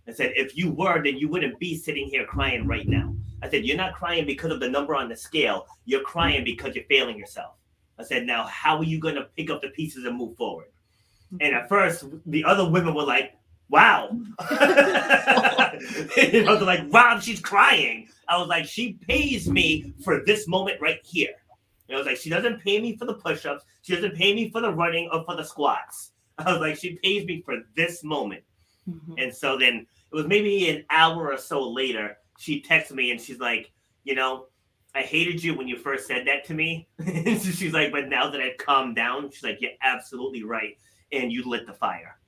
I 0.07 0.13
said, 0.13 0.35
if 0.37 0.57
you 0.57 0.71
were, 0.71 1.03
then 1.03 1.17
you 1.17 1.29
wouldn't 1.29 1.59
be 1.59 1.77
sitting 1.77 2.07
here 2.07 2.25
crying 2.27 2.69
right 2.69 2.87
now. 2.87 3.13
I 3.43 3.51
said, 3.51 3.65
you're 3.65 3.77
not 3.77 3.95
crying 3.95 4.25
because 4.25 4.53
of 4.53 4.61
the 4.61 4.69
number 4.69 4.95
on 4.95 5.09
the 5.09 5.17
scale. 5.17 5.67
You're 5.85 6.03
crying 6.03 6.45
because 6.45 6.77
you're 6.77 6.85
failing 6.85 7.19
yourself. 7.19 7.57
I 7.99 8.05
said, 8.05 8.25
now 8.25 8.45
how 8.45 8.77
are 8.77 8.85
you 8.85 9.01
going 9.01 9.17
to 9.17 9.25
pick 9.37 9.51
up 9.51 9.63
the 9.63 9.71
pieces 9.71 10.05
and 10.05 10.17
move 10.17 10.37
forward? 10.37 10.67
And 11.41 11.57
at 11.57 11.69
first, 11.69 12.05
the 12.27 12.45
other 12.45 12.71
women 12.71 12.95
were 12.95 13.03
like, 13.03 13.37
wow. 13.69 14.11
know, 14.51 15.77
they're 16.17 16.61
like, 16.61 16.93
wow, 16.93 17.19
she's 17.19 17.41
crying. 17.41 18.07
I 18.29 18.39
was 18.39 18.47
like, 18.47 18.67
she 18.67 18.93
pays 18.93 19.51
me 19.51 19.93
for 20.05 20.23
this 20.25 20.47
moment 20.47 20.81
right 20.81 21.01
here. 21.03 21.33
And 21.89 21.97
I 21.97 21.99
was 21.99 22.07
like, 22.07 22.17
she 22.17 22.31
doesn't 22.31 22.63
pay 22.63 22.81
me 22.81 22.97
for 22.97 23.05
the 23.05 23.15
push-ups. 23.15 23.65
She 23.83 23.95
doesn't 23.95 24.17
pay 24.17 24.35
me 24.35 24.51
for 24.51 24.61
the 24.61 24.73
running 24.73 25.09
or 25.13 25.25
for 25.25 25.37
the 25.37 25.45
squats. 25.45 26.13
I 26.39 26.53
was 26.53 26.61
like, 26.61 26.77
she 26.77 26.99
pays 27.03 27.27
me 27.27 27.43
for 27.45 27.57
this 27.77 28.03
moment. 28.03 28.43
Mm-hmm. 28.89 29.15
And 29.19 29.35
so 29.35 29.59
then 29.59 29.87
it 30.13 30.15
was 30.15 30.27
maybe 30.27 30.69
an 30.71 30.85
hour 30.91 31.33
or 31.33 31.39
so 31.39 31.69
later, 31.69 32.17
she 32.39 32.63
texted 32.63 32.93
me 32.93 33.11
and 33.11 33.21
she's 33.21 33.39
like, 33.39 33.73
you 34.05 34.15
know, 34.15 34.47
I 34.95 35.03
hated 35.03 35.43
you 35.43 35.57
when 35.57 35.67
you 35.67 35.77
first 35.77 36.07
said 36.07 36.27
that 36.27 36.45
to 36.47 36.55
me. 36.55 36.89
so 37.05 37.51
she's 37.51 37.73
like, 37.73 37.91
but 37.93 38.09
now 38.09 38.31
that 38.31 38.41
I've 38.41 38.59
calmed 38.59 38.97
down, 38.97 39.31
she's 39.31 39.43
like, 39.43 39.61
you're 39.61 39.73
absolutely 39.83 40.45
right. 40.45 40.77
And 41.13 41.33
you 41.33 41.45
lit 41.45 41.67
the 41.67 41.73
fire. 41.73 42.19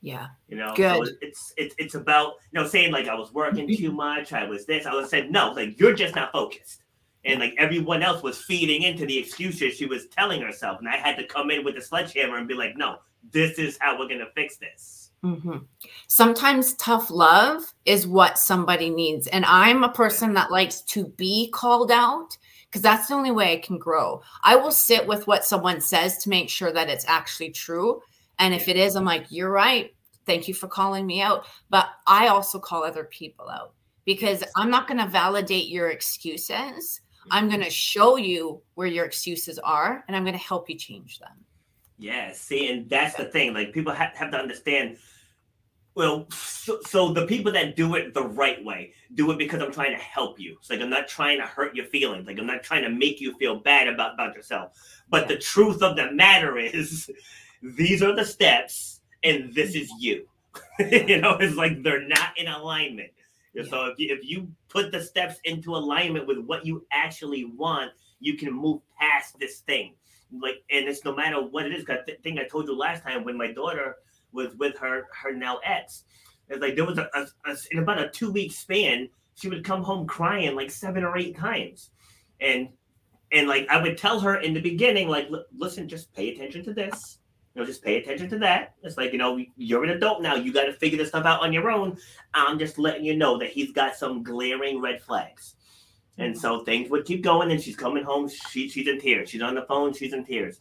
Yeah. 0.00 0.28
You 0.48 0.56
know, 0.56 0.72
Good. 0.76 1.06
so 1.06 1.12
it's 1.20 1.52
it's 1.56 1.74
it's 1.78 1.94
about 1.94 2.34
you 2.52 2.60
know 2.60 2.66
saying 2.66 2.92
like 2.92 3.08
I 3.08 3.14
was 3.14 3.32
working 3.32 3.66
too 3.74 3.90
much, 3.90 4.32
I 4.32 4.44
was 4.44 4.64
this, 4.64 4.86
I 4.86 4.94
was 4.94 5.10
said 5.10 5.32
no, 5.32 5.52
like 5.52 5.80
you're 5.80 5.94
just 5.94 6.14
not 6.14 6.30
focused. 6.32 6.82
And 7.26 7.40
like 7.40 7.54
everyone 7.58 8.02
else 8.02 8.22
was 8.22 8.40
feeding 8.42 8.82
into 8.82 9.04
the 9.04 9.18
excuses 9.18 9.74
she 9.74 9.86
was 9.86 10.06
telling 10.06 10.40
herself. 10.40 10.78
And 10.78 10.88
I 10.88 10.96
had 10.96 11.16
to 11.16 11.26
come 11.26 11.50
in 11.50 11.64
with 11.64 11.74
the 11.74 11.82
sledgehammer 11.82 12.38
and 12.38 12.48
be 12.48 12.54
like, 12.54 12.76
no, 12.76 12.98
this 13.32 13.58
is 13.58 13.76
how 13.80 13.98
we're 13.98 14.08
gonna 14.08 14.30
fix 14.34 14.56
this. 14.56 15.10
hmm 15.22 15.58
Sometimes 16.06 16.74
tough 16.74 17.10
love 17.10 17.74
is 17.84 18.06
what 18.06 18.38
somebody 18.38 18.90
needs. 18.90 19.26
And 19.26 19.44
I'm 19.44 19.82
a 19.82 19.88
person 19.92 20.34
that 20.34 20.52
likes 20.52 20.80
to 20.82 21.08
be 21.08 21.50
called 21.52 21.90
out 21.90 22.36
because 22.66 22.82
that's 22.82 23.08
the 23.08 23.14
only 23.14 23.30
way 23.30 23.52
I 23.52 23.58
can 23.58 23.78
grow. 23.78 24.22
I 24.44 24.56
will 24.56 24.70
sit 24.70 25.06
with 25.06 25.26
what 25.26 25.44
someone 25.44 25.80
says 25.80 26.18
to 26.18 26.28
make 26.28 26.50
sure 26.50 26.72
that 26.72 26.90
it's 26.90 27.06
actually 27.08 27.50
true. 27.50 28.02
And 28.38 28.54
if 28.54 28.68
it 28.68 28.76
is, 28.76 28.96
I'm 28.96 29.04
like, 29.04 29.26
you're 29.30 29.50
right. 29.50 29.94
Thank 30.26 30.46
you 30.48 30.54
for 30.54 30.68
calling 30.68 31.06
me 31.06 31.22
out. 31.22 31.46
But 31.70 31.88
I 32.06 32.28
also 32.28 32.58
call 32.58 32.84
other 32.84 33.04
people 33.04 33.48
out 33.48 33.72
because 34.04 34.44
I'm 34.56 34.70
not 34.70 34.88
going 34.88 34.98
to 34.98 35.06
validate 35.06 35.68
your 35.68 35.88
excuses. 35.90 37.00
I'm 37.30 37.44
mm-hmm. 37.44 37.54
going 37.54 37.64
to 37.64 37.70
show 37.70 38.16
you 38.16 38.62
where 38.74 38.86
your 38.86 39.04
excuses 39.04 39.58
are 39.58 40.04
and 40.06 40.16
I'm 40.16 40.24
going 40.24 40.34
to 40.34 40.38
help 40.38 40.68
you 40.68 40.76
change 40.76 41.18
them. 41.18 41.44
Yeah, 41.98 42.32
see, 42.32 42.70
and 42.70 42.88
that's 42.88 43.16
the 43.16 43.24
thing. 43.24 43.54
Like 43.54 43.72
people 43.72 43.94
ha- 43.94 44.12
have 44.14 44.30
to 44.32 44.36
understand. 44.36 44.98
Well, 45.94 46.26
so, 46.30 46.80
so 46.82 47.12
the 47.12 47.26
people 47.26 47.50
that 47.52 47.74
do 47.74 47.94
it 47.94 48.12
the 48.12 48.22
right 48.22 48.62
way 48.62 48.92
do 49.14 49.30
it 49.30 49.38
because 49.38 49.62
I'm 49.62 49.72
trying 49.72 49.96
to 49.96 50.02
help 50.02 50.38
you. 50.38 50.56
It's 50.60 50.68
like 50.68 50.82
I'm 50.82 50.90
not 50.90 51.08
trying 51.08 51.38
to 51.38 51.46
hurt 51.46 51.74
your 51.74 51.86
feelings. 51.86 52.26
Like 52.26 52.38
I'm 52.38 52.46
not 52.46 52.62
trying 52.62 52.82
to 52.82 52.90
make 52.90 53.18
you 53.18 53.34
feel 53.38 53.60
bad 53.60 53.88
about 53.88 54.14
about 54.14 54.34
yourself. 54.34 54.72
But 55.08 55.26
the 55.26 55.38
truth 55.38 55.82
of 55.82 55.96
the 55.96 56.12
matter 56.12 56.58
is, 56.58 57.10
these 57.62 58.02
are 58.02 58.14
the 58.14 58.26
steps, 58.26 59.00
and 59.22 59.54
this 59.54 59.70
mm-hmm. 59.70 59.82
is 59.84 59.92
you. 59.98 60.28
you 60.78 61.20
know, 61.20 61.36
it's 61.38 61.56
like 61.56 61.82
they're 61.82 62.06
not 62.06 62.36
in 62.36 62.48
alignment. 62.48 63.10
So 63.64 63.86
if 63.86 63.98
you, 63.98 64.14
if 64.14 64.24
you 64.24 64.48
put 64.68 64.92
the 64.92 65.02
steps 65.02 65.36
into 65.44 65.74
alignment 65.74 66.26
with 66.26 66.38
what 66.38 66.66
you 66.66 66.86
actually 66.92 67.44
want, 67.44 67.92
you 68.20 68.36
can 68.36 68.52
move 68.52 68.80
past 68.98 69.38
this 69.38 69.60
thing. 69.60 69.94
Like, 70.32 70.62
and 70.70 70.88
it's 70.88 71.04
no 71.04 71.14
matter 71.14 71.40
what 71.40 71.66
it 71.66 71.72
is. 71.72 71.84
That 71.84 72.06
th- 72.06 72.20
thing 72.22 72.38
I 72.38 72.44
told 72.44 72.68
you 72.68 72.76
last 72.76 73.02
time 73.02 73.24
when 73.24 73.36
my 73.36 73.52
daughter 73.52 73.96
was 74.32 74.54
with 74.56 74.76
her 74.78 75.06
her 75.22 75.32
now 75.32 75.58
ex, 75.64 76.04
it's 76.48 76.60
like 76.60 76.76
there 76.76 76.84
was 76.84 76.98
a, 76.98 77.08
a, 77.14 77.26
a 77.50 77.56
in 77.70 77.78
about 77.78 78.00
a 78.00 78.08
two 78.10 78.30
week 78.32 78.52
span, 78.52 79.08
she 79.34 79.48
would 79.48 79.64
come 79.64 79.82
home 79.82 80.06
crying 80.06 80.54
like 80.54 80.70
seven 80.70 81.04
or 81.04 81.16
eight 81.16 81.36
times, 81.36 81.90
and 82.40 82.68
and 83.32 83.48
like 83.48 83.68
I 83.70 83.80
would 83.80 83.96
tell 83.96 84.20
her 84.20 84.36
in 84.40 84.52
the 84.52 84.60
beginning, 84.60 85.08
like, 85.08 85.28
listen, 85.56 85.88
just 85.88 86.12
pay 86.12 86.30
attention 86.30 86.64
to 86.64 86.74
this. 86.74 87.18
You 87.56 87.62
know, 87.62 87.66
just 87.66 87.82
pay 87.82 87.96
attention 87.96 88.28
to 88.28 88.38
that. 88.40 88.74
It's 88.82 88.98
like, 88.98 89.12
you 89.12 89.18
know, 89.18 89.42
you're 89.56 89.82
an 89.82 89.88
adult 89.88 90.20
now. 90.20 90.34
You 90.34 90.52
got 90.52 90.64
to 90.64 90.74
figure 90.74 90.98
this 90.98 91.08
stuff 91.08 91.24
out 91.24 91.40
on 91.40 91.54
your 91.54 91.70
own. 91.70 91.96
I'm 92.34 92.58
just 92.58 92.76
letting 92.76 93.06
you 93.06 93.16
know 93.16 93.38
that 93.38 93.48
he's 93.48 93.72
got 93.72 93.96
some 93.96 94.22
glaring 94.22 94.82
red 94.82 95.00
flags. 95.00 95.54
And 96.18 96.34
mm-hmm. 96.34 96.40
so 96.40 96.64
things 96.64 96.90
would 96.90 97.06
keep 97.06 97.24
going, 97.24 97.50
and 97.50 97.58
she's 97.58 97.74
coming 97.74 98.04
home. 98.04 98.28
She, 98.28 98.68
she's 98.68 98.86
in 98.86 99.00
tears. 99.00 99.30
She's 99.30 99.40
on 99.40 99.54
the 99.54 99.62
phone. 99.62 99.94
She's 99.94 100.12
in 100.12 100.22
tears. 100.22 100.60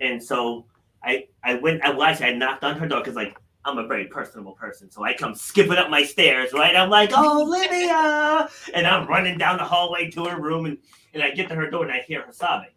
And 0.00 0.22
so 0.22 0.66
I 1.02 1.26
I 1.42 1.54
went. 1.54 1.84
I 1.84 1.90
actually 2.08 2.26
I 2.26 2.34
knocked 2.34 2.62
on 2.62 2.78
her 2.78 2.86
door 2.86 3.00
because 3.00 3.16
like 3.16 3.36
I'm 3.64 3.78
a 3.78 3.88
very 3.88 4.06
personable 4.06 4.52
person. 4.52 4.88
So 4.88 5.02
I 5.02 5.14
come 5.14 5.34
skipping 5.34 5.78
up 5.78 5.90
my 5.90 6.04
stairs, 6.04 6.52
right? 6.52 6.76
I'm 6.76 6.90
like, 6.90 7.10
oh 7.12 7.42
Lydia, 7.42 8.48
and 8.72 8.86
I'm 8.86 9.08
running 9.08 9.36
down 9.36 9.58
the 9.58 9.64
hallway 9.64 10.10
to 10.12 10.26
her 10.26 10.40
room, 10.40 10.66
and 10.66 10.78
and 11.12 11.24
I 11.24 11.32
get 11.32 11.48
to 11.48 11.56
her 11.56 11.68
door 11.68 11.82
and 11.82 11.92
I 11.92 12.02
hear 12.02 12.22
her 12.22 12.32
sobbing. 12.32 12.70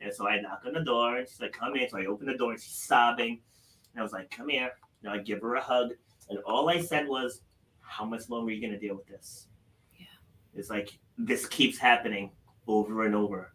And 0.00 0.12
so 0.12 0.28
I 0.28 0.40
knock 0.40 0.62
on 0.66 0.72
the 0.72 0.84
door, 0.84 1.16
and 1.16 1.28
she's 1.28 1.40
like, 1.40 1.52
come 1.52 1.74
in. 1.74 1.88
So 1.88 1.98
I 1.98 2.06
open 2.06 2.26
the 2.26 2.36
door, 2.36 2.52
and 2.52 2.60
she's 2.60 2.74
sobbing. 2.74 3.40
And 3.92 4.00
I 4.00 4.02
was 4.02 4.12
like, 4.12 4.30
come 4.30 4.48
here. 4.48 4.70
And 5.02 5.12
I 5.12 5.18
give 5.18 5.42
her 5.42 5.56
a 5.56 5.60
hug. 5.60 5.90
And 6.28 6.38
all 6.40 6.68
I 6.68 6.80
said 6.80 7.08
was, 7.08 7.42
how 7.80 8.04
much 8.04 8.28
longer 8.28 8.50
are 8.50 8.54
you 8.54 8.60
going 8.60 8.72
to 8.72 8.78
deal 8.78 8.94
with 8.94 9.06
this? 9.06 9.48
Yeah. 9.98 10.06
It's 10.54 10.70
like, 10.70 10.98
this 11.16 11.46
keeps 11.46 11.78
happening 11.78 12.30
over 12.66 13.04
and 13.04 13.14
over. 13.14 13.52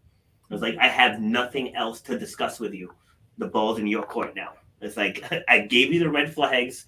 It 0.49 0.53
was 0.53 0.61
like, 0.61 0.77
I 0.77 0.87
have 0.87 1.21
nothing 1.21 1.75
else 1.75 2.01
to 2.01 2.19
discuss 2.19 2.59
with 2.59 2.73
you. 2.73 2.91
The 3.37 3.47
ball's 3.47 3.79
in 3.79 3.87
your 3.87 4.03
court 4.03 4.35
now. 4.35 4.53
It's 4.81 4.97
like, 4.97 5.23
I 5.47 5.59
gave 5.59 5.93
you 5.93 5.99
the 5.99 6.09
red 6.09 6.33
flags. 6.33 6.85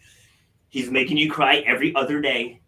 He's 0.69 0.91
making 0.91 1.17
you 1.17 1.31
cry 1.31 1.57
every 1.65 1.95
other 1.95 2.19
day. 2.19 2.61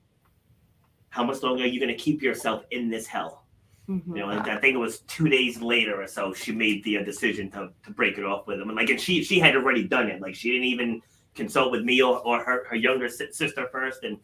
How 1.09 1.23
much 1.23 1.41
longer 1.41 1.63
are 1.63 1.67
you 1.67 1.79
going 1.79 1.95
to 1.95 2.01
keep 2.01 2.21
yourself 2.21 2.63
in 2.71 2.89
this 2.89 3.07
hell? 3.07 3.46
Mhm. 3.89 4.07
You 4.07 4.15
know, 4.15 4.29
I 4.29 4.57
think 4.57 4.75
it 4.75 4.79
was 4.79 4.99
two 5.01 5.29
days 5.29 5.61
later 5.61 6.01
or 6.01 6.07
so 6.07 6.33
she 6.33 6.51
made 6.51 6.83
the 6.83 6.97
uh, 6.97 7.03
decision 7.03 7.49
to, 7.51 7.69
to 7.85 7.91
break 7.91 8.17
it 8.17 8.25
off 8.25 8.45
with 8.45 8.59
him. 8.59 8.67
And 8.69 8.75
like, 8.75 8.89
and 8.89 8.99
she 8.99 9.23
she 9.23 9.39
had 9.39 9.55
already 9.55 9.83
done 9.83 10.09
it. 10.09 10.21
Like, 10.21 10.35
she 10.35 10.51
didn't 10.51 10.65
even 10.65 11.01
consult 11.35 11.71
with 11.71 11.83
me 11.83 12.01
or, 12.01 12.19
or 12.19 12.43
her, 12.43 12.65
her 12.67 12.75
younger 12.75 13.07
si- 13.07 13.31
sister 13.31 13.69
first, 13.71 14.03
and 14.03 14.17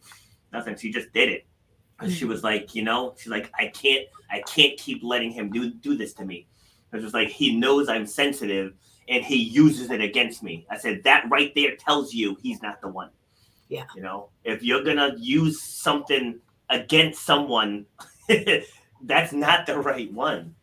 nothing. 0.52 0.76
She 0.76 0.92
just 0.92 1.12
did 1.12 1.30
it. 1.30 1.46
She 2.08 2.24
was 2.26 2.42
like, 2.42 2.74
you 2.74 2.82
know, 2.82 3.14
she's 3.16 3.28
like, 3.30 3.50
I 3.58 3.68
can't, 3.68 4.06
I 4.30 4.42
can't 4.42 4.76
keep 4.76 5.02
letting 5.02 5.30
him 5.30 5.50
do 5.50 5.70
do 5.70 5.96
this 5.96 6.12
to 6.14 6.24
me. 6.26 6.46
It 6.92 7.00
was 7.00 7.14
like 7.14 7.28
he 7.28 7.56
knows 7.56 7.88
I'm 7.88 8.04
sensitive, 8.04 8.74
and 9.08 9.24
he 9.24 9.36
uses 9.36 9.90
it 9.90 10.02
against 10.02 10.42
me. 10.42 10.66
I 10.70 10.76
said 10.76 11.02
that 11.04 11.24
right 11.30 11.54
there 11.54 11.76
tells 11.76 12.12
you 12.12 12.36
he's 12.42 12.60
not 12.60 12.82
the 12.82 12.88
one. 12.88 13.10
Yeah. 13.70 13.84
You 13.96 14.02
know, 14.02 14.28
if 14.44 14.62
you're 14.62 14.84
gonna 14.84 15.14
use 15.16 15.62
something 15.62 16.38
against 16.68 17.24
someone. 17.24 17.86
that's 19.06 19.32
not 19.32 19.66
the 19.66 19.78
right 19.78 20.12
one, 20.12 20.54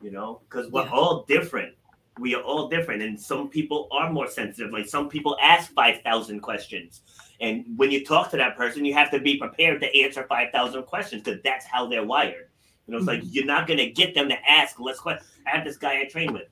you 0.00 0.10
know, 0.10 0.40
because 0.48 0.70
we're 0.70 0.84
Yeah. 0.84 0.90
all 0.90 1.24
different. 1.24 1.74
We 2.18 2.34
are 2.34 2.42
all 2.42 2.68
different, 2.68 3.02
and 3.02 3.18
some 3.18 3.48
people 3.48 3.88
are 3.90 4.12
more 4.12 4.26
sensitive. 4.26 4.72
Like 4.72 4.86
some 4.86 5.08
people 5.08 5.38
ask 5.40 5.72
five 5.72 6.02
thousand 6.02 6.40
questions, 6.40 7.02
and 7.40 7.64
when 7.76 7.90
you 7.90 8.04
talk 8.04 8.30
to 8.30 8.36
that 8.36 8.56
person, 8.56 8.84
you 8.84 8.92
have 8.94 9.10
to 9.12 9.20
be 9.20 9.38
prepared 9.38 9.80
to 9.80 9.96
answer 9.96 10.26
five 10.28 10.50
thousand 10.52 10.82
questions 10.84 11.22
because 11.22 11.40
that's 11.42 11.64
how 11.64 11.86
they're 11.86 12.04
wired. 12.04 12.48
You 12.86 12.92
know, 12.92 12.98
it's 12.98 13.06
like 13.06 13.20
mm-hmm. 13.20 13.28
you're 13.30 13.46
not 13.46 13.66
gonna 13.66 13.88
get 13.88 14.14
them 14.14 14.28
to 14.28 14.50
ask 14.50 14.78
less 14.80 14.98
questions. 14.98 15.30
I 15.46 15.50
have 15.50 15.64
this 15.64 15.78
guy 15.78 16.00
I 16.00 16.04
train 16.04 16.32
with. 16.32 16.48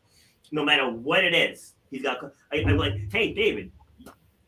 No 0.53 0.65
matter 0.65 0.89
what 0.89 1.25
it 1.25 1.35
is, 1.35 1.75
he's 1.91 2.03
got. 2.03 2.19
I, 2.53 2.59
I'm 2.67 2.79
like, 2.79 2.95
hey, 3.13 3.35
David, 3.35 3.71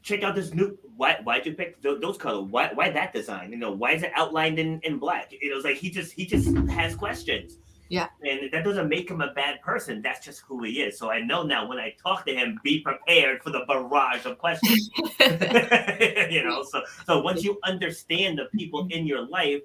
check 0.02 0.22
out 0.22 0.34
this 0.34 0.52
new. 0.54 0.78
Why 0.96 1.18
why'd 1.22 1.46
you 1.46 1.54
pick 1.54 1.82
th- 1.82 2.00
those 2.00 2.18
colors? 2.18 2.48
Why 2.50 2.70
why 2.74 2.90
that 2.90 3.12
design? 3.12 3.52
You 3.52 3.58
know, 3.58 3.72
why 3.72 3.92
is 3.92 4.02
it 4.02 4.12
outlined 4.14 4.58
in, 4.58 4.80
in 4.82 4.98
black? 4.98 5.28
It 5.32 5.54
was 5.54 5.64
like 5.64 5.76
he 5.76 5.90
just 5.90 6.12
he 6.12 6.26
just 6.26 6.54
has 6.70 6.94
questions. 6.94 7.58
Yeah. 7.88 8.06
And 8.22 8.52
that 8.52 8.62
doesn't 8.62 8.88
make 8.88 9.10
him 9.10 9.20
a 9.20 9.32
bad 9.32 9.60
person. 9.62 10.00
That's 10.00 10.24
just 10.24 10.42
who 10.46 10.62
he 10.62 10.80
is. 10.80 10.96
So 10.96 11.10
I 11.10 11.20
know 11.20 11.42
now 11.42 11.66
when 11.66 11.78
I 11.78 11.96
talk 12.00 12.24
to 12.26 12.32
him, 12.32 12.60
be 12.62 12.80
prepared 12.80 13.42
for 13.42 13.50
the 13.50 13.64
barrage 13.66 14.26
of 14.26 14.38
questions. 14.38 14.90
you 16.30 16.44
know, 16.44 16.62
so 16.62 16.82
so 17.04 17.20
once 17.20 17.42
you 17.42 17.58
understand 17.64 18.38
the 18.38 18.44
people 18.56 18.86
in 18.90 19.06
your 19.06 19.26
life, 19.26 19.62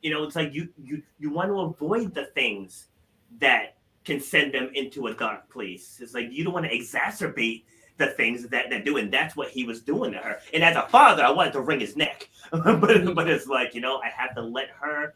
you 0.00 0.10
know, 0.10 0.24
it's 0.24 0.36
like 0.36 0.54
you 0.54 0.68
you 0.82 1.02
you 1.18 1.30
want 1.30 1.50
to 1.50 1.60
avoid 1.60 2.14
the 2.14 2.26
things 2.34 2.86
that 3.38 3.76
can 4.04 4.20
send 4.20 4.54
them 4.54 4.70
into 4.74 5.08
a 5.08 5.14
dark 5.14 5.50
place. 5.50 5.98
It's 6.00 6.14
like 6.14 6.28
you 6.30 6.44
don't 6.44 6.54
want 6.54 6.66
to 6.66 6.74
exacerbate 6.74 7.64
the 8.00 8.08
things 8.08 8.48
that 8.48 8.70
they 8.70 8.80
do, 8.80 8.96
and 8.96 9.12
that's 9.12 9.36
what 9.36 9.50
he 9.50 9.62
was 9.62 9.80
doing 9.80 10.10
to 10.12 10.18
her. 10.18 10.40
And 10.52 10.64
as 10.64 10.74
a 10.74 10.88
father, 10.88 11.22
I 11.22 11.30
wanted 11.30 11.52
to 11.52 11.60
wring 11.60 11.78
his 11.78 11.96
neck, 11.96 12.28
but 12.50 13.14
but 13.14 13.30
it's 13.30 13.46
like 13.46 13.74
you 13.74 13.80
know 13.80 13.98
I 13.98 14.08
have 14.08 14.34
to 14.34 14.42
let 14.42 14.70
her 14.80 15.14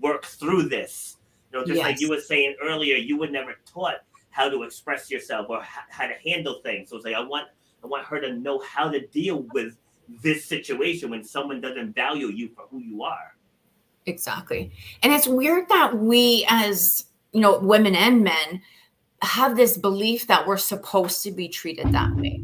work 0.00 0.24
through 0.24 0.68
this. 0.68 1.16
You 1.52 1.58
know, 1.58 1.66
just 1.66 1.80
like 1.80 1.98
you 1.98 2.10
were 2.10 2.20
saying 2.20 2.56
earlier, 2.62 2.96
you 2.96 3.18
were 3.18 3.26
never 3.26 3.54
taught 3.66 3.96
how 4.30 4.48
to 4.48 4.62
express 4.62 5.10
yourself 5.10 5.46
or 5.48 5.62
how 5.62 6.06
to 6.06 6.14
handle 6.24 6.60
things. 6.62 6.90
So 6.90 6.96
it's 6.96 7.04
like 7.04 7.14
I 7.14 7.20
want 7.20 7.48
I 7.82 7.86
want 7.86 8.04
her 8.06 8.20
to 8.20 8.34
know 8.34 8.60
how 8.60 8.90
to 8.90 9.06
deal 9.08 9.46
with 9.52 9.76
this 10.22 10.44
situation 10.44 11.10
when 11.10 11.24
someone 11.24 11.60
doesn't 11.60 11.94
value 11.94 12.28
you 12.28 12.48
for 12.54 12.66
who 12.70 12.78
you 12.78 13.02
are. 13.02 13.34
Exactly. 14.06 14.72
And 15.02 15.12
it's 15.12 15.26
weird 15.26 15.68
that 15.68 15.98
we, 15.98 16.46
as 16.48 17.06
you 17.32 17.40
know, 17.40 17.58
women 17.58 17.94
and 17.94 18.22
men, 18.22 18.62
have 19.22 19.56
this 19.56 19.76
belief 19.76 20.26
that 20.26 20.46
we're 20.46 20.56
supposed 20.56 21.22
to 21.24 21.30
be 21.30 21.48
treated 21.48 21.92
that 21.92 22.14
way. 22.14 22.42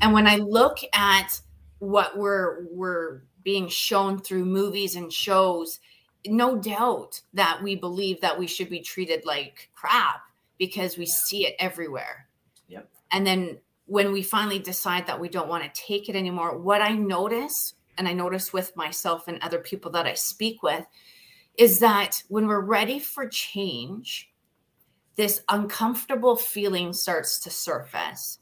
And 0.00 0.12
when 0.12 0.26
I 0.26 0.36
look 0.36 0.78
at 0.92 1.40
what 1.78 2.16
we're 2.16 2.66
we're 2.70 3.22
being 3.42 3.68
shown 3.68 4.18
through 4.18 4.44
movies 4.44 4.96
and 4.96 5.12
shows, 5.12 5.78
no 6.26 6.56
doubt 6.56 7.20
that 7.34 7.62
we 7.62 7.76
believe 7.76 8.20
that 8.20 8.38
we 8.38 8.46
should 8.46 8.68
be 8.68 8.80
treated 8.80 9.24
like 9.24 9.70
crap 9.74 10.22
because 10.58 10.98
we 10.98 11.06
see 11.06 11.46
it 11.46 11.54
everywhere. 11.58 12.26
Yep. 12.68 12.88
And 13.12 13.26
then 13.26 13.58
when 13.86 14.10
we 14.10 14.22
finally 14.22 14.58
decide 14.58 15.06
that 15.06 15.20
we 15.20 15.28
don't 15.28 15.48
want 15.48 15.62
to 15.62 15.80
take 15.80 16.08
it 16.08 16.16
anymore, 16.16 16.58
what 16.58 16.82
I 16.82 16.90
notice, 16.90 17.74
and 17.96 18.08
I 18.08 18.12
notice 18.12 18.52
with 18.52 18.76
myself 18.76 19.28
and 19.28 19.38
other 19.42 19.60
people 19.60 19.92
that 19.92 20.06
I 20.06 20.14
speak 20.14 20.62
with, 20.62 20.84
is 21.56 21.78
that 21.78 22.22
when 22.28 22.46
we're 22.46 22.60
ready 22.60 22.98
for 22.98 23.28
change, 23.28 24.30
this 25.16 25.42
uncomfortable 25.48 26.36
feeling 26.36 26.92
starts 26.92 27.40
to 27.40 27.50
surface. 27.50 28.38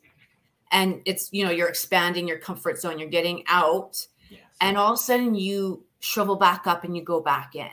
And 0.72 1.00
it's, 1.04 1.28
you 1.32 1.44
know, 1.44 1.50
you're 1.50 1.68
expanding 1.68 2.26
your 2.28 2.38
comfort 2.38 2.78
zone, 2.80 2.98
you're 2.98 3.08
getting 3.08 3.44
out, 3.48 4.06
Yes. 4.30 4.40
and 4.60 4.76
all 4.76 4.92
of 4.94 4.98
a 4.98 5.02
sudden 5.02 5.34
you 5.34 5.84
shrivel 6.00 6.36
back 6.36 6.66
up 6.66 6.84
and 6.84 6.96
you 6.96 7.02
go 7.02 7.20
back 7.20 7.54
in. 7.54 7.70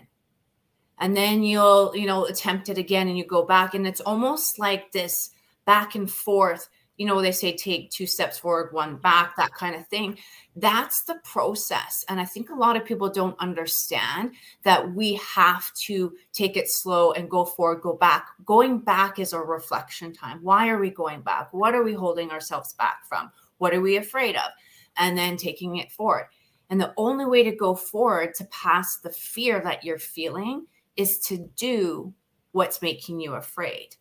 and 0.99 1.18
then 1.18 1.41
you'll 1.43 1.91
you 1.95 2.06
know 2.06 2.26
attempt 2.26 2.70
it 2.70 2.78
again 2.78 3.08
and 3.08 3.18
you 3.18 3.26
go 3.26 3.43
back 3.43 3.74
and 3.74 3.88
it's 3.88 4.02
almost 4.02 4.60
like 4.60 4.91
this 4.91 5.32
back 5.66 5.95
and 5.95 6.12
forth 6.12 6.70
you 7.02 7.08
know 7.08 7.20
they 7.20 7.32
say 7.32 7.56
take 7.58 7.89
two 7.89 8.06
steps 8.06 8.38
forward 8.38 8.72
one 8.74 8.95
back 8.97 9.36
that 9.36 9.52
kind 9.56 9.76
of 9.76 9.88
thing. 9.88 10.20
That's 10.56 11.02
the 11.02 11.16
process. 11.24 12.06
And 12.08 12.22
i 12.22 12.26
think 12.26 12.52
a 12.52 12.56
lot 12.56 12.78
of 12.78 12.86
people 12.86 13.10
don't 13.10 13.36
understand 13.39 14.34
that 14.62 14.93
we 14.93 15.16
have 15.16 15.74
to 15.88 16.14
take 16.32 16.58
it 16.58 16.70
slow 16.70 17.12
and 17.14 17.28
go 17.28 17.43
forward 17.43 17.82
go 17.82 17.93
back. 17.93 18.28
Going 18.45 18.78
back 18.78 19.18
is 19.18 19.34
a 19.34 19.39
reflection 19.39 20.14
time. 20.14 20.43
Why 20.43 20.70
are 20.70 20.78
we 20.78 20.91
going 20.91 21.22
back? 21.22 21.52
What 21.52 21.74
are 21.74 21.82
we 21.82 21.93
holding 21.93 22.30
ourselves 22.30 22.74
back 22.74 23.08
from? 23.10 23.32
What 23.58 23.74
are 23.74 23.82
we 23.82 23.97
afraid 23.97 24.36
of? 24.36 24.52
And 24.95 25.18
then 25.18 25.38
taking 25.38 25.78
it 25.78 25.91
forward. 25.91 26.28
And 26.70 26.80
the 26.80 26.93
only 26.97 27.26
way 27.26 27.41
to 27.41 27.56
go 27.56 27.74
forward 27.74 28.36
to 28.36 28.45
pass 28.45 28.97
the 28.97 29.10
fear 29.10 29.60
that 29.62 29.84
you're 29.84 29.97
feeling 29.97 30.68
is 30.95 31.18
to 31.22 31.49
do 31.56 32.14
what's 32.52 32.84
making 32.84 33.20
you 33.20 33.34
afraid. 33.34 33.95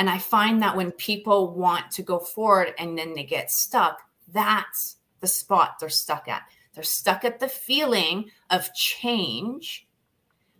And 0.00 0.08
I 0.08 0.16
find 0.16 0.62
that 0.62 0.78
when 0.78 0.92
people 0.92 1.52
want 1.52 1.90
to 1.90 2.02
go 2.02 2.18
forward 2.18 2.72
and 2.78 2.96
then 2.96 3.12
they 3.12 3.22
get 3.22 3.50
stuck, 3.50 4.00
that's 4.32 4.96
the 5.20 5.26
spot 5.26 5.74
they're 5.78 5.90
stuck 5.90 6.26
at. 6.26 6.44
They're 6.72 6.82
stuck 6.82 7.22
at 7.22 7.38
the 7.38 7.50
feeling 7.50 8.30
of 8.48 8.72
change 8.72 9.86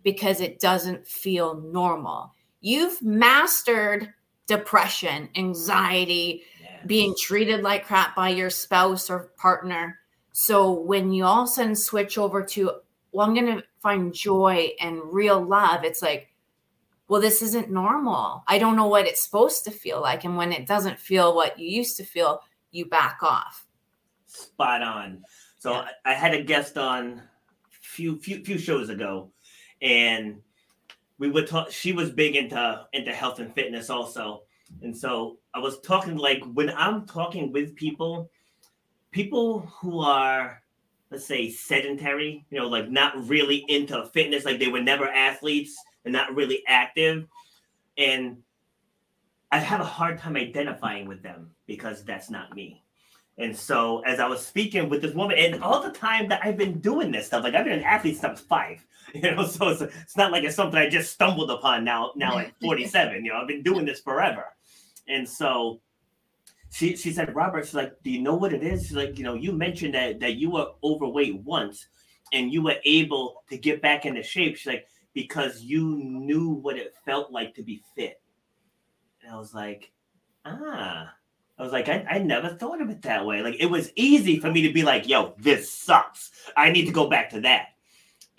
because 0.03 0.41
it 0.41 0.59
doesn't 0.59 1.07
feel 1.07 1.55
normal. 1.59 2.35
You've 2.59 3.01
mastered 3.01 4.13
depression, 4.45 5.29
anxiety, 5.35 6.43
being 6.85 7.15
treated 7.19 7.63
like 7.63 7.87
crap 7.87 8.15
by 8.15 8.29
your 8.29 8.51
spouse 8.51 9.09
or 9.09 9.31
partner. 9.39 9.97
So 10.33 10.71
when 10.71 11.11
you 11.11 11.25
all 11.25 11.45
of 11.45 11.49
a 11.49 11.51
sudden 11.51 11.75
switch 11.75 12.19
over 12.19 12.43
to, 12.43 12.73
well, 13.11 13.25
I'm 13.25 13.33
going 13.33 13.57
to 13.57 13.63
find 13.79 14.13
joy 14.13 14.69
and 14.79 15.01
real 15.03 15.41
love, 15.43 15.83
it's 15.83 16.03
like, 16.03 16.27
well, 17.11 17.19
this 17.19 17.41
isn't 17.41 17.69
normal. 17.69 18.41
I 18.47 18.57
don't 18.57 18.77
know 18.77 18.87
what 18.87 19.05
it's 19.05 19.21
supposed 19.21 19.65
to 19.65 19.71
feel 19.71 19.99
like. 19.99 20.23
And 20.23 20.37
when 20.37 20.53
it 20.53 20.65
doesn't 20.65 20.97
feel 20.97 21.35
what 21.35 21.59
you 21.59 21.67
used 21.67 21.97
to 21.97 22.05
feel, 22.05 22.39
you 22.71 22.85
back 22.85 23.17
off. 23.21 23.67
Spot 24.27 24.81
on. 24.81 25.21
So 25.59 25.73
yeah. 25.73 25.89
I 26.05 26.13
had 26.13 26.33
a 26.33 26.41
guest 26.41 26.77
on 26.77 27.21
few 27.81 28.17
few 28.17 28.45
few 28.45 28.57
shows 28.57 28.87
ago, 28.87 29.29
and 29.81 30.37
we 31.17 31.29
would 31.29 31.47
talk. 31.47 31.69
She 31.69 31.91
was 31.91 32.11
big 32.11 32.37
into 32.37 32.85
into 32.93 33.11
health 33.11 33.39
and 33.39 33.53
fitness 33.53 33.89
also, 33.89 34.43
and 34.81 34.97
so 34.97 35.39
I 35.53 35.59
was 35.59 35.81
talking 35.81 36.15
like 36.15 36.41
when 36.53 36.69
I'm 36.69 37.05
talking 37.05 37.51
with 37.51 37.75
people, 37.75 38.31
people 39.11 39.59
who 39.81 39.99
are 39.99 40.63
let's 41.09 41.25
say 41.25 41.49
sedentary, 41.49 42.45
you 42.49 42.57
know, 42.57 42.69
like 42.69 42.89
not 42.89 43.27
really 43.27 43.65
into 43.67 44.05
fitness, 44.13 44.45
like 44.45 44.59
they 44.59 44.69
were 44.69 44.81
never 44.81 45.09
athletes 45.09 45.75
and 46.05 46.13
not 46.13 46.35
really 46.35 46.63
active. 46.67 47.27
And 47.97 48.37
I 49.51 49.59
have 49.59 49.81
a 49.81 49.85
hard 49.85 50.17
time 50.17 50.35
identifying 50.35 51.07
with 51.07 51.21
them 51.21 51.51
because 51.67 52.03
that's 52.03 52.29
not 52.29 52.55
me. 52.55 52.83
And 53.37 53.55
so 53.55 54.01
as 54.01 54.19
I 54.19 54.27
was 54.27 54.45
speaking 54.45 54.89
with 54.89 55.01
this 55.01 55.15
woman, 55.15 55.37
and 55.37 55.63
all 55.63 55.81
the 55.81 55.91
time 55.91 56.29
that 56.29 56.41
I've 56.43 56.57
been 56.57 56.79
doing 56.79 57.11
this 57.11 57.27
stuff, 57.27 57.43
like 57.43 57.55
I've 57.55 57.65
been 57.65 57.79
an 57.79 57.83
athlete 57.83 58.15
since 58.15 58.25
I 58.25 58.31
was 58.31 58.39
five, 58.41 58.85
you 59.13 59.21
know, 59.21 59.45
so 59.45 59.69
it's, 59.69 59.81
it's 59.81 60.17
not 60.17 60.31
like 60.31 60.43
it's 60.43 60.55
something 60.55 60.79
I 60.79 60.89
just 60.89 61.11
stumbled 61.11 61.49
upon 61.49 61.83
now, 61.83 62.11
now 62.15 62.37
at 62.37 62.51
47, 62.61 63.25
you 63.25 63.31
know, 63.31 63.39
I've 63.39 63.47
been 63.47 63.63
doing 63.63 63.85
this 63.85 63.99
forever. 63.99 64.45
And 65.07 65.27
so 65.27 65.81
she 66.71 66.95
she 66.95 67.11
said, 67.11 67.35
Robert, 67.35 67.65
she's 67.65 67.73
like, 67.73 68.01
do 68.03 68.11
you 68.11 68.21
know 68.21 68.35
what 68.35 68.53
it 68.53 68.63
is? 68.63 68.83
She's 68.83 68.95
like, 68.95 69.17
you 69.17 69.23
know, 69.23 69.33
you 69.33 69.51
mentioned 69.51 69.93
that 69.93 70.19
that 70.21 70.35
you 70.35 70.51
were 70.51 70.67
overweight 70.83 71.35
once 71.41 71.87
and 72.31 72.53
you 72.53 72.61
were 72.61 72.77
able 72.85 73.43
to 73.49 73.57
get 73.57 73.81
back 73.81 74.05
into 74.05 74.23
shape. 74.23 74.55
She's 74.55 74.67
like, 74.67 74.87
because 75.13 75.61
you 75.61 75.97
knew 75.97 76.49
what 76.49 76.77
it 76.77 76.95
felt 77.05 77.31
like 77.31 77.53
to 77.55 77.63
be 77.63 77.81
fit. 77.95 78.21
And 79.21 79.33
I 79.33 79.37
was 79.37 79.53
like, 79.53 79.91
ah. 80.45 81.13
I 81.57 81.63
was 81.63 81.71
like, 81.71 81.89
I, 81.89 82.05
I 82.09 82.17
never 82.17 82.49
thought 82.49 82.81
of 82.81 82.89
it 82.89 83.03
that 83.03 83.25
way. 83.25 83.41
Like 83.41 83.57
it 83.59 83.67
was 83.67 83.91
easy 83.95 84.39
for 84.39 84.51
me 84.51 84.63
to 84.63 84.73
be 84.73 84.83
like, 84.83 85.07
yo, 85.07 85.35
this 85.37 85.71
sucks. 85.71 86.31
I 86.57 86.71
need 86.71 86.85
to 86.85 86.91
go 86.91 87.07
back 87.07 87.29
to 87.31 87.41
that. 87.41 87.67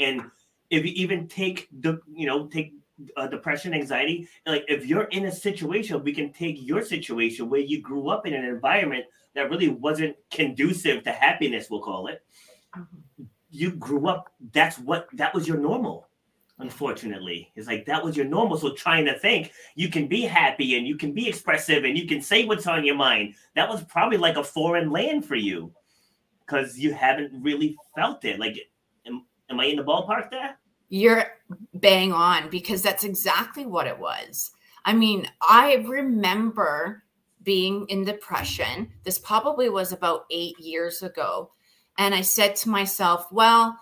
And 0.00 0.22
if 0.70 0.84
you 0.84 0.92
even 0.96 1.28
take 1.28 1.68
the, 1.80 2.00
you 2.12 2.26
know, 2.26 2.46
take 2.46 2.74
uh, 3.16 3.26
depression, 3.26 3.74
anxiety. 3.74 4.28
Like 4.46 4.64
if 4.68 4.86
you're 4.86 5.04
in 5.04 5.26
a 5.26 5.32
situation, 5.32 6.02
we 6.02 6.12
can 6.12 6.32
take 6.32 6.56
your 6.60 6.82
situation 6.82 7.48
where 7.48 7.60
you 7.60 7.80
grew 7.80 8.08
up 8.08 8.26
in 8.26 8.34
an 8.34 8.44
environment 8.44 9.04
that 9.34 9.50
really 9.50 9.68
wasn't 9.68 10.16
conducive 10.30 11.04
to 11.04 11.12
happiness, 11.12 11.68
we'll 11.70 11.80
call 11.80 12.08
it. 12.08 12.22
Mm-hmm. 12.76 13.24
You 13.50 13.72
grew 13.72 14.08
up, 14.08 14.32
that's 14.52 14.78
what 14.78 15.08
that 15.14 15.34
was 15.34 15.46
your 15.46 15.58
normal. 15.58 16.08
Unfortunately, 16.62 17.50
it's 17.56 17.66
like 17.66 17.84
that 17.86 18.04
was 18.04 18.16
your 18.16 18.26
normal. 18.26 18.56
So 18.56 18.72
trying 18.72 19.04
to 19.06 19.18
think 19.18 19.52
you 19.74 19.88
can 19.88 20.06
be 20.06 20.22
happy 20.22 20.76
and 20.76 20.86
you 20.86 20.96
can 20.96 21.12
be 21.12 21.28
expressive 21.28 21.82
and 21.82 21.98
you 21.98 22.06
can 22.06 22.22
say 22.22 22.44
what's 22.44 22.68
on 22.68 22.84
your 22.84 22.94
mind. 22.94 23.34
That 23.56 23.68
was 23.68 23.82
probably 23.84 24.16
like 24.16 24.36
a 24.36 24.44
foreign 24.44 24.90
land 24.90 25.26
for 25.26 25.34
you 25.34 25.72
because 26.46 26.78
you 26.78 26.94
haven't 26.94 27.42
really 27.42 27.76
felt 27.96 28.24
it. 28.24 28.38
Like, 28.38 28.56
am, 29.06 29.26
am 29.50 29.58
I 29.58 29.64
in 29.66 29.76
the 29.76 29.82
ballpark 29.82 30.30
there? 30.30 30.56
You're 30.88 31.26
bang 31.74 32.12
on 32.12 32.48
because 32.48 32.80
that's 32.80 33.02
exactly 33.02 33.66
what 33.66 33.88
it 33.88 33.98
was. 33.98 34.52
I 34.84 34.92
mean, 34.92 35.26
I 35.40 35.84
remember 35.86 37.02
being 37.42 37.86
in 37.88 38.04
depression. 38.04 38.88
This 39.02 39.18
probably 39.18 39.68
was 39.68 39.90
about 39.90 40.26
eight 40.30 40.58
years 40.60 41.02
ago. 41.02 41.50
And 41.98 42.14
I 42.14 42.20
said 42.20 42.56
to 42.56 42.68
myself, 42.68 43.26
well, 43.32 43.78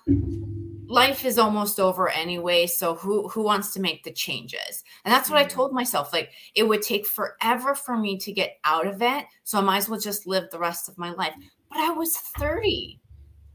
life 0.91 1.25
is 1.25 1.39
almost 1.39 1.79
over 1.79 2.09
anyway. 2.09 2.67
So 2.67 2.97
who, 2.97 3.29
who 3.29 3.43
wants 3.43 3.73
to 3.75 3.81
make 3.81 4.03
the 4.03 4.11
changes? 4.11 4.83
And 5.05 5.15
that's 5.15 5.31
what 5.31 5.39
I 5.39 5.45
mm. 5.45 5.49
told 5.49 5.73
myself. 5.73 6.13
Like 6.13 6.31
it 6.55 6.65
would 6.65 6.83
take 6.83 7.07
forever 7.07 7.77
for 7.77 7.97
me 7.97 8.19
to 8.19 8.33
get 8.33 8.59
out 8.65 8.87
of 8.87 9.01
it. 9.01 9.25
So 9.45 9.59
I 9.59 9.63
might 9.63 9.79
as 9.79 9.89
well 9.89 10.01
just 10.01 10.27
live 10.27 10.51
the 10.51 10.59
rest 10.59 10.89
of 10.89 10.99
my 10.99 11.13
life. 11.13 11.33
But 11.71 11.79
I 11.79 11.91
was 11.91 12.17
30. 12.17 13.01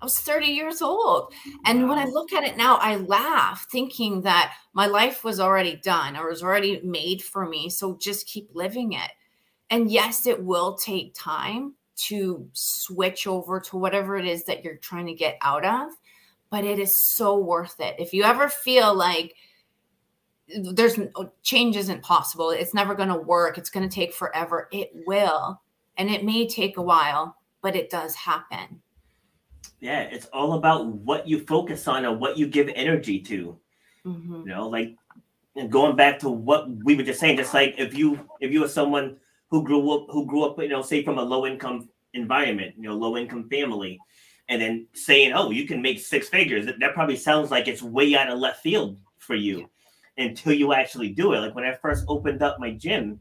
I 0.01 0.05
was 0.05 0.17
30 0.19 0.45
years 0.45 0.81
old. 0.81 1.33
And 1.65 1.89
when 1.89 1.99
I 1.99 2.05
look 2.05 2.31
at 2.31 2.45
it 2.45 2.55
now, 2.55 2.77
I 2.77 2.95
laugh 2.95 3.67
thinking 3.69 4.21
that 4.21 4.53
my 4.73 4.87
life 4.87 5.25
was 5.25 5.41
already 5.41 5.75
done 5.75 6.15
or 6.15 6.29
was 6.29 6.41
already 6.41 6.79
made 6.83 7.21
for 7.21 7.45
me. 7.45 7.69
So 7.69 7.97
just 7.97 8.27
keep 8.27 8.49
living 8.53 8.93
it. 8.93 9.11
And 9.69 9.91
yes, 9.91 10.25
it 10.25 10.41
will 10.41 10.75
take 10.75 11.13
time 11.15 11.73
to 11.95 12.47
switch 12.53 13.25
over 13.27 13.59
to 13.59 13.77
whatever 13.77 14.17
it 14.17 14.25
is 14.25 14.43
that 14.45 14.63
you're 14.63 14.75
trying 14.75 15.07
to 15.07 15.13
get 15.13 15.37
out 15.41 15.65
of, 15.65 15.89
but 16.49 16.63
it 16.63 16.79
is 16.79 16.95
so 17.15 17.37
worth 17.37 17.79
it. 17.79 17.95
If 17.99 18.13
you 18.13 18.23
ever 18.23 18.49
feel 18.49 18.93
like 18.93 19.35
there's 20.47 20.99
change 21.43 21.75
isn't 21.75 22.03
possible, 22.03 22.51
it's 22.51 22.73
never 22.73 22.95
going 22.95 23.09
to 23.09 23.17
work, 23.17 23.57
it's 23.57 23.69
going 23.69 23.87
to 23.87 23.93
take 23.93 24.13
forever, 24.13 24.67
it 24.71 24.91
will. 25.05 25.61
And 25.97 26.09
it 26.09 26.25
may 26.25 26.47
take 26.47 26.77
a 26.77 26.81
while, 26.81 27.37
but 27.61 27.75
it 27.75 27.89
does 27.89 28.15
happen. 28.15 28.81
Yeah, 29.79 30.01
it's 30.01 30.27
all 30.27 30.53
about 30.53 30.87
what 30.87 31.27
you 31.27 31.39
focus 31.45 31.87
on 31.87 32.05
and 32.05 32.19
what 32.19 32.37
you 32.37 32.47
give 32.47 32.69
energy 32.75 33.19
to. 33.21 33.57
Mm-hmm. 34.05 34.41
You 34.41 34.45
know, 34.45 34.67
like 34.67 34.95
going 35.69 35.95
back 35.95 36.19
to 36.19 36.29
what 36.29 36.69
we 36.83 36.95
were 36.95 37.03
just 37.03 37.19
saying, 37.19 37.37
just 37.37 37.53
like 37.53 37.75
if 37.77 37.97
you 37.97 38.19
if 38.39 38.51
you 38.51 38.61
were 38.61 38.67
someone 38.67 39.17
who 39.49 39.63
grew 39.63 39.89
up 39.91 40.07
who 40.09 40.25
grew 40.25 40.43
up, 40.43 40.59
you 40.59 40.69
know, 40.69 40.81
say 40.81 41.03
from 41.03 41.17
a 41.17 41.23
low 41.23 41.45
income 41.45 41.89
environment, 42.13 42.75
you 42.77 42.83
know, 42.83 42.95
low 42.95 43.17
income 43.17 43.49
family, 43.49 43.99
and 44.49 44.61
then 44.61 44.87
saying, 44.93 45.33
"Oh, 45.33 45.51
you 45.51 45.65
can 45.67 45.81
make 45.81 45.99
six 45.99 46.29
figures," 46.29 46.65
that, 46.65 46.79
that 46.79 46.93
probably 46.93 47.17
sounds 47.17 47.51
like 47.51 47.67
it's 47.67 47.81
way 47.81 48.15
out 48.15 48.29
of 48.29 48.39
left 48.39 48.61
field 48.61 48.97
for 49.17 49.35
you 49.35 49.69
until 50.17 50.53
you 50.53 50.73
actually 50.73 51.09
do 51.09 51.33
it. 51.33 51.39
Like 51.39 51.55
when 51.55 51.65
I 51.65 51.73
first 51.73 52.05
opened 52.07 52.41
up 52.41 52.59
my 52.59 52.71
gym, 52.71 53.19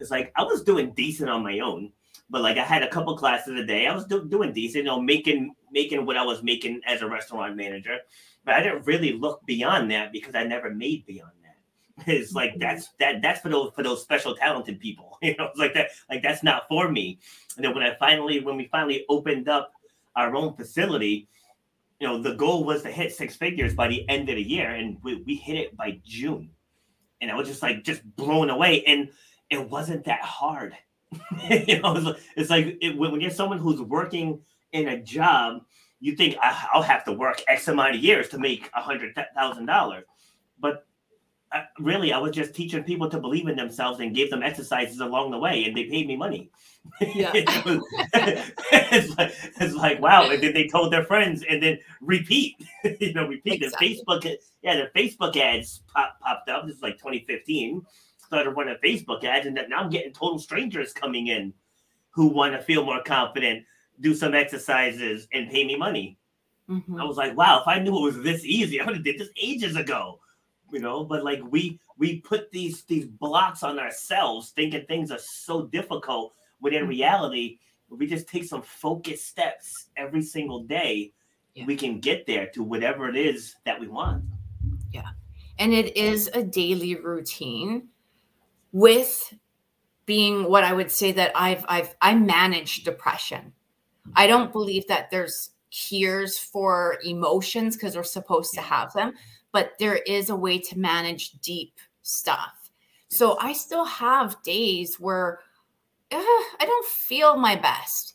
it's 0.00 0.10
like 0.10 0.32
I 0.36 0.42
was 0.42 0.62
doing 0.62 0.92
decent 0.94 1.30
on 1.30 1.42
my 1.42 1.60
own, 1.60 1.92
but 2.30 2.42
like 2.42 2.58
I 2.58 2.64
had 2.64 2.82
a 2.82 2.88
couple 2.88 3.16
classes 3.16 3.58
a 3.58 3.64
day. 3.64 3.86
I 3.86 3.94
was 3.94 4.06
do- 4.06 4.28
doing 4.28 4.52
decent, 4.52 4.84
you 4.84 4.90
know, 4.90 5.00
making 5.00 5.54
making 5.70 6.04
what 6.04 6.16
I 6.16 6.24
was 6.24 6.42
making 6.42 6.80
as 6.86 7.02
a 7.02 7.08
restaurant 7.08 7.56
manager. 7.56 7.98
But 8.44 8.54
I 8.54 8.62
didn't 8.62 8.86
really 8.86 9.12
look 9.12 9.44
beyond 9.46 9.90
that 9.90 10.12
because 10.12 10.34
I 10.34 10.44
never 10.44 10.70
made 10.70 11.06
beyond 11.06 11.32
that. 11.32 11.38
It's 12.06 12.32
like 12.32 12.50
mm-hmm. 12.50 12.60
that's 12.60 12.88
that 12.98 13.22
that's 13.22 13.40
for 13.40 13.48
those 13.48 13.72
for 13.74 13.82
those 13.82 14.02
special 14.02 14.34
talented 14.34 14.80
people. 14.80 15.18
You 15.22 15.36
know, 15.36 15.46
it's 15.46 15.58
like 15.58 15.74
that 15.74 15.90
like 16.10 16.22
that's 16.22 16.42
not 16.42 16.66
for 16.68 16.90
me. 16.90 17.18
And 17.56 17.64
then 17.64 17.74
when 17.74 17.84
I 17.84 17.94
finally 17.96 18.40
when 18.40 18.56
we 18.56 18.68
finally 18.72 19.04
opened 19.08 19.48
up 19.48 19.72
our 20.16 20.34
own 20.34 20.54
facility, 20.54 21.28
you 22.00 22.06
know, 22.06 22.20
the 22.20 22.34
goal 22.34 22.64
was 22.64 22.82
to 22.82 22.90
hit 22.90 23.12
six 23.12 23.36
figures 23.36 23.74
by 23.74 23.88
the 23.88 24.08
end 24.08 24.28
of 24.28 24.36
the 24.36 24.42
year, 24.42 24.70
and 24.70 24.98
we, 25.02 25.22
we 25.26 25.36
hit 25.36 25.56
it 25.56 25.76
by 25.76 26.00
June. 26.04 26.50
And 27.20 27.30
I 27.30 27.34
was 27.34 27.46
just 27.46 27.62
like 27.62 27.84
just 27.84 28.02
blown 28.16 28.50
away. 28.50 28.82
And 28.84 29.10
it 29.50 29.70
wasn't 29.70 30.04
that 30.06 30.22
hard 30.22 30.74
you 31.66 31.80
know, 31.80 32.14
it's 32.36 32.50
like 32.50 32.78
it, 32.80 32.96
when 32.96 33.20
you're 33.20 33.30
someone 33.30 33.58
who's 33.58 33.80
working 33.80 34.40
in 34.72 34.88
a 34.88 35.00
job, 35.02 35.62
you 36.00 36.16
think 36.16 36.36
ah, 36.42 36.70
I'll 36.72 36.82
have 36.82 37.04
to 37.04 37.12
work 37.12 37.42
X 37.48 37.68
amount 37.68 37.94
of 37.94 38.02
years 38.02 38.28
to 38.30 38.38
make 38.38 38.70
a 38.74 38.80
hundred 38.80 39.14
thousand 39.34 39.66
dollars, 39.66 40.04
but 40.58 40.86
I, 41.52 41.64
really, 41.78 42.12
I 42.12 42.18
was 42.18 42.32
just 42.34 42.54
teaching 42.54 42.82
people 42.82 43.10
to 43.10 43.20
believe 43.20 43.46
in 43.46 43.56
themselves 43.56 44.00
and 44.00 44.14
gave 44.14 44.30
them 44.30 44.42
exercises 44.42 45.00
along 45.00 45.30
the 45.30 45.38
way, 45.38 45.64
and 45.64 45.76
they 45.76 45.84
paid 45.84 46.06
me 46.06 46.16
money. 46.16 46.50
Yeah. 47.00 47.30
it's, 47.34 49.16
like, 49.18 49.32
it's 49.60 49.74
like 49.74 50.00
wow, 50.00 50.30
and 50.30 50.42
then 50.42 50.54
they 50.54 50.66
told 50.66 50.92
their 50.92 51.04
friends, 51.04 51.44
and 51.48 51.62
then 51.62 51.78
repeat, 52.00 52.56
you 53.00 53.12
know, 53.12 53.28
repeat. 53.28 53.62
Exactly. 53.62 53.94
The 53.94 54.02
Facebook, 54.04 54.36
yeah, 54.62 54.76
the 54.76 55.00
Facebook 55.00 55.36
ads 55.36 55.82
pop, 55.94 56.18
popped 56.20 56.48
up. 56.48 56.66
This 56.66 56.76
is 56.76 56.82
like 56.82 56.98
2015. 56.98 57.84
Started 58.18 58.50
running 58.50 58.76
Facebook 58.82 59.24
ads, 59.24 59.46
and 59.46 59.58
now 59.68 59.80
I'm 59.80 59.90
getting 59.90 60.12
total 60.12 60.38
strangers 60.38 60.92
coming 60.92 61.26
in 61.26 61.52
who 62.10 62.28
want 62.28 62.54
to 62.54 62.62
feel 62.62 62.84
more 62.84 63.02
confident, 63.02 63.64
do 64.00 64.14
some 64.14 64.34
exercises, 64.34 65.28
and 65.32 65.50
pay 65.50 65.64
me 65.64 65.76
money. 65.76 66.18
Mm-hmm. 66.68 67.00
I 67.00 67.04
was 67.04 67.16
like, 67.16 67.36
wow, 67.36 67.60
if 67.60 67.68
I 67.68 67.78
knew 67.78 67.96
it 67.98 68.02
was 68.02 68.22
this 68.22 68.44
easy, 68.44 68.80
I 68.80 68.86
would 68.86 68.94
have 68.94 69.04
did 69.04 69.18
this 69.18 69.28
ages 69.40 69.76
ago. 69.76 70.20
You 70.72 70.80
know, 70.80 71.04
but 71.04 71.22
like 71.22 71.40
we 71.50 71.78
we 71.98 72.20
put 72.20 72.50
these 72.50 72.84
these 72.84 73.06
blocks 73.06 73.62
on 73.62 73.78
ourselves, 73.78 74.50
thinking 74.50 74.86
things 74.86 75.10
are 75.10 75.18
so 75.18 75.66
difficult. 75.66 76.34
When 76.60 76.72
in 76.72 76.80
mm-hmm. 76.80 76.88
reality, 76.88 77.58
we 77.90 78.06
just 78.06 78.26
take 78.26 78.44
some 78.44 78.62
focused 78.62 79.28
steps 79.28 79.88
every 79.96 80.22
single 80.22 80.64
day, 80.64 81.12
yeah. 81.54 81.66
we 81.66 81.76
can 81.76 82.00
get 82.00 82.26
there 82.26 82.46
to 82.54 82.62
whatever 82.62 83.08
it 83.08 83.16
is 83.16 83.56
that 83.64 83.78
we 83.78 83.86
want. 83.86 84.24
Yeah, 84.92 85.10
and 85.58 85.72
it 85.74 85.96
is 85.96 86.30
a 86.32 86.42
daily 86.42 86.96
routine 86.96 87.88
with 88.72 89.34
being 90.06 90.48
what 90.48 90.64
I 90.64 90.72
would 90.72 90.90
say 90.90 91.12
that 91.12 91.32
I've 91.34 91.64
I've 91.68 91.94
I 92.00 92.14
manage 92.14 92.84
depression. 92.84 93.52
I 94.16 94.26
don't 94.26 94.52
believe 94.52 94.86
that 94.88 95.10
there's 95.10 95.50
cures 95.70 96.38
for 96.38 96.98
emotions 97.04 97.76
because 97.76 97.96
we're 97.96 98.02
supposed 98.02 98.52
to 98.54 98.60
have 98.60 98.92
them, 98.92 99.14
but 99.52 99.72
there 99.78 99.96
is 99.96 100.30
a 100.30 100.36
way 100.36 100.58
to 100.58 100.78
manage 100.78 101.32
deep 101.40 101.78
stuff. 102.02 102.70
So 103.08 103.38
I 103.38 103.52
still 103.52 103.84
have 103.84 104.42
days 104.42 104.98
where 104.98 105.40
uh, 106.10 106.16
I 106.18 106.64
don't 106.64 106.86
feel 106.86 107.36
my 107.36 107.56
best, 107.56 108.14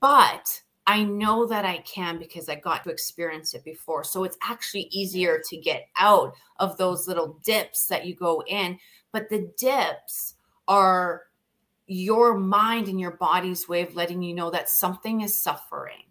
but 0.00 0.62
I 0.86 1.04
know 1.04 1.46
that 1.46 1.66
I 1.66 1.78
can 1.78 2.18
because 2.18 2.48
I 2.48 2.54
got 2.54 2.82
to 2.84 2.90
experience 2.90 3.52
it 3.52 3.62
before. 3.62 4.04
So 4.04 4.24
it's 4.24 4.38
actually 4.42 4.88
easier 4.90 5.42
to 5.50 5.56
get 5.58 5.88
out 5.98 6.34
of 6.58 6.78
those 6.78 7.06
little 7.06 7.38
dips 7.44 7.86
that 7.88 8.06
you 8.06 8.14
go 8.14 8.42
in. 8.46 8.78
But 9.12 9.28
the 9.28 9.52
dips 9.58 10.34
are 10.66 11.24
your 11.86 12.38
mind 12.38 12.88
and 12.88 12.98
your 12.98 13.12
body's 13.12 13.68
way 13.68 13.82
of 13.82 13.94
letting 13.94 14.22
you 14.22 14.34
know 14.34 14.50
that 14.50 14.70
something 14.70 15.20
is 15.20 15.38
suffering 15.38 16.07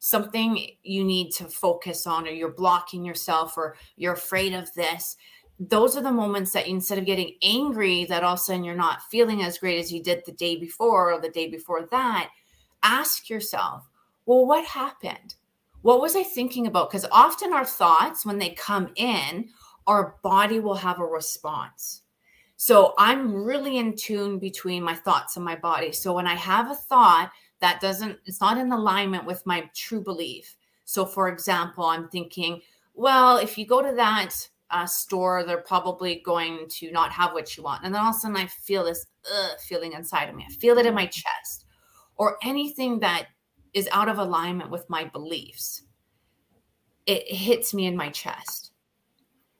something 0.00 0.66
you 0.82 1.04
need 1.04 1.30
to 1.30 1.44
focus 1.44 2.06
on 2.06 2.26
or 2.26 2.30
you're 2.30 2.50
blocking 2.50 3.04
yourself 3.04 3.56
or 3.56 3.76
you're 3.96 4.14
afraid 4.14 4.52
of 4.52 4.72
this 4.74 5.16
those 5.62 5.94
are 5.94 6.02
the 6.02 6.10
moments 6.10 6.52
that 6.52 6.66
instead 6.66 6.96
of 6.96 7.04
getting 7.04 7.34
angry 7.42 8.06
that 8.06 8.24
all 8.24 8.32
of 8.32 8.38
a 8.38 8.42
sudden 8.42 8.64
you're 8.64 8.74
not 8.74 9.02
feeling 9.10 9.42
as 9.42 9.58
great 9.58 9.78
as 9.78 9.92
you 9.92 10.02
did 10.02 10.22
the 10.24 10.32
day 10.32 10.56
before 10.56 11.12
or 11.12 11.20
the 11.20 11.28
day 11.28 11.48
before 11.48 11.86
that 11.90 12.30
ask 12.82 13.28
yourself 13.28 13.88
well 14.26 14.46
what 14.46 14.64
happened? 14.64 15.34
What 15.82 16.00
was 16.00 16.14
i 16.14 16.22
thinking 16.22 16.66
about? 16.66 16.90
Because 16.90 17.06
often 17.10 17.52
our 17.52 17.64
thoughts 17.64 18.24
when 18.24 18.38
they 18.38 18.50
come 18.50 18.90
in 18.96 19.48
our 19.86 20.16
body 20.22 20.60
will 20.60 20.74
have 20.74 21.00
a 21.00 21.04
response. 21.04 22.02
So 22.56 22.94
I'm 22.98 23.34
really 23.34 23.78
in 23.78 23.96
tune 23.96 24.38
between 24.38 24.82
my 24.82 24.94
thoughts 24.94 25.36
and 25.36 25.44
my 25.44 25.56
body. 25.56 25.90
So 25.92 26.14
when 26.14 26.26
I 26.26 26.34
have 26.34 26.70
a 26.70 26.74
thought 26.74 27.32
that 27.60 27.80
doesn't, 27.80 28.18
it's 28.26 28.40
not 28.40 28.58
in 28.58 28.72
alignment 28.72 29.26
with 29.26 29.46
my 29.46 29.68
true 29.74 30.02
belief. 30.02 30.56
So 30.84 31.04
for 31.04 31.28
example, 31.28 31.84
I'm 31.84 32.08
thinking, 32.08 32.60
well, 32.94 33.36
if 33.36 33.56
you 33.56 33.66
go 33.66 33.82
to 33.82 33.94
that 33.96 34.34
uh, 34.70 34.86
store, 34.86 35.44
they're 35.44 35.58
probably 35.58 36.22
going 36.24 36.66
to 36.68 36.90
not 36.90 37.12
have 37.12 37.32
what 37.32 37.56
you 37.56 37.62
want. 37.62 37.84
And 37.84 37.94
then 37.94 38.02
all 38.02 38.10
of 38.10 38.16
a 38.16 38.18
sudden 38.18 38.36
I 38.36 38.46
feel 38.46 38.84
this 38.84 39.06
feeling 39.60 39.92
inside 39.92 40.28
of 40.28 40.34
me. 40.34 40.46
I 40.48 40.52
feel 40.52 40.78
it 40.78 40.86
in 40.86 40.94
my 40.94 41.06
chest 41.06 41.66
or 42.16 42.36
anything 42.42 43.00
that 43.00 43.26
is 43.72 43.88
out 43.92 44.08
of 44.08 44.18
alignment 44.18 44.70
with 44.70 44.88
my 44.88 45.04
beliefs. 45.04 45.82
It 47.06 47.26
hits 47.28 47.72
me 47.72 47.86
in 47.86 47.96
my 47.96 48.10
chest. 48.10 48.72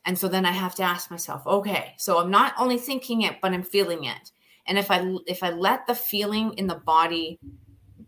And 0.04 0.18
so 0.18 0.28
then 0.28 0.46
I 0.46 0.52
have 0.52 0.74
to 0.76 0.82
ask 0.82 1.10
myself, 1.10 1.46
okay, 1.46 1.94
so 1.98 2.18
I'm 2.18 2.30
not 2.30 2.54
only 2.58 2.78
thinking 2.78 3.22
it, 3.22 3.36
but 3.40 3.52
I'm 3.52 3.62
feeling 3.62 4.04
it. 4.04 4.32
And 4.66 4.78
if 4.78 4.90
I 4.90 5.16
if 5.26 5.42
I 5.42 5.50
let 5.50 5.86
the 5.86 5.94
feeling 5.94 6.54
in 6.54 6.66
the 6.66 6.76
body 6.76 7.38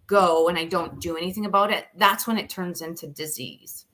go 0.06 0.48
and 0.48 0.58
I 0.58 0.64
don't 0.64 1.00
do 1.00 1.16
anything 1.16 1.46
about 1.46 1.72
it, 1.72 1.86
that's 1.96 2.26
when 2.26 2.38
it 2.38 2.50
turns 2.50 2.82
into 2.82 3.06
disease. 3.06 3.86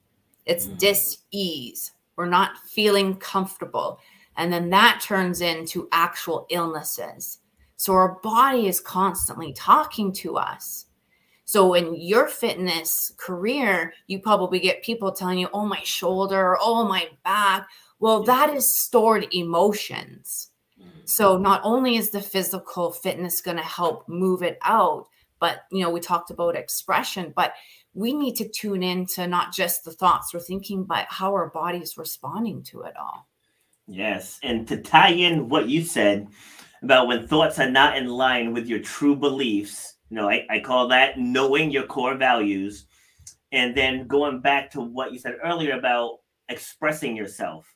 It's 0.46 0.66
mm. 0.66 0.78
dis-ease. 0.78 1.92
We're 2.16 2.26
not 2.26 2.58
feeling 2.66 3.16
comfortable. 3.16 4.00
And 4.36 4.52
then 4.52 4.70
that 4.70 5.00
turns 5.02 5.40
into 5.40 5.88
actual 5.92 6.46
illnesses. 6.50 7.38
So 7.76 7.92
our 7.92 8.18
body 8.22 8.66
is 8.66 8.80
constantly 8.80 9.52
talking 9.52 10.12
to 10.14 10.36
us. 10.36 10.86
So 11.44 11.74
in 11.74 11.94
your 11.94 12.28
fitness 12.28 13.12
career, 13.16 13.94
you 14.06 14.18
probably 14.18 14.58
get 14.58 14.82
people 14.82 15.12
telling 15.12 15.38
you, 15.38 15.48
oh, 15.52 15.64
my 15.64 15.80
shoulder, 15.82 16.58
oh, 16.60 16.86
my 16.86 17.08
back, 17.24 17.66
well, 18.00 18.22
that 18.24 18.52
is 18.54 18.78
stored 18.78 19.26
emotions. 19.32 20.50
Mm-hmm. 20.78 21.00
So 21.04 21.38
not 21.38 21.60
only 21.64 21.96
is 21.96 22.10
the 22.10 22.20
physical 22.20 22.92
fitness 22.92 23.40
going 23.40 23.56
to 23.56 23.62
help 23.62 24.08
move 24.08 24.42
it 24.42 24.58
out, 24.62 25.06
but 25.40 25.64
you 25.70 25.82
know, 25.82 25.90
we 25.90 26.00
talked 26.00 26.30
about 26.30 26.56
expression, 26.56 27.32
but 27.34 27.54
we 27.94 28.12
need 28.12 28.36
to 28.36 28.48
tune 28.48 28.82
into 28.82 29.26
not 29.26 29.52
just 29.52 29.84
the 29.84 29.92
thoughts 29.92 30.32
we're 30.32 30.40
thinking, 30.40 30.84
but 30.84 31.06
how 31.08 31.32
our 31.32 31.50
body's 31.50 31.96
responding 31.96 32.62
to 32.62 32.82
it 32.82 32.94
all. 32.96 33.28
Yes. 33.86 34.38
And 34.42 34.68
to 34.68 34.76
tie 34.82 35.10
in 35.12 35.48
what 35.48 35.68
you 35.68 35.82
said 35.82 36.28
about 36.82 37.08
when 37.08 37.26
thoughts 37.26 37.58
are 37.58 37.70
not 37.70 37.96
in 37.96 38.06
line 38.06 38.52
with 38.52 38.66
your 38.66 38.80
true 38.80 39.16
beliefs, 39.16 39.96
you 40.10 40.16
know, 40.16 40.28
I, 40.30 40.46
I 40.50 40.60
call 40.60 40.88
that 40.88 41.18
knowing 41.18 41.70
your 41.70 41.86
core 41.86 42.14
values. 42.14 42.86
And 43.50 43.74
then 43.74 44.06
going 44.06 44.40
back 44.40 44.70
to 44.72 44.80
what 44.82 45.12
you 45.12 45.18
said 45.18 45.38
earlier 45.42 45.78
about 45.78 46.18
expressing 46.50 47.16
yourself. 47.16 47.66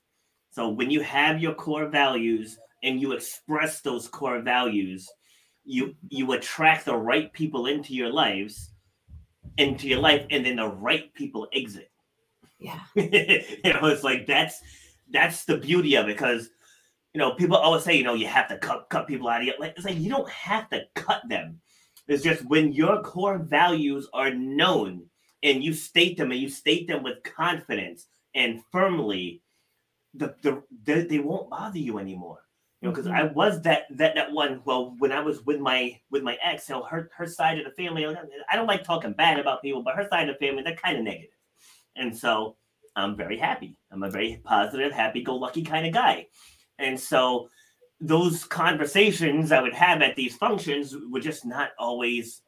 So 0.51 0.69
when 0.69 0.91
you 0.91 1.01
have 1.01 1.41
your 1.41 1.55
core 1.55 1.89
values 1.89 2.59
and 2.83 3.01
you 3.01 3.13
express 3.13 3.81
those 3.81 4.07
core 4.07 4.41
values, 4.41 5.09
you 5.65 5.95
you 6.09 6.33
attract 6.33 6.85
the 6.85 6.97
right 6.97 7.33
people 7.33 7.67
into 7.67 7.95
your 7.95 8.11
lives, 8.11 8.71
into 9.59 9.89
your 9.89 10.01
life, 10.01 10.27
and 10.31 10.45
then 10.45 10.57
the 10.57 10.69
right 10.69 11.13
people 11.15 11.49
exit. 11.53 11.91
Yeah. 12.59 12.81
you 12.95 13.73
know, 13.73 13.87
it's 13.87 14.05
like 14.05 14.27
that's 14.27 14.61
that's 15.11 15.45
the 15.45 15.59
beauty 15.59 15.97
of 15.97 16.09
it 16.09 16.17
because 16.17 16.51
you 17.13 17.19
know 17.19 17.35
people 17.35 17.57
always 17.57 17.85
say 17.85 17.97
you 17.97 18.05
know 18.05 18.15
you 18.15 18.27
have 18.27 18.49
to 18.49 18.59
cut 18.59 18.87
cut 18.89 19.07
people 19.07 19.29
out 19.29 19.41
of 19.41 19.47
your 19.47 19.55
like 19.59 19.75
it's 19.77 19.85
like 19.85 19.99
you 19.99 20.11
don't 20.11 20.31
have 20.31 20.69
to 20.71 20.83
cut 20.95 21.23
them. 21.29 21.61
It's 22.09 22.25
just 22.25 22.45
when 22.47 22.73
your 22.73 23.03
core 23.03 23.39
values 23.39 24.09
are 24.13 24.35
known 24.35 25.07
and 25.43 25.63
you 25.63 25.73
state 25.73 26.17
them 26.17 26.33
and 26.33 26.41
you 26.41 26.49
state 26.49 26.89
them 26.89 27.03
with 27.03 27.23
confidence 27.23 28.07
and 28.35 28.61
firmly 28.73 29.43
the, 30.15 30.35
the, 30.43 30.63
the 30.85 31.07
they 31.09 31.19
won't 31.19 31.51
bother 31.51 31.79
you 31.79 31.99
anymore. 31.99 32.41
You 32.83 32.89
know, 32.89 32.95
because 32.95 33.07
mm-hmm. 33.07 33.17
I 33.17 33.33
was 33.33 33.63
that 33.63 33.85
that 33.91 34.17
that 34.17 34.33
one. 34.33 34.61
Well, 34.65 34.97
when 34.99 35.13
I 35.13 35.21
was 35.21 35.47
with 35.47 35.61
my 35.61 36.01
with 36.11 36.25
my 36.25 36.37
ex, 36.45 36.69
you 36.69 36.75
know, 36.75 36.83
her 36.83 37.09
her 37.17 37.27
side 37.27 37.59
of 37.59 37.65
the 37.65 37.71
family. 37.71 38.05
I 38.05 38.57
don't 38.57 38.67
like 38.67 38.83
talking 38.83 39.13
bad 39.13 39.39
about 39.39 39.63
people, 39.63 39.85
but 39.85 39.95
her 39.95 40.09
side 40.11 40.29
of 40.29 40.35
the 40.35 40.45
family, 40.45 40.65
they're 40.65 40.75
kind 40.75 40.99
of 40.99 41.05
negative. 41.05 41.31
And 41.95 42.17
so 42.17 42.57
I'm 42.97 43.17
very 43.17 43.39
happy. 43.39 43.77
I'm 43.93 44.03
a 44.03 44.11
very 44.11 44.41
positive, 44.45 44.91
happy-go-lucky 44.91 45.63
kind 45.63 45.87
of 45.87 45.93
guy. 45.93 46.27
And 46.79 46.99
so 46.99 47.49
those 48.01 48.45
conversations 48.45 49.53
I 49.53 49.63
would 49.63 49.75
have 49.75 50.03
at 50.03 50.17
these 50.17 50.37
functions 50.37 50.97
were 51.09 51.21
just 51.21 51.45
not 51.47 51.71
always 51.79 52.43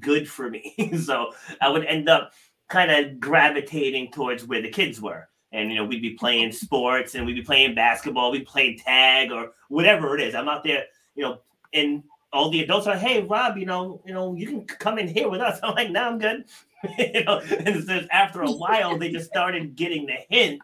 good 0.00 0.26
for 0.26 0.48
me. 0.48 0.92
so 1.04 1.32
I 1.60 1.68
would 1.68 1.84
end 1.84 2.08
up 2.08 2.32
kind 2.70 2.90
of 2.90 3.20
gravitating 3.20 4.12
towards 4.12 4.46
where 4.46 4.62
the 4.62 4.70
kids 4.70 5.00
were 5.00 5.28
and 5.54 5.70
you 5.70 5.76
know 5.76 5.84
we'd 5.84 6.02
be 6.02 6.10
playing 6.10 6.52
sports 6.52 7.14
and 7.14 7.24
we'd 7.24 7.34
be 7.34 7.42
playing 7.42 7.74
basketball, 7.74 8.30
we'd 8.30 8.46
play 8.46 8.76
tag 8.76 9.30
or 9.30 9.52
whatever 9.68 10.18
it 10.18 10.20
is. 10.20 10.34
I'm 10.34 10.48
out 10.48 10.64
there, 10.64 10.84
you 11.14 11.22
know, 11.22 11.40
and 11.72 12.02
all 12.32 12.50
the 12.50 12.60
adults 12.60 12.86
are, 12.86 12.96
hey 12.96 13.22
Rob, 13.22 13.56
you 13.56 13.64
know, 13.64 14.02
you 14.04 14.12
know, 14.12 14.34
you 14.34 14.46
can 14.46 14.64
come 14.66 14.98
in 14.98 15.08
here 15.08 15.30
with 15.30 15.40
us. 15.40 15.60
I'm 15.62 15.74
like, 15.74 15.90
no, 15.90 16.02
I'm 16.02 16.18
good. 16.18 16.44
you 16.98 17.24
know, 17.24 17.38
and 17.38 17.84
so 17.84 18.00
after 18.10 18.42
a 18.42 18.50
while, 18.50 18.98
they 18.98 19.10
just 19.10 19.30
started 19.30 19.76
getting 19.76 20.06
the 20.06 20.18
hint 20.28 20.60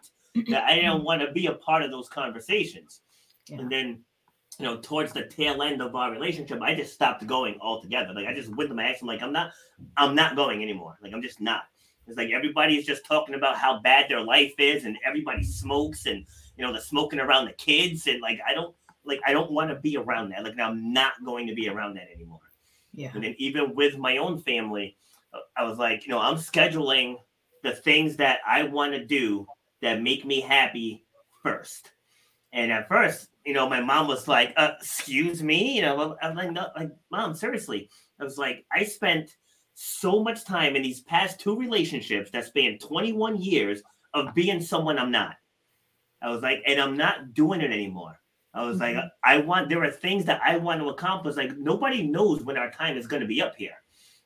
that 0.49 0.65
I 0.65 0.75
didn't 0.75 1.03
want 1.03 1.21
to 1.21 1.31
be 1.31 1.47
a 1.47 1.53
part 1.53 1.81
of 1.81 1.89
those 1.89 2.09
conversations. 2.09 3.01
Yeah. 3.47 3.59
And 3.59 3.71
then, 3.71 4.01
you 4.59 4.65
know, 4.65 4.77
towards 4.77 5.13
the 5.13 5.25
tail 5.25 5.63
end 5.63 5.81
of 5.81 5.95
our 5.95 6.11
relationship, 6.11 6.61
I 6.61 6.75
just 6.75 6.93
stopped 6.93 7.25
going 7.25 7.57
altogether. 7.59 8.13
Like 8.13 8.27
I 8.27 8.33
just 8.33 8.55
went 8.55 8.69
to 8.69 8.75
my 8.75 8.89
ex. 8.89 9.01
I'm 9.01 9.07
like, 9.07 9.23
I'm 9.23 9.33
not, 9.33 9.51
I'm 9.97 10.13
not 10.13 10.35
going 10.35 10.61
anymore. 10.61 10.97
Like 11.01 11.13
I'm 11.13 11.23
just 11.23 11.41
not. 11.41 11.63
It's 12.11 12.17
like 12.17 12.31
everybody's 12.31 12.85
just 12.85 13.05
talking 13.05 13.35
about 13.35 13.57
how 13.57 13.79
bad 13.79 14.09
their 14.09 14.21
life 14.21 14.53
is, 14.57 14.83
and 14.83 14.97
everybody 15.05 15.43
smokes, 15.43 16.05
and 16.07 16.25
you 16.57 16.65
know, 16.65 16.73
the 16.73 16.81
smoking 16.81 17.21
around 17.21 17.45
the 17.45 17.53
kids, 17.53 18.05
and 18.07 18.21
like 18.21 18.39
I 18.45 18.53
don't 18.53 18.75
like 19.05 19.21
I 19.25 19.31
don't 19.31 19.51
want 19.51 19.69
to 19.69 19.77
be 19.77 19.95
around 19.95 20.29
that. 20.29 20.43
Like 20.43 20.59
I'm 20.59 20.91
not 20.91 21.13
going 21.23 21.47
to 21.47 21.53
be 21.53 21.69
around 21.69 21.95
that 21.95 22.09
anymore. 22.13 22.41
Yeah. 22.93 23.11
And 23.13 23.23
then 23.23 23.33
even 23.37 23.73
with 23.75 23.97
my 23.97 24.17
own 24.17 24.39
family, 24.39 24.97
uh, 25.33 25.39
I 25.55 25.63
was 25.63 25.77
like, 25.77 26.05
you 26.05 26.11
know, 26.11 26.19
I'm 26.19 26.35
scheduling 26.35 27.15
the 27.63 27.71
things 27.71 28.17
that 28.17 28.39
I 28.45 28.63
want 28.63 28.91
to 28.91 29.05
do 29.05 29.47
that 29.81 30.01
make 30.01 30.25
me 30.25 30.41
happy 30.41 31.05
first. 31.41 31.91
And 32.51 32.73
at 32.73 32.89
first, 32.89 33.29
you 33.45 33.53
know, 33.53 33.69
my 33.69 33.79
mom 33.79 34.09
was 34.09 34.27
like, 34.27 34.53
uh, 34.57 34.71
"Excuse 34.81 35.41
me," 35.41 35.77
you 35.77 35.81
know, 35.81 36.17
I'm 36.21 36.35
like, 36.35 36.51
"No, 36.51 36.67
like, 36.75 36.91
mom, 37.09 37.35
seriously." 37.35 37.89
I 38.19 38.25
was 38.25 38.37
like, 38.37 38.65
I 38.71 38.83
spent 38.83 39.37
so 39.73 40.23
much 40.23 40.45
time 40.45 40.75
in 40.75 40.81
these 40.81 41.01
past 41.01 41.39
two 41.39 41.57
relationships 41.57 42.31
that 42.31 42.45
span 42.45 42.77
21 42.77 43.41
years 43.41 43.81
of 44.13 44.33
being 44.33 44.61
someone 44.61 44.99
I'm 44.99 45.11
not. 45.11 45.35
I 46.21 46.29
was 46.29 46.41
like, 46.41 46.61
and 46.67 46.79
I'm 46.79 46.95
not 46.95 47.33
doing 47.33 47.61
it 47.61 47.71
anymore. 47.71 48.19
I 48.53 48.63
was 48.63 48.79
mm-hmm. 48.79 48.97
like, 48.97 49.05
I 49.23 49.37
want, 49.37 49.69
there 49.69 49.83
are 49.83 49.91
things 49.91 50.25
that 50.25 50.41
I 50.45 50.57
want 50.57 50.81
to 50.81 50.89
accomplish. 50.89 51.35
Like, 51.35 51.57
nobody 51.57 52.03
knows 52.03 52.43
when 52.43 52.57
our 52.57 52.69
time 52.69 52.97
is 52.97 53.07
going 53.07 53.21
to 53.21 53.27
be 53.27 53.41
up 53.41 53.55
here. 53.55 53.75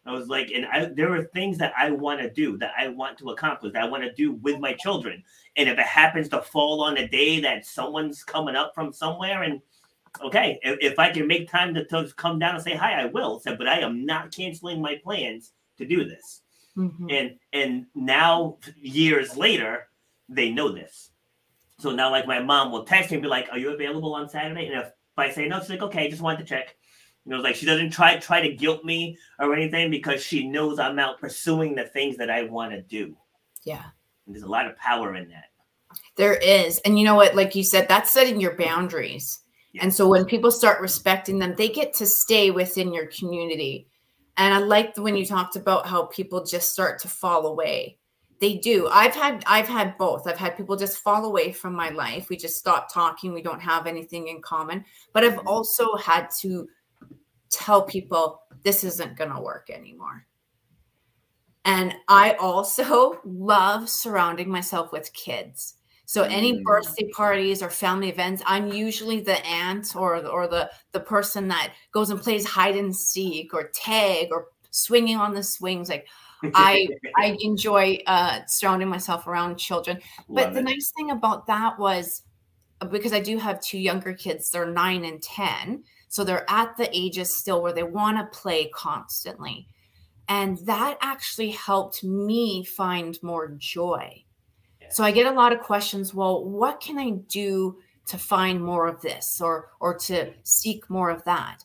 I 0.08 0.12
was 0.12 0.28
like, 0.28 0.52
and 0.54 0.66
I, 0.68 0.86
there 0.86 1.14
are 1.16 1.24
things 1.24 1.58
that 1.58 1.74
I 1.76 1.90
want 1.90 2.22
to 2.22 2.30
do, 2.30 2.58
that 2.60 2.74
I 2.78 2.90
want 2.90 3.18
to 3.20 3.32
accomplish, 3.32 3.74
that 3.74 3.84
I 3.84 3.88
want 3.88 4.04
to 4.04 4.14
do 4.14 4.34
with 4.34 4.60
my 4.60 4.74
children. 4.74 5.24
And 5.58 5.68
if 5.68 5.80
it 5.80 5.86
happens 5.86 6.30
to 6.30 6.44
fall 6.44 6.84
on 6.84 6.98
a 6.98 7.08
day 7.08 7.40
that 7.40 7.66
someone's 7.66 8.24
coming 8.24 8.56
up 8.56 8.74
from 8.76 8.94
somewhere, 8.94 9.42
and 9.42 9.62
okay, 10.22 10.60
if, 10.62 10.78
if 10.82 11.00
I 11.00 11.12
can 11.12 11.28
make 11.28 11.50
time 11.50 11.74
to, 11.74 11.86
to, 11.86 12.08
come 12.16 12.40
down 12.40 12.56
and 12.56 12.64
say 12.64 12.76
hi, 12.76 13.02
I 13.02 13.06
will. 13.06 13.40
So, 13.40 13.56
but 13.56 13.68
I 13.68 13.80
am 13.80 14.06
not 14.06 14.32
canceling 14.32 14.82
my 14.82 15.00
plans 15.04 15.52
to 15.78 15.86
do 15.86 16.06
this. 16.06 16.42
Mm-hmm. 16.78 17.08
And 17.10 17.36
and 17.54 17.86
now 17.96 18.58
years 18.78 19.38
later, 19.38 19.88
they 20.28 20.50
know 20.50 20.70
this. 20.70 21.12
So 21.80 21.92
now, 21.92 22.12
like 22.12 22.28
my 22.28 22.40
mom 22.40 22.72
will 22.72 22.84
text 22.84 23.12
me 23.12 23.16
and 23.16 23.24
be 23.24 23.30
like, 23.30 23.48
"Are 23.52 23.58
you 23.58 23.72
available 23.74 24.14
on 24.14 24.30
Saturday?" 24.30 24.68
And 24.68 24.76
if, 24.76 24.88
if 24.88 24.94
I 25.18 25.30
say 25.30 25.48
no, 25.48 25.60
she's 25.60 25.70
like, 25.70 25.82
"Okay, 25.84 26.10
just 26.10 26.22
wanted 26.22 26.40
to 26.40 26.46
check." 26.46 26.76
You 27.26 27.32
know, 27.32 27.40
like 27.40 27.56
she 27.56 27.66
doesn't 27.66 27.92
try 27.92 28.18
try 28.18 28.42
to 28.42 28.54
guilt 28.54 28.84
me 28.84 29.18
or 29.40 29.56
anything 29.56 29.90
because 29.90 30.22
she 30.22 30.48
knows 30.48 30.80
I'm 30.80 31.00
out 31.00 31.20
pursuing 31.20 31.76
the 31.76 31.86
things 31.86 32.18
that 32.18 32.30
I 32.30 32.44
want 32.44 32.74
to 32.74 32.82
do. 32.82 33.16
Yeah. 33.64 33.84
And 34.26 34.36
there's 34.36 34.44
a 34.44 34.50
lot 34.50 34.68
of 34.68 34.78
power 34.78 35.16
in 35.16 35.30
that. 35.30 35.46
There 36.16 36.36
is. 36.36 36.80
And 36.80 36.98
you 36.98 37.06
know 37.06 37.16
what, 37.16 37.36
like 37.36 37.56
you 37.56 37.64
said, 37.64 37.88
that's 37.88 38.12
setting 38.12 38.40
your 38.40 38.56
boundaries. 38.56 39.40
And 39.82 39.94
so 39.94 40.08
when 40.08 40.26
people 40.26 40.52
start 40.52 40.82
respecting 40.82 41.40
them, 41.40 41.56
they 41.58 41.70
get 41.70 41.94
to 41.96 42.06
stay 42.06 42.52
within 42.52 42.94
your 42.94 43.08
community. 43.08 43.88
And 44.38 44.54
I 44.54 44.60
liked 44.60 44.98
when 44.98 45.16
you 45.16 45.26
talked 45.26 45.56
about 45.56 45.88
how 45.88 46.06
people 46.06 46.44
just 46.44 46.72
start 46.72 47.00
to 47.02 47.08
fall 47.08 47.48
away. 47.48 47.98
They 48.42 48.58
do. 48.58 48.88
I've 48.90 49.16
had 49.16 49.44
I've 49.48 49.68
had 49.68 49.98
both. 49.98 50.28
I've 50.28 50.38
had 50.38 50.58
people 50.58 50.76
just 50.76 51.00
fall 51.00 51.26
away 51.26 51.54
from 51.54 51.74
my 51.74 51.90
life. 51.90 52.28
We 52.30 52.36
just 52.36 52.58
stop 52.58 52.94
talking. 52.94 53.34
We 53.34 53.42
don't 53.42 53.62
have 53.62 53.88
anything 53.88 54.28
in 54.28 54.42
common. 54.42 54.84
But 55.14 55.24
I've 55.24 55.34
mm-hmm. 55.34 55.48
also 55.48 55.96
had 55.96 56.30
to 56.42 56.68
tell 57.50 57.84
people 57.84 58.42
this 58.64 58.84
isn't 58.84 59.18
going 59.18 59.32
to 59.32 59.40
work 59.40 59.70
anymore. 59.70 60.26
And 61.64 61.96
I 62.08 62.34
also 62.34 63.20
love 63.26 63.90
surrounding 63.90 64.50
myself 64.50 64.92
with 64.92 65.14
kids. 65.14 65.76
So 66.06 66.24
any 66.24 66.54
mm. 66.54 66.64
birthday 66.64 67.10
parties 67.10 67.62
or 67.64 67.70
family 67.70 68.10
events, 68.10 68.44
I'm 68.46 68.72
usually 68.72 69.22
the 69.22 69.44
aunt 69.46 69.96
or 69.96 70.26
or 70.28 70.48
the 70.48 70.70
the 70.92 71.00
person 71.00 71.48
that 71.50 71.74
goes 71.92 72.10
and 72.10 72.22
plays 72.22 72.46
hide 72.46 72.76
and 72.76 72.96
seek 72.96 73.54
or 73.54 73.70
tag 73.70 74.28
or 74.32 74.48
swinging 74.72 75.18
on 75.18 75.34
the 75.34 75.44
swings. 75.44 75.90
Like 75.90 76.08
I 76.44 76.88
I 77.18 77.38
enjoy 77.42 78.00
uh, 78.06 78.42
surrounding 78.48 78.90
myself 78.90 79.28
around 79.28 79.58
children. 79.58 80.00
Love 80.28 80.48
but 80.48 80.54
the 80.54 80.60
it. 80.60 80.66
nice 80.76 80.92
thing 80.96 81.12
about 81.12 81.48
that 81.48 81.80
was 81.80 82.22
because 82.92 83.14
I 83.14 83.20
do 83.20 83.38
have 83.38 83.62
two 83.62 83.80
younger 83.80 84.14
kids, 84.14 84.52
they're 84.52 84.70
nine 84.70 85.06
and 85.06 85.22
ten. 85.22 85.84
So 86.08 86.24
they're 86.24 86.50
at 86.50 86.78
the 86.78 86.90
ages 86.96 87.38
still 87.38 87.62
where 87.62 87.74
they 87.74 87.84
want 87.84 88.18
to 88.18 88.38
play 88.40 88.70
constantly. 88.74 89.68
And 90.28 90.58
that 90.60 90.98
actually 91.02 91.52
helped 91.52 92.04
me 92.04 92.64
find 92.64 93.18
more 93.22 93.56
joy. 93.58 94.24
So 94.90 95.04
I 95.04 95.12
get 95.12 95.32
a 95.32 95.36
lot 95.36 95.54
of 95.54 95.62
questions, 95.62 96.14
well, 96.14 96.44
what 96.44 96.80
can 96.80 96.98
I 96.98 97.12
do 97.28 97.78
to 98.08 98.18
find 98.18 98.64
more 98.64 98.88
of 98.88 99.02
this 99.02 99.42
or 99.42 99.70
or 99.80 99.98
to 99.98 100.34
seek 100.44 100.90
more 100.90 101.10
of 101.10 101.24
that? 101.26 101.64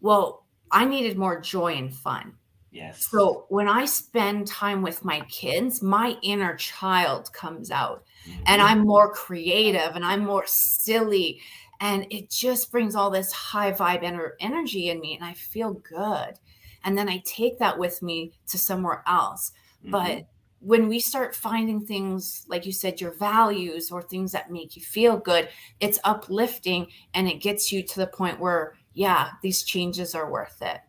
Well, 0.00 0.44
I 0.70 0.84
needed 0.84 1.18
more 1.18 1.40
joy 1.40 1.74
and 1.74 1.92
fun. 1.92 2.34
Yes. 2.72 3.08
So 3.10 3.46
when 3.48 3.68
I 3.68 3.84
spend 3.84 4.46
time 4.46 4.82
with 4.82 5.04
my 5.04 5.20
kids, 5.22 5.82
my 5.82 6.16
inner 6.22 6.54
child 6.54 7.32
comes 7.32 7.72
out 7.72 8.04
mm-hmm. 8.28 8.42
and 8.46 8.62
I'm 8.62 8.86
more 8.86 9.12
creative 9.12 9.96
and 9.96 10.04
I'm 10.04 10.24
more 10.24 10.44
silly 10.46 11.40
and 11.80 12.06
it 12.10 12.30
just 12.30 12.70
brings 12.70 12.94
all 12.94 13.10
this 13.10 13.32
high 13.32 13.72
vibe 13.72 14.02
ener- 14.02 14.32
energy 14.38 14.90
in 14.90 15.00
me 15.00 15.14
and 15.14 15.24
i 15.24 15.32
feel 15.32 15.72
good 15.72 16.38
and 16.84 16.96
then 16.96 17.08
i 17.08 17.22
take 17.24 17.58
that 17.58 17.78
with 17.78 18.02
me 18.02 18.32
to 18.46 18.58
somewhere 18.58 19.02
else 19.06 19.52
mm-hmm. 19.82 19.90
but 19.90 20.26
when 20.60 20.88
we 20.88 21.00
start 21.00 21.34
finding 21.34 21.80
things 21.80 22.44
like 22.48 22.66
you 22.66 22.72
said 22.72 23.00
your 23.00 23.12
values 23.12 23.90
or 23.90 24.02
things 24.02 24.32
that 24.32 24.50
make 24.50 24.76
you 24.76 24.82
feel 24.82 25.16
good 25.16 25.48
it's 25.80 25.98
uplifting 26.04 26.86
and 27.14 27.26
it 27.28 27.40
gets 27.40 27.72
you 27.72 27.82
to 27.82 27.98
the 27.98 28.06
point 28.06 28.38
where 28.38 28.74
yeah 28.94 29.30
these 29.42 29.62
changes 29.62 30.14
are 30.14 30.30
worth 30.30 30.62
it 30.62 30.80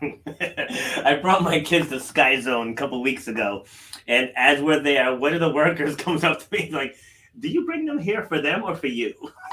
I 1.04 1.18
brought 1.20 1.42
my 1.42 1.60
kids 1.60 1.88
to 1.88 2.00
Sky 2.00 2.40
Zone 2.40 2.70
a 2.70 2.74
couple 2.74 3.02
weeks 3.02 3.28
ago, 3.28 3.64
and 4.06 4.30
as 4.36 4.60
we're 4.60 4.80
there, 4.82 5.08
uh, 5.10 5.16
one 5.16 5.34
of 5.34 5.40
the 5.40 5.50
workers 5.50 5.96
comes 6.04 6.24
up 6.24 6.40
to 6.40 6.46
me 6.52 6.70
like, 6.70 6.96
do 7.40 7.48
you 7.48 7.64
bring 7.64 7.84
them 7.86 7.98
here 7.98 8.22
for 8.22 8.40
them 8.40 8.62
or 8.62 8.74
for 8.74 8.86
you? 8.86 9.14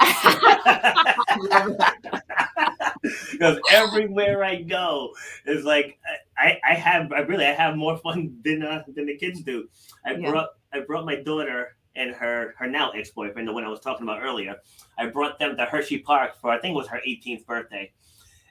Because 3.32 3.58
everywhere 3.70 4.44
I 4.44 4.62
go 4.62 5.12
is 5.46 5.64
like 5.64 5.98
I, 6.38 6.60
I 6.68 6.74
have 6.74 7.12
I 7.12 7.20
really 7.20 7.44
I 7.44 7.52
have 7.52 7.76
more 7.76 7.96
fun 7.98 8.38
than 8.44 8.62
uh, 8.62 8.84
than 8.94 9.06
the 9.06 9.16
kids 9.16 9.42
do. 9.42 9.68
I 10.06 10.12
yeah. 10.12 10.30
brought 10.30 10.48
I 10.72 10.80
brought 10.80 11.04
my 11.04 11.16
daughter 11.16 11.76
and 11.94 12.14
her 12.14 12.54
her 12.58 12.68
now 12.68 12.90
ex 12.90 13.10
boyfriend, 13.10 13.48
the 13.48 13.52
one 13.52 13.64
I 13.64 13.68
was 13.68 13.80
talking 13.80 14.04
about 14.04 14.22
earlier. 14.22 14.56
I 14.98 15.06
brought 15.06 15.38
them 15.38 15.56
to 15.56 15.66
Hersheypark 15.66 16.36
for 16.40 16.50
I 16.50 16.58
think 16.58 16.74
it 16.74 16.76
was 16.76 16.88
her 16.88 17.00
18th 17.06 17.44
birthday, 17.46 17.92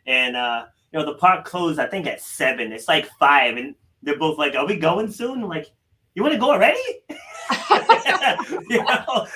and 0.05 0.35
uh, 0.35 0.65
you 0.91 0.99
know 0.99 1.05
the 1.05 1.17
park 1.17 1.45
closed 1.45 1.79
I 1.79 1.87
think 1.87 2.07
at 2.07 2.21
seven. 2.21 2.71
It's 2.71 2.87
like 2.87 3.09
five, 3.19 3.57
and 3.57 3.75
they're 4.03 4.19
both 4.19 4.37
like, 4.37 4.55
"Are 4.55 4.67
we 4.67 4.75
going 4.75 5.11
soon?" 5.11 5.43
I'm 5.43 5.49
like, 5.49 5.71
"You 6.13 6.23
want 6.23 6.33
to 6.33 6.39
go 6.39 6.51
already?" 6.51 6.81
you 8.69 8.83
know, 8.83 9.27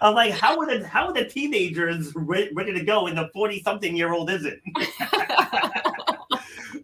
I'm 0.00 0.14
like, 0.14 0.32
how 0.32 0.58
are 0.58 0.66
the 0.66 0.86
how 0.86 1.06
are 1.06 1.12
the 1.12 1.24
teenagers 1.24 2.12
re- 2.14 2.50
ready 2.54 2.72
to 2.72 2.84
go 2.84 3.06
and 3.06 3.16
the 3.16 3.28
forty 3.32 3.62
something 3.62 3.96
year 3.96 4.12
old 4.12 4.30
isn't? 4.30 4.60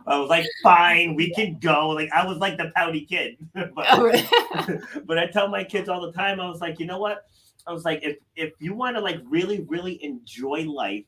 I 0.09 0.21
was 0.21 0.29
like, 0.29 0.47
fine, 0.63 1.17
we 1.17 1.33
can 1.35 1.59
go. 1.59 1.89
Like 1.89 2.11
I 2.13 2.25
was 2.27 2.39
like 2.39 2.57
the 2.59 2.71
pouty 2.77 3.05
kid, 3.05 3.37
but, 3.55 3.87
oh, 3.93 4.81
but 5.05 5.19
I 5.19 5.27
tell 5.27 5.49
my 5.49 5.65
kids 5.65 5.89
all 5.89 6.01
the 6.01 6.13
time. 6.13 6.41
I 6.41 6.49
was 6.49 6.61
like, 6.61 6.79
you 6.79 6.87
know 6.87 6.99
what? 6.99 7.25
I 7.67 7.73
was 7.73 7.85
like, 7.85 8.01
if 8.03 8.17
if 8.37 8.53
you 8.61 8.75
want 8.75 8.97
to 8.97 9.03
like 9.03 9.21
really 9.25 9.63
really 9.69 10.03
enjoy 10.05 10.65
life, 10.65 11.05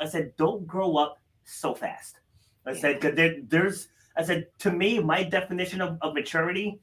I 0.00 0.06
said, 0.06 0.32
don't 0.36 0.66
grow 0.66 0.96
up 0.96 1.18
so 1.44 1.74
fast. 1.74 2.18
I 2.66 2.74
said, 2.74 3.00
because 3.00 3.16
there, 3.16 3.36
there's, 3.48 3.88
I 4.16 4.22
said, 4.22 4.46
to 4.60 4.70
me, 4.70 5.00
my 5.00 5.22
definition 5.22 5.80
of, 5.80 5.98
of 6.00 6.14
maturity 6.14 6.80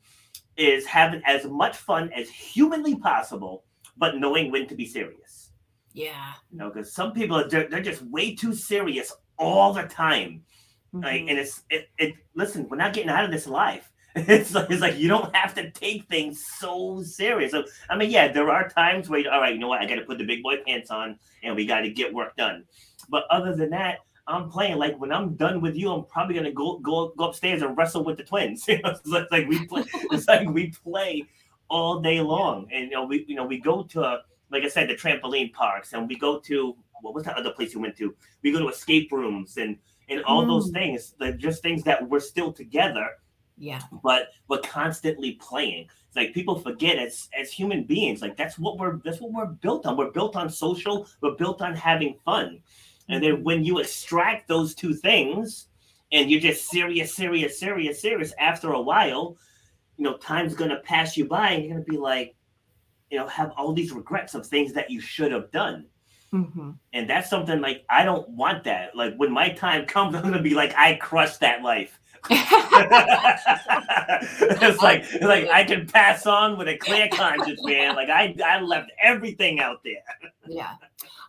is 0.59 0.85
having 0.85 1.21
as 1.25 1.45
much 1.45 1.77
fun 1.77 2.11
as 2.13 2.29
humanly 2.29 2.95
possible, 2.95 3.63
but 3.97 4.17
knowing 4.17 4.51
when 4.51 4.67
to 4.67 4.75
be 4.75 4.85
serious. 4.85 5.51
Yeah. 5.93 6.33
You 6.51 6.59
know, 6.59 6.69
because 6.69 6.93
some 6.93 7.13
people 7.13 7.37
are 7.37 7.47
they're, 7.47 7.67
they're, 7.69 7.81
just 7.81 8.03
way 8.03 8.35
too 8.35 8.53
serious 8.53 9.13
all 9.37 9.73
the 9.73 9.83
time. 9.83 10.43
Mm-hmm. 10.93 11.03
Like, 11.03 11.21
and 11.21 11.39
it's 11.39 11.63
it, 11.69 11.89
it 11.97 12.15
listen, 12.35 12.67
we're 12.69 12.77
not 12.77 12.93
getting 12.93 13.09
out 13.09 13.25
of 13.25 13.31
this 13.31 13.47
life. 13.47 13.91
It's 14.15 14.53
like, 14.55 14.69
it's 14.71 14.81
like 14.81 14.97
you 14.97 15.07
don't 15.07 15.33
have 15.35 15.53
to 15.53 15.69
take 15.71 16.05
things 16.05 16.43
so 16.57 17.01
serious. 17.03 17.51
So 17.51 17.63
I 17.89 17.95
mean, 17.95 18.09
yeah, 18.09 18.27
there 18.27 18.49
are 18.51 18.67
times 18.67 19.07
where 19.07 19.31
all 19.31 19.39
right, 19.39 19.53
you 19.53 19.59
know 19.59 19.67
what, 19.67 19.81
I 19.81 19.85
got 19.85 19.95
to 19.95 20.01
put 20.01 20.17
the 20.17 20.25
big 20.25 20.43
boy 20.43 20.57
pants 20.65 20.89
on 20.89 21.17
and 21.43 21.55
we 21.55 21.65
got 21.65 21.81
to 21.81 21.89
get 21.89 22.13
work 22.13 22.35
done. 22.35 22.65
But 23.07 23.25
other 23.29 23.55
than 23.55 23.69
that, 23.69 23.99
I'm 24.29 24.49
playing. 24.49 24.77
Like 24.77 24.99
when 24.99 25.11
I'm 25.11 25.35
done 25.35 25.59
with 25.59 25.75
you, 25.75 25.91
I'm 25.91 26.05
probably 26.05 26.35
gonna 26.35 26.51
go 26.51 26.77
go 26.79 27.13
go 27.17 27.25
upstairs 27.25 27.61
and 27.61 27.75
wrestle 27.75 28.03
with 28.03 28.17
the 28.17 28.23
twins. 28.23 28.63
it's 28.67 29.05
like 29.31 29.47
we 29.47 29.65
play. 29.65 29.83
It's 30.11 30.27
like 30.27 30.47
we 30.47 30.67
play 30.83 31.25
all 31.67 31.99
day 31.99 32.21
long, 32.21 32.67
and 32.71 32.85
you 32.85 32.91
know 32.91 33.05
we 33.05 33.25
you 33.27 33.35
know 33.35 33.45
we 33.45 33.59
go 33.59 33.83
to 33.83 34.19
like 34.51 34.63
I 34.63 34.67
said 34.69 34.89
the 34.89 34.95
trampoline 34.95 35.51
parks, 35.51 35.93
and 35.93 36.07
we 36.07 36.15
go 36.15 36.39
to 36.41 36.75
what 37.01 37.13
was 37.13 37.23
that 37.25 37.37
other 37.37 37.51
place 37.51 37.73
we 37.73 37.81
went 37.81 37.97
to? 37.97 38.15
We 38.43 38.51
go 38.51 38.59
to 38.59 38.69
escape 38.69 39.11
rooms 39.11 39.57
and 39.57 39.77
and 40.09 40.23
all 40.23 40.43
mm. 40.43 40.47
those 40.47 40.69
things. 40.69 41.15
Like 41.19 41.37
just 41.37 41.63
things 41.63 41.83
that 41.83 42.07
we're 42.07 42.19
still 42.19 42.53
together. 42.53 43.07
Yeah. 43.57 43.81
But 44.03 44.29
we're 44.47 44.61
constantly 44.61 45.33
playing. 45.33 45.89
It's 46.07 46.15
like 46.15 46.33
people 46.33 46.59
forget 46.59 46.97
as 46.97 47.29
as 47.37 47.51
human 47.51 47.83
beings, 47.83 48.21
like 48.21 48.37
that's 48.37 48.59
what 48.59 48.77
we're 48.77 48.97
that's 49.03 49.19
what 49.19 49.31
we're 49.31 49.47
built 49.47 49.87
on. 49.87 49.97
We're 49.97 50.11
built 50.11 50.35
on 50.35 50.49
social. 50.49 51.07
We're 51.21 51.35
built 51.35 51.61
on 51.61 51.75
having 51.75 52.15
fun. 52.23 52.61
And 53.09 53.23
then 53.23 53.43
when 53.43 53.63
you 53.63 53.79
extract 53.79 54.47
those 54.47 54.75
two 54.75 54.93
things 54.93 55.67
and 56.11 56.29
you're 56.29 56.39
just 56.39 56.69
serious, 56.69 57.15
serious, 57.15 57.59
serious, 57.59 58.01
serious, 58.01 58.33
after 58.39 58.71
a 58.71 58.81
while, 58.81 59.37
you 59.97 60.05
know, 60.05 60.17
time's 60.17 60.55
going 60.55 60.69
to 60.69 60.77
pass 60.77 61.17
you 61.17 61.25
by 61.25 61.51
and 61.51 61.63
you're 61.65 61.73
going 61.73 61.85
to 61.85 61.91
be 61.91 61.97
like, 61.97 62.35
you 63.09 63.17
know, 63.17 63.27
have 63.27 63.51
all 63.57 63.73
these 63.73 63.91
regrets 63.91 64.35
of 64.35 64.45
things 64.45 64.73
that 64.73 64.89
you 64.89 65.01
should 65.01 65.31
have 65.31 65.51
done. 65.51 65.87
Mm-hmm. 66.33 66.71
And 66.93 67.09
that's 67.09 67.29
something 67.29 67.59
like 67.59 67.83
I 67.89 68.03
don't 68.05 68.29
want 68.29 68.63
that. 68.65 68.95
Like 68.95 69.15
when 69.17 69.31
my 69.31 69.49
time 69.49 69.85
comes, 69.87 70.15
I'm 70.15 70.23
gonna 70.23 70.41
be 70.41 70.53
like, 70.53 70.73
I 70.75 70.95
crushed 70.95 71.39
that 71.39 71.63
life. 71.63 71.99
It's 72.29 72.41
like 74.81 75.03
it's 75.03 75.23
like 75.23 75.47
I 75.49 75.63
can 75.63 75.87
pass 75.87 76.25
on 76.25 76.57
with 76.57 76.67
a 76.67 76.77
clear 76.77 77.07
conscience, 77.11 77.61
man. 77.63 77.95
Like 77.95 78.09
I 78.09 78.35
I 78.45 78.61
left 78.61 78.91
everything 79.01 79.59
out 79.59 79.81
there. 79.83 80.03
Yeah. 80.47 80.73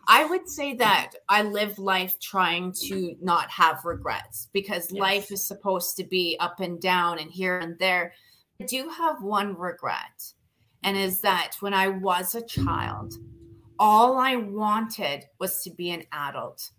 I 0.07 0.25
would 0.25 0.49
say 0.49 0.73
that 0.75 1.11
I 1.29 1.43
live 1.43 1.77
life 1.77 2.19
trying 2.19 2.73
to 2.87 3.15
not 3.21 3.49
have 3.51 3.85
regrets 3.85 4.49
because 4.51 4.91
Yes. 4.91 4.99
life 4.99 5.31
is 5.31 5.47
supposed 5.47 5.95
to 5.97 6.03
be 6.03 6.37
up 6.39 6.59
and 6.59 6.81
down 6.81 7.19
and 7.19 7.31
here 7.31 7.59
and 7.59 7.77
there. 7.77 8.13
I 8.59 8.65
do 8.65 8.89
have 8.89 9.21
one 9.21 9.55
regret, 9.57 10.33
and 10.83 10.97
is 10.97 11.21
that 11.21 11.55
when 11.59 11.73
I 11.73 11.87
was 11.87 12.35
a 12.35 12.45
child, 12.45 13.13
all 13.79 14.17
I 14.17 14.35
wanted 14.35 15.25
was 15.39 15.63
to 15.63 15.71
be 15.71 15.91
an 15.91 16.03
adult. 16.11 16.69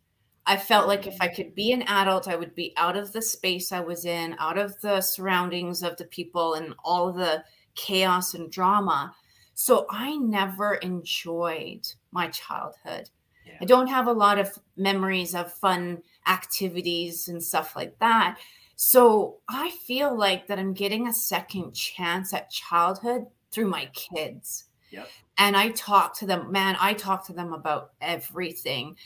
I 0.47 0.57
felt 0.57 0.89
like 0.89 1.07
if 1.07 1.17
I 1.21 1.29
could 1.29 1.55
be 1.55 1.73
an 1.73 1.83
adult, 1.83 2.27
I 2.27 2.37
would 2.37 2.55
be 2.55 2.73
out 2.77 2.97
of 2.97 3.13
the 3.13 3.23
space 3.23 3.71
I 3.71 3.81
was 3.81 4.05
in, 4.05 4.35
out 4.39 4.59
of 4.59 4.81
the 4.81 5.01
surroundings 5.01 5.83
of 5.83 5.97
the 5.97 6.05
people 6.07 6.55
and 6.55 6.75
all 6.85 7.13
the 7.13 7.45
chaos 7.75 8.35
and 8.35 8.51
drama. 8.51 9.15
So 9.55 9.87
I 9.89 10.17
never 10.17 10.75
enjoyed 10.77 11.87
my 12.11 12.29
childhood. 12.29 13.11
Yeah. 13.47 13.59
I 13.61 13.65
don't 13.65 13.89
have 13.89 14.09
a 14.09 14.13
lot 14.13 14.39
of 14.39 14.59
memories 14.77 15.35
of 15.35 15.53
fun 15.53 16.03
activities 16.27 17.29
and 17.29 17.43
stuff 17.43 17.77
like 17.77 17.99
that. 18.01 18.39
So 18.77 19.39
I 19.49 19.71
feel 19.71 20.17
like 20.17 20.49
that 20.49 20.59
I'm 20.59 20.73
getting 20.73 21.07
a 21.07 21.15
second 21.15 21.73
chance 21.75 22.35
at 22.35 22.51
childhood 22.51 23.27
through 23.53 23.69
my 23.69 23.89
kids. 23.93 24.65
Yep. 24.91 25.09
And 25.39 25.57
I 25.57 25.71
talk 25.71 26.19
to 26.19 26.27
them, 26.27 26.53
man, 26.53 26.77
I 26.81 26.95
talk 26.95 27.27
to 27.27 27.33
them 27.33 27.53
about 27.53 27.93
everything. 28.01 28.97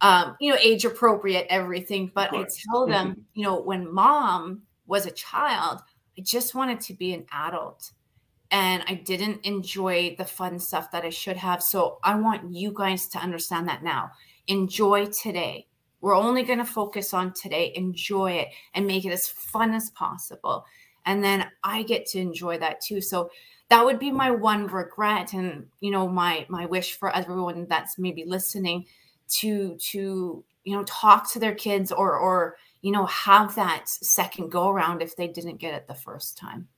Um, 0.00 0.36
you 0.40 0.50
know, 0.50 0.58
age 0.60 0.84
appropriate 0.84 1.46
everything, 1.50 2.10
but 2.14 2.34
I 2.34 2.46
tell 2.70 2.86
them, 2.86 3.24
you 3.34 3.42
know, 3.44 3.60
when 3.60 3.92
mom 3.92 4.62
was 4.86 5.06
a 5.06 5.10
child, 5.10 5.80
I 6.18 6.22
just 6.22 6.54
wanted 6.54 6.80
to 6.82 6.94
be 6.94 7.14
an 7.14 7.26
adult 7.32 7.92
and 8.50 8.84
I 8.86 8.94
didn't 8.94 9.44
enjoy 9.44 10.14
the 10.18 10.24
fun 10.24 10.58
stuff 10.58 10.90
that 10.90 11.04
I 11.04 11.10
should 11.10 11.36
have. 11.38 11.62
So 11.62 11.98
I 12.04 12.14
want 12.16 12.52
you 12.54 12.72
guys 12.74 13.08
to 13.08 13.18
understand 13.18 13.68
that 13.68 13.82
now. 13.82 14.10
Enjoy 14.46 15.06
today. 15.06 15.68
We're 16.00 16.16
only 16.16 16.42
going 16.42 16.58
to 16.58 16.64
focus 16.64 17.14
on 17.14 17.32
today. 17.32 17.72
Enjoy 17.76 18.32
it 18.32 18.48
and 18.74 18.86
make 18.86 19.04
it 19.04 19.12
as 19.12 19.28
fun 19.28 19.72
as 19.72 19.90
possible. 19.90 20.66
And 21.06 21.24
then 21.24 21.48
I 21.64 21.82
get 21.84 22.06
to 22.08 22.18
enjoy 22.18 22.58
that 22.58 22.80
too. 22.80 23.00
So 23.00 23.30
that 23.72 23.86
would 23.86 23.98
be 23.98 24.10
my 24.10 24.30
one 24.30 24.66
regret 24.66 25.32
and 25.32 25.66
you 25.80 25.90
know 25.90 26.06
my 26.06 26.44
my 26.50 26.66
wish 26.66 26.98
for 26.98 27.14
everyone 27.16 27.66
that's 27.70 27.98
maybe 27.98 28.22
listening 28.26 28.84
to 29.38 29.76
to 29.76 30.44
you 30.64 30.76
know 30.76 30.84
talk 30.84 31.30
to 31.32 31.38
their 31.38 31.54
kids 31.54 31.92
or 31.92 32.16
or 32.16 32.56
you 32.80 32.92
know 32.92 33.06
have 33.06 33.54
that 33.54 33.88
second 33.88 34.50
go 34.50 34.68
around 34.68 35.02
if 35.02 35.16
they 35.16 35.28
didn't 35.28 35.56
get 35.56 35.74
it 35.74 35.86
the 35.86 35.94
first 35.94 36.36
time. 36.38 36.68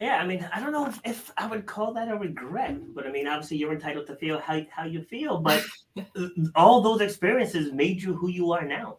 Yeah, 0.00 0.16
I 0.16 0.26
mean, 0.26 0.48
I 0.50 0.60
don't 0.60 0.72
know 0.72 0.86
if, 0.86 0.98
if 1.04 1.30
I 1.36 1.46
would 1.46 1.66
call 1.66 1.92
that 1.92 2.10
a 2.10 2.16
regret, 2.16 2.78
but 2.94 3.06
I 3.06 3.10
mean, 3.10 3.26
obviously, 3.26 3.58
you're 3.58 3.74
entitled 3.74 4.06
to 4.06 4.16
feel 4.16 4.38
how, 4.38 4.62
how 4.70 4.86
you 4.86 5.02
feel, 5.02 5.38
but 5.38 5.62
all 6.54 6.80
those 6.80 7.02
experiences 7.02 7.70
made 7.74 8.02
you 8.02 8.14
who 8.14 8.28
you 8.28 8.50
are 8.50 8.64
now. 8.64 8.96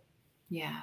Yeah. 0.52 0.82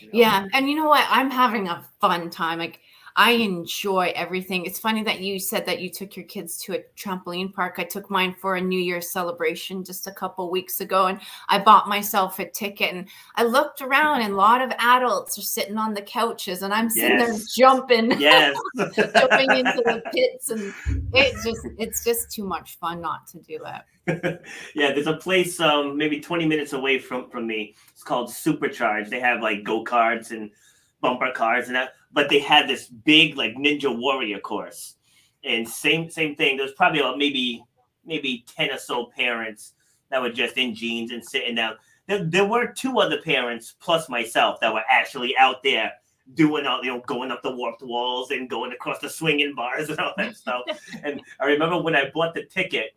you 0.00 0.06
know? 0.06 0.18
Yeah, 0.18 0.46
and 0.54 0.66
you 0.66 0.76
know 0.76 0.88
what? 0.88 1.06
I'm 1.10 1.30
having 1.30 1.68
a 1.68 1.84
fun 2.00 2.30
time. 2.30 2.58
Like 2.58 2.80
I 3.18 3.32
enjoy 3.32 4.12
everything. 4.14 4.64
It's 4.64 4.78
funny 4.78 5.02
that 5.02 5.18
you 5.18 5.40
said 5.40 5.66
that 5.66 5.80
you 5.80 5.90
took 5.90 6.16
your 6.16 6.24
kids 6.26 6.56
to 6.58 6.74
a 6.74 6.84
trampoline 6.96 7.52
park. 7.52 7.74
I 7.78 7.82
took 7.82 8.08
mine 8.10 8.32
for 8.40 8.54
a 8.54 8.60
New 8.60 8.78
Year's 8.78 9.10
celebration 9.10 9.82
just 9.82 10.06
a 10.06 10.12
couple 10.12 10.48
weeks 10.52 10.80
ago, 10.80 11.08
and 11.08 11.20
I 11.48 11.58
bought 11.58 11.88
myself 11.88 12.38
a 12.38 12.48
ticket. 12.48 12.94
And 12.94 13.08
I 13.34 13.42
looked 13.42 13.82
around, 13.82 14.20
and 14.20 14.34
a 14.34 14.36
lot 14.36 14.62
of 14.62 14.70
adults 14.78 15.36
are 15.36 15.42
sitting 15.42 15.78
on 15.78 15.94
the 15.94 16.02
couches, 16.02 16.62
and 16.62 16.72
I'm 16.72 16.88
sitting 16.88 17.18
there 17.18 17.34
jumping, 17.56 18.12
Yes. 18.20 18.56
jumping 18.76 19.50
into 19.50 19.82
the 19.84 20.00
pits, 20.14 20.50
and 20.50 20.72
it's 21.12 21.44
just 21.44 21.66
it's 21.76 22.04
just 22.04 22.30
too 22.30 22.44
much 22.44 22.78
fun 22.78 23.00
not 23.00 23.26
to 23.32 23.38
do 23.38 23.58
it. 23.66 24.40
yeah, 24.76 24.92
there's 24.92 25.08
a 25.08 25.16
place 25.16 25.58
um 25.58 25.96
maybe 25.96 26.20
20 26.20 26.46
minutes 26.46 26.72
away 26.72 27.00
from 27.00 27.28
from 27.30 27.48
me. 27.48 27.74
It's 27.90 28.04
called 28.04 28.28
Supercharge. 28.30 29.10
They 29.10 29.18
have 29.18 29.42
like 29.42 29.64
go 29.64 29.82
karts 29.82 30.30
and 30.30 30.52
bumper 31.00 31.32
cars 31.32 31.68
and 31.68 31.76
that, 31.76 31.92
but 32.12 32.28
they 32.28 32.38
had 32.38 32.68
this 32.68 32.86
big 32.88 33.36
like 33.36 33.54
Ninja 33.54 33.96
Warrior 33.96 34.40
course. 34.40 34.96
And 35.44 35.68
same 35.68 36.10
same 36.10 36.34
thing. 36.34 36.56
There's 36.56 36.72
probably 36.72 37.00
about 37.00 37.18
maybe 37.18 37.62
maybe 38.04 38.44
10 38.48 38.70
or 38.70 38.78
so 38.78 39.10
parents 39.16 39.74
that 40.10 40.20
were 40.20 40.30
just 40.30 40.56
in 40.56 40.74
jeans 40.74 41.12
and 41.12 41.24
sitting 41.24 41.54
down. 41.54 41.76
There, 42.06 42.24
there 42.24 42.44
were 42.46 42.72
two 42.72 42.98
other 42.98 43.20
parents 43.20 43.74
plus 43.78 44.08
myself 44.08 44.60
that 44.60 44.72
were 44.72 44.84
actually 44.88 45.36
out 45.36 45.62
there 45.62 45.92
doing 46.34 46.66
all 46.66 46.84
you 46.84 46.90
know 46.90 47.00
going 47.06 47.30
up 47.30 47.42
the 47.42 47.54
warped 47.54 47.82
walls 47.82 48.30
and 48.30 48.50
going 48.50 48.72
across 48.72 48.98
the 48.98 49.08
swinging 49.08 49.54
bars 49.54 49.88
and 49.88 49.98
all 49.98 50.14
that 50.16 50.36
stuff. 50.36 50.62
and 51.02 51.20
I 51.40 51.46
remember 51.46 51.80
when 51.80 51.94
I 51.94 52.10
bought 52.12 52.34
the 52.34 52.44
ticket, 52.44 52.96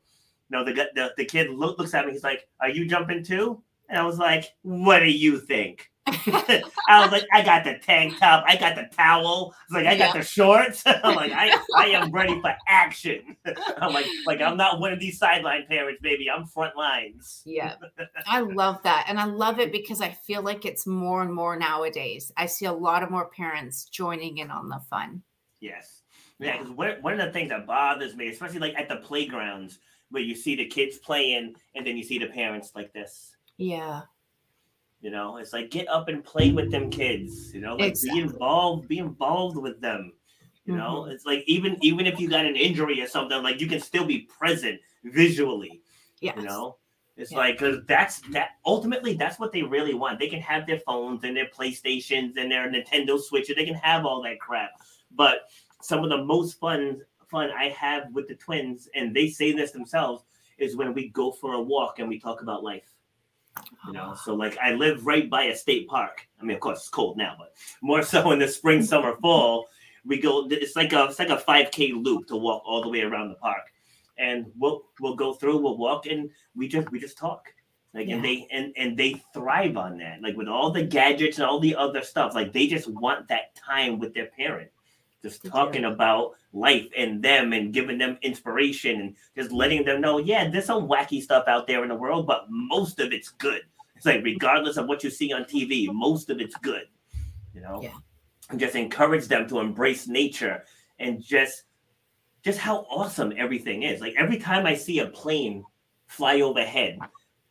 no, 0.50 0.64
the, 0.64 0.74
the 0.74 1.14
the 1.18 1.26
kid 1.26 1.50
look, 1.50 1.78
looks 1.78 1.94
at 1.94 2.06
me. 2.06 2.14
He's 2.14 2.24
like, 2.24 2.48
"Are 2.60 2.70
you 2.70 2.86
jumping 2.86 3.24
too?" 3.24 3.62
And 3.90 3.98
I 3.98 4.06
was 4.06 4.18
like, 4.18 4.46
"What 4.64 5.00
do 5.00 5.12
you 5.12 5.40
think?" 5.40 5.91
I 6.08 7.02
was 7.02 7.12
like, 7.12 7.26
"I 7.32 7.44
got 7.44 7.64
the 7.64 7.78
tank 7.78 8.18
top. 8.18 8.44
I 8.48 8.56
got 8.56 8.76
the 8.76 8.90
towel. 8.96 9.54
I 9.54 9.74
was 9.74 9.84
like, 9.84 9.86
I 9.86 9.98
got 9.98 10.14
the 10.16 10.24
shorts. 10.24 10.82
I'm 10.86 11.16
like, 11.16 11.32
I, 11.32 11.58
I 11.78 11.88
am 11.88 12.12
ready 12.12 12.40
for 12.42 12.54
action. 12.68 13.38
I'm 13.78 13.94
like, 13.94 14.08
like 14.26 14.42
I'm 14.42 14.58
not 14.58 14.80
one 14.80 14.94
of 14.94 15.00
these 15.00 15.20
sideline 15.20 15.66
parents, 15.68 16.02
baby. 16.02 16.30
I'm 16.30 16.46
front 16.46 16.76
lines. 16.76 17.44
Yeah, 17.46 17.76
I 18.26 18.42
love 18.42 18.82
that. 18.84 19.06
And 19.08 19.20
I 19.20 19.26
love 19.26 19.60
it 19.60 19.72
because 19.72 20.02
I 20.02 20.10
feel 20.10 20.42
like 20.42 20.66
it's 20.66 20.88
more 20.88 21.22
and 21.22 21.34
more 21.34 21.56
nowadays. 21.56 22.32
I 22.36 22.48
see 22.48 22.66
a 22.66 22.74
lot 22.74 23.04
of 23.04 23.12
more 23.12 23.30
parents 23.30 23.86
joining 23.86 24.40
in 24.40 24.50
on 24.50 24.70
the 24.70 24.80
fun. 24.90 25.22
Yes. 25.60 26.02
Yeah, 26.40 26.58
because 26.58 26.74
one 27.02 27.20
of 27.20 27.26
the 27.26 27.32
things 27.32 27.50
that 27.50 27.68
bothers 27.68 28.16
me, 28.16 28.30
especially 28.30 28.60
like 28.60 28.74
at 28.76 28.90
the 28.90 28.96
playgrounds 28.96 29.78
where 30.10 30.24
you 30.24 30.36
see 30.36 30.56
the 30.56 30.66
kids 30.66 30.98
playing 30.98 31.56
and 31.76 31.86
then 31.86 31.96
you 31.96 32.04
see 32.04 32.18
the 32.18 32.26
parents 32.26 32.72
like 32.76 32.92
this. 32.94 33.36
Yeah. 33.58 34.02
You 35.02 35.10
know, 35.10 35.38
it's 35.38 35.52
like 35.52 35.72
get 35.72 35.88
up 35.88 36.08
and 36.10 36.24
play 36.24 36.52
with 36.52 36.72
them 36.72 36.90
kids. 36.90 37.54
You 37.54 37.62
know, 37.62 37.76
like 37.76 37.90
Exactly. 37.90 38.22
be 38.22 38.28
involved, 38.28 38.88
be 38.88 39.00
involved 39.00 39.58
with 39.58 39.82
them. 39.82 40.14
You 40.66 40.76
know, 40.76 41.02
mm-hmm. 41.02 41.12
it's 41.12 41.26
like 41.26 41.44
even 41.48 41.78
even 41.82 42.06
if 42.06 42.20
you 42.20 42.30
got 42.30 42.46
an 42.46 42.56
injury 42.56 43.02
or 43.02 43.08
something, 43.08 43.42
like 43.42 43.60
you 43.60 43.68
can 43.68 43.80
still 43.80 44.06
be 44.06 44.20
present 44.20 44.80
visually. 45.04 45.82
Yeah. 46.20 46.36
You 46.36 46.44
know, 46.44 46.78
it's 47.18 47.32
Yeah. 47.32 47.40
like 47.40 47.58
because 47.58 47.84
that's 47.88 48.20
that 48.30 48.52
ultimately 48.64 49.14
that's 49.16 49.40
what 49.40 49.52
they 49.52 49.64
really 49.64 49.96
want. 49.96 50.20
They 50.20 50.28
can 50.28 50.40
have 50.42 50.68
their 50.68 50.80
phones 50.80 51.24
and 51.24 51.36
their 51.36 51.48
PlayStations 51.48 52.38
and 52.38 52.52
their 52.52 52.70
Nintendo 52.72 53.20
Switches. 53.20 53.56
They 53.56 53.66
can 53.66 53.74
have 53.74 54.06
all 54.06 54.22
that 54.22 54.40
crap. 54.40 54.72
But 55.16 55.50
some 55.82 56.04
of 56.04 56.12
the 56.12 56.24
most 56.24 56.60
fun 56.60 57.02
fun 57.28 57.50
I 57.50 57.70
have 57.70 58.12
with 58.14 58.28
the 58.28 58.36
twins, 58.36 58.88
and 58.94 59.16
they 59.16 59.30
say 59.30 59.52
this 59.52 59.72
themselves, 59.72 60.26
is 60.60 60.76
when 60.76 60.94
we 60.94 61.10
go 61.10 61.32
for 61.32 61.54
a 61.54 61.62
walk 61.62 61.98
and 61.98 62.08
we 62.08 62.20
talk 62.20 62.42
about 62.42 62.64
life. 62.64 62.94
You 63.88 63.94
know, 63.94 64.16
so 64.24 64.34
like 64.36 64.58
I 64.60 64.74
live 64.74 65.06
right 65.06 65.30
by 65.30 65.44
a 65.44 65.56
state 65.56 65.88
park. 65.88 66.28
I 66.40 66.44
mean, 66.44 66.56
of 66.56 66.62
course 66.62 66.80
it's 66.80 66.90
cold 66.90 67.18
now, 67.18 67.36
but 67.38 67.54
more 67.82 68.02
so 68.04 68.32
in 68.32 68.40
the 68.40 68.48
spring, 68.48 68.82
summer, 68.84 69.16
fall, 69.22 69.68
we 70.06 70.20
go. 70.20 70.48
It's 70.50 70.76
like 70.76 70.94
a 70.94 71.06
it's 71.06 71.20
like 71.20 71.30
a 71.30 71.38
five 71.38 71.72
k 71.72 71.92
loop 71.92 72.28
to 72.28 72.38
walk 72.38 72.64
all 72.66 72.82
the 72.82 72.90
way 72.90 73.02
around 73.02 73.30
the 73.30 73.36
park, 73.36 73.64
and 74.18 74.46
we'll 74.58 74.84
we'll 75.00 75.16
go 75.16 75.34
through, 75.34 75.58
we'll 75.58 75.78
walk, 75.78 76.06
and 76.06 76.30
we 76.56 76.68
just 76.68 76.92
we 76.92 77.00
just 77.00 77.18
talk. 77.18 77.48
Like 77.94 78.08
and 78.08 78.24
they 78.24 78.48
and 78.52 78.74
and 78.78 78.98
they 78.98 79.22
thrive 79.34 79.76
on 79.76 79.98
that. 79.98 80.22
Like 80.22 80.38
with 80.38 80.48
all 80.48 80.72
the 80.72 80.84
gadgets 80.84 81.38
and 81.38 81.46
all 81.46 81.60
the 81.60 81.76
other 81.76 82.04
stuff, 82.04 82.34
like 82.34 82.54
they 82.54 82.68
just 82.68 82.88
want 82.88 83.28
that 83.28 83.54
time 83.56 84.00
with 84.00 84.14
their 84.14 84.28
parent, 84.28 84.72
just 85.22 85.46
talking 85.46 85.86
about 85.86 86.32
life 86.54 86.88
and 86.98 87.22
them 87.22 87.54
and 87.54 87.74
giving 87.74 87.98
them 87.98 88.18
inspiration 88.22 89.00
and 89.00 89.16
just 89.36 89.52
letting 89.52 89.86
them 89.86 90.02
know, 90.02 90.18
yeah, 90.18 90.50
there's 90.50 90.66
some 90.66 90.88
wacky 90.88 91.22
stuff 91.22 91.46
out 91.48 91.68
there 91.68 91.84
in 91.84 91.90
the 91.90 91.96
world, 91.96 92.26
but 92.26 92.46
most 92.50 93.00
of 93.00 93.14
it's 93.14 93.30
good. 93.30 93.62
It's 93.96 94.06
like 94.06 94.24
regardless 94.24 94.78
of 94.78 94.88
what 94.88 95.04
you 95.04 95.10
see 95.10 95.32
on 95.32 95.44
TV, 95.44 95.88
most 95.94 96.30
of 96.30 96.40
it's 96.42 96.56
good. 96.58 96.86
You 97.54 97.62
know? 97.62 97.82
Yeah. 97.82 97.94
And 98.50 98.60
just 98.60 98.76
encourage 98.76 99.28
them 99.28 99.48
to 99.48 99.60
embrace 99.60 100.08
nature 100.08 100.64
and 101.00 101.22
just 101.22 101.64
just 102.44 102.58
how 102.58 102.88
awesome 102.90 103.34
everything 103.38 103.84
is. 103.84 104.02
Like 104.02 104.16
every 104.18 104.38
time 104.38 104.66
I 104.66 104.74
see 104.74 105.00
a 105.00 105.08
plane 105.08 105.64
fly 106.08 106.42
overhead, 106.42 106.98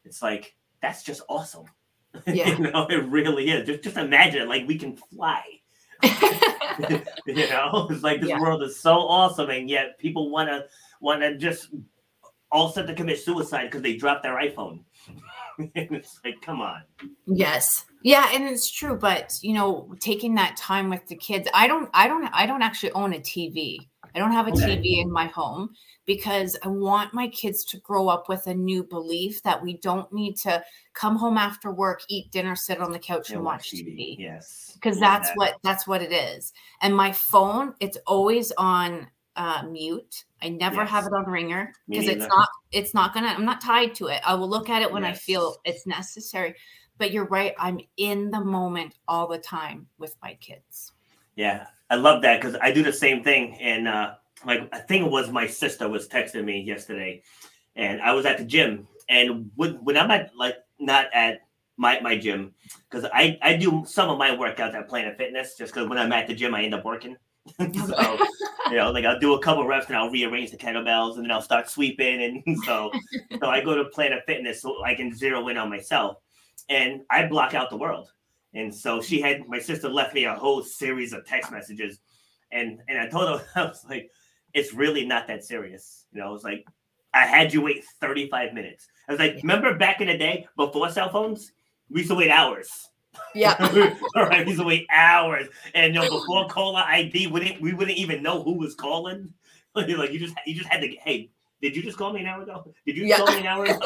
it's 0.04 0.20
like 0.22 0.56
that's 0.82 1.02
just 1.02 1.22
awesome. 1.28 1.66
Yeah. 2.26 2.48
you 2.48 2.58
know, 2.58 2.88
it 2.88 3.06
really 3.06 3.48
is. 3.50 3.68
Just 3.68 3.84
just 3.84 3.96
imagine 3.96 4.48
like 4.48 4.66
we 4.66 4.76
can 4.76 4.96
fly. 4.96 5.42
you 7.26 7.48
know, 7.48 7.86
it's 7.90 8.02
like 8.02 8.20
this 8.20 8.30
Yeah. 8.30 8.40
world 8.40 8.62
is 8.62 8.78
so 8.80 8.92
awesome, 8.92 9.50
and 9.50 9.68
yet 9.68 9.98
people 9.98 10.30
want 10.30 10.48
to 10.48 10.66
want 11.00 11.20
to 11.22 11.36
just 11.36 11.68
all 12.52 12.70
set 12.70 12.86
to 12.86 12.94
commit 12.94 13.18
suicide 13.20 13.64
because 13.66 13.82
they 13.82 13.96
dropped 13.96 14.22
their 14.22 14.36
iPhone. 14.36 14.80
and 15.58 15.70
it's 15.74 16.18
like, 16.24 16.40
come 16.42 16.60
on. 16.60 16.82
yes. 17.26 17.84
Yeah, 18.02 18.30
and 18.32 18.44
it's 18.44 18.70
true, 18.70 18.96
but 18.96 19.32
you 19.42 19.52
know, 19.52 19.92
taking 20.00 20.34
that 20.36 20.56
time 20.56 20.88
with 20.88 21.06
the 21.06 21.16
kids. 21.16 21.48
I 21.52 21.66
don't 21.66 21.90
I 21.92 22.08
don't 22.08 22.24
I 22.32 22.46
don't 22.46 22.62
actually 22.62 22.92
own 22.92 23.12
a 23.12 23.18
TV. 23.18 23.88
I 24.14 24.18
don't 24.18 24.32
have 24.32 24.48
a 24.48 24.52
Okay. 24.52 24.76
TV 24.78 25.00
in 25.02 25.10
my 25.10 25.26
home 25.26 25.70
because 26.06 26.56
I 26.62 26.68
want 26.68 27.14
my 27.14 27.28
kids 27.28 27.64
to 27.66 27.78
grow 27.78 28.08
up 28.08 28.28
with 28.28 28.46
a 28.46 28.54
new 28.54 28.84
belief 28.84 29.42
that 29.42 29.62
we 29.62 29.76
don't 29.78 30.12
need 30.12 30.36
to 30.38 30.62
come 30.94 31.16
home 31.16 31.38
after 31.38 31.70
work, 31.70 32.02
eat 32.08 32.30
dinner, 32.30 32.56
sit 32.56 32.80
on 32.80 32.92
the 32.92 32.98
couch 32.98 33.30
and 33.30 33.44
watch 33.44 33.70
TV. 33.70 34.16
Yes, 34.18 34.72
because 34.74 34.98
Love 34.98 35.12
that's 35.12 35.28
that. 35.28 35.36
what 35.36 35.54
that's 35.62 35.86
what 35.86 36.02
it 36.02 36.12
is 36.12 36.52
and 36.80 36.96
my 36.96 37.12
phone 37.12 37.74
it's 37.80 37.98
always 38.06 38.50
on 38.52 39.06
uh, 39.36 39.62
mute. 39.70 40.24
I 40.42 40.48
never 40.50 40.84
have 40.84 41.06
it 41.06 41.12
on 41.12 41.24
ringer 41.24 41.72
because 41.88 42.06
it's 42.08 42.26
not 42.28 42.48
it's 42.72 42.94
not 42.94 43.14
gonna 43.14 43.28
I'm 43.28 43.44
not 43.44 43.60
tied 43.60 43.94
to 43.96 44.08
it. 44.08 44.20
I 44.26 44.34
will 44.34 44.48
look 44.48 44.68
at 44.68 44.82
it 44.82 44.92
when 44.92 45.04
I 45.04 45.12
feel 45.12 45.56
it's 45.64 45.86
necessary. 45.86 46.54
But 46.98 47.12
you're 47.12 47.26
right, 47.28 47.54
I'm 47.58 47.80
in 47.96 48.30
the 48.30 48.44
moment 48.44 48.96
all 49.08 49.26
the 49.26 49.38
time 49.38 49.86
with 49.98 50.14
my 50.22 50.34
kids. 50.34 50.92
Yeah, 51.40 51.68
I 51.88 51.94
love 51.94 52.20
that 52.20 52.38
because 52.38 52.54
I 52.60 52.70
do 52.70 52.82
the 52.82 52.92
same 52.92 53.24
thing. 53.24 53.56
And 53.62 53.88
uh, 53.88 54.16
like 54.44 54.68
I 54.74 54.78
think 54.80 55.06
it 55.06 55.10
was 55.10 55.30
my 55.30 55.46
sister 55.46 55.88
was 55.88 56.06
texting 56.06 56.44
me 56.44 56.60
yesterday, 56.60 57.22
and 57.74 58.02
I 58.02 58.12
was 58.12 58.26
at 58.26 58.36
the 58.36 58.44
gym. 58.44 58.86
And 59.08 59.50
when, 59.56 59.76
when 59.82 59.96
I'm 59.96 60.10
at 60.10 60.32
like 60.36 60.56
not 60.78 61.06
at 61.14 61.40
my 61.78 61.98
my 62.00 62.14
gym, 62.18 62.52
because 62.90 63.08
I 63.14 63.38
I 63.40 63.56
do 63.56 63.84
some 63.86 64.10
of 64.10 64.18
my 64.18 64.32
workouts 64.32 64.74
at 64.74 64.86
Planet 64.86 65.16
Fitness, 65.16 65.56
just 65.56 65.72
because 65.72 65.88
when 65.88 65.96
I'm 65.96 66.12
at 66.12 66.26
the 66.26 66.34
gym 66.34 66.54
I 66.54 66.62
end 66.62 66.74
up 66.74 66.84
working. 66.84 67.16
so 67.58 68.18
you 68.68 68.76
know, 68.76 68.90
like 68.90 69.06
I'll 69.06 69.18
do 69.18 69.32
a 69.32 69.42
couple 69.42 69.66
reps 69.66 69.86
and 69.86 69.96
I'll 69.96 70.10
rearrange 70.10 70.50
the 70.50 70.58
kettlebells 70.58 71.14
and 71.14 71.24
then 71.24 71.30
I'll 71.30 71.40
start 71.40 71.70
sweeping. 71.70 72.22
And 72.22 72.58
so 72.66 72.92
so 73.40 73.46
I 73.48 73.64
go 73.64 73.74
to 73.74 73.84
Planet 73.86 74.24
Fitness 74.26 74.60
so 74.60 74.84
I 74.84 74.94
can 74.94 75.16
zero 75.16 75.48
in 75.48 75.56
on 75.56 75.70
myself, 75.70 76.18
and 76.68 77.00
I 77.08 77.26
block 77.28 77.54
out 77.54 77.70
the 77.70 77.78
world. 77.78 78.10
And 78.54 78.74
so 78.74 79.00
she 79.00 79.20
had 79.20 79.46
my 79.48 79.58
sister 79.58 79.88
left 79.88 80.14
me 80.14 80.24
a 80.24 80.34
whole 80.34 80.62
series 80.62 81.12
of 81.12 81.24
text 81.24 81.52
messages, 81.52 82.00
and 82.50 82.80
and 82.88 82.98
I 82.98 83.06
told 83.08 83.40
her 83.40 83.46
I 83.56 83.64
was 83.66 83.84
like, 83.88 84.10
it's 84.54 84.74
really 84.74 85.06
not 85.06 85.26
that 85.28 85.44
serious. 85.44 86.06
You 86.12 86.20
know, 86.20 86.28
I 86.28 86.30
was 86.30 86.44
like, 86.44 86.66
I 87.14 87.26
had 87.26 87.52
you 87.52 87.62
wait 87.62 87.84
35 88.00 88.52
minutes. 88.52 88.88
I 89.08 89.12
was 89.12 89.20
like, 89.20 89.36
remember 89.36 89.76
back 89.76 90.00
in 90.00 90.08
the 90.08 90.18
day 90.18 90.46
before 90.56 90.90
cell 90.90 91.10
phones, 91.10 91.52
we 91.90 92.00
used 92.00 92.10
to 92.10 92.16
wait 92.16 92.30
hours. 92.30 92.88
Yeah. 93.34 93.56
All 94.16 94.26
right, 94.26 94.44
we 94.44 94.52
used 94.52 94.60
to 94.60 94.66
wait 94.66 94.86
hours, 94.92 95.48
and 95.74 95.94
you 95.94 96.00
know, 96.00 96.08
before 96.08 96.48
caller 96.48 96.82
ID, 96.84 97.28
we 97.28 97.40
didn't 97.40 97.60
we 97.60 97.72
wouldn't 97.72 97.98
even 97.98 98.22
know 98.22 98.42
who 98.42 98.54
was 98.54 98.74
calling. 98.74 99.32
like 99.74 99.88
you 100.12 100.18
just 100.18 100.34
you 100.46 100.54
just 100.54 100.68
had 100.68 100.80
to 100.80 100.88
hey. 100.88 101.30
Did 101.62 101.76
you 101.76 101.82
just 101.82 101.98
call 101.98 102.10
me 102.14 102.20
an 102.20 102.26
hour 102.26 102.42
ago? 102.42 102.72
Did 102.86 102.96
you 102.96 103.04
Yeah. 103.04 103.18
call 103.18 103.32
me 103.32 103.40
an 103.40 103.46
hour 103.46 103.66
ago? 103.66 103.78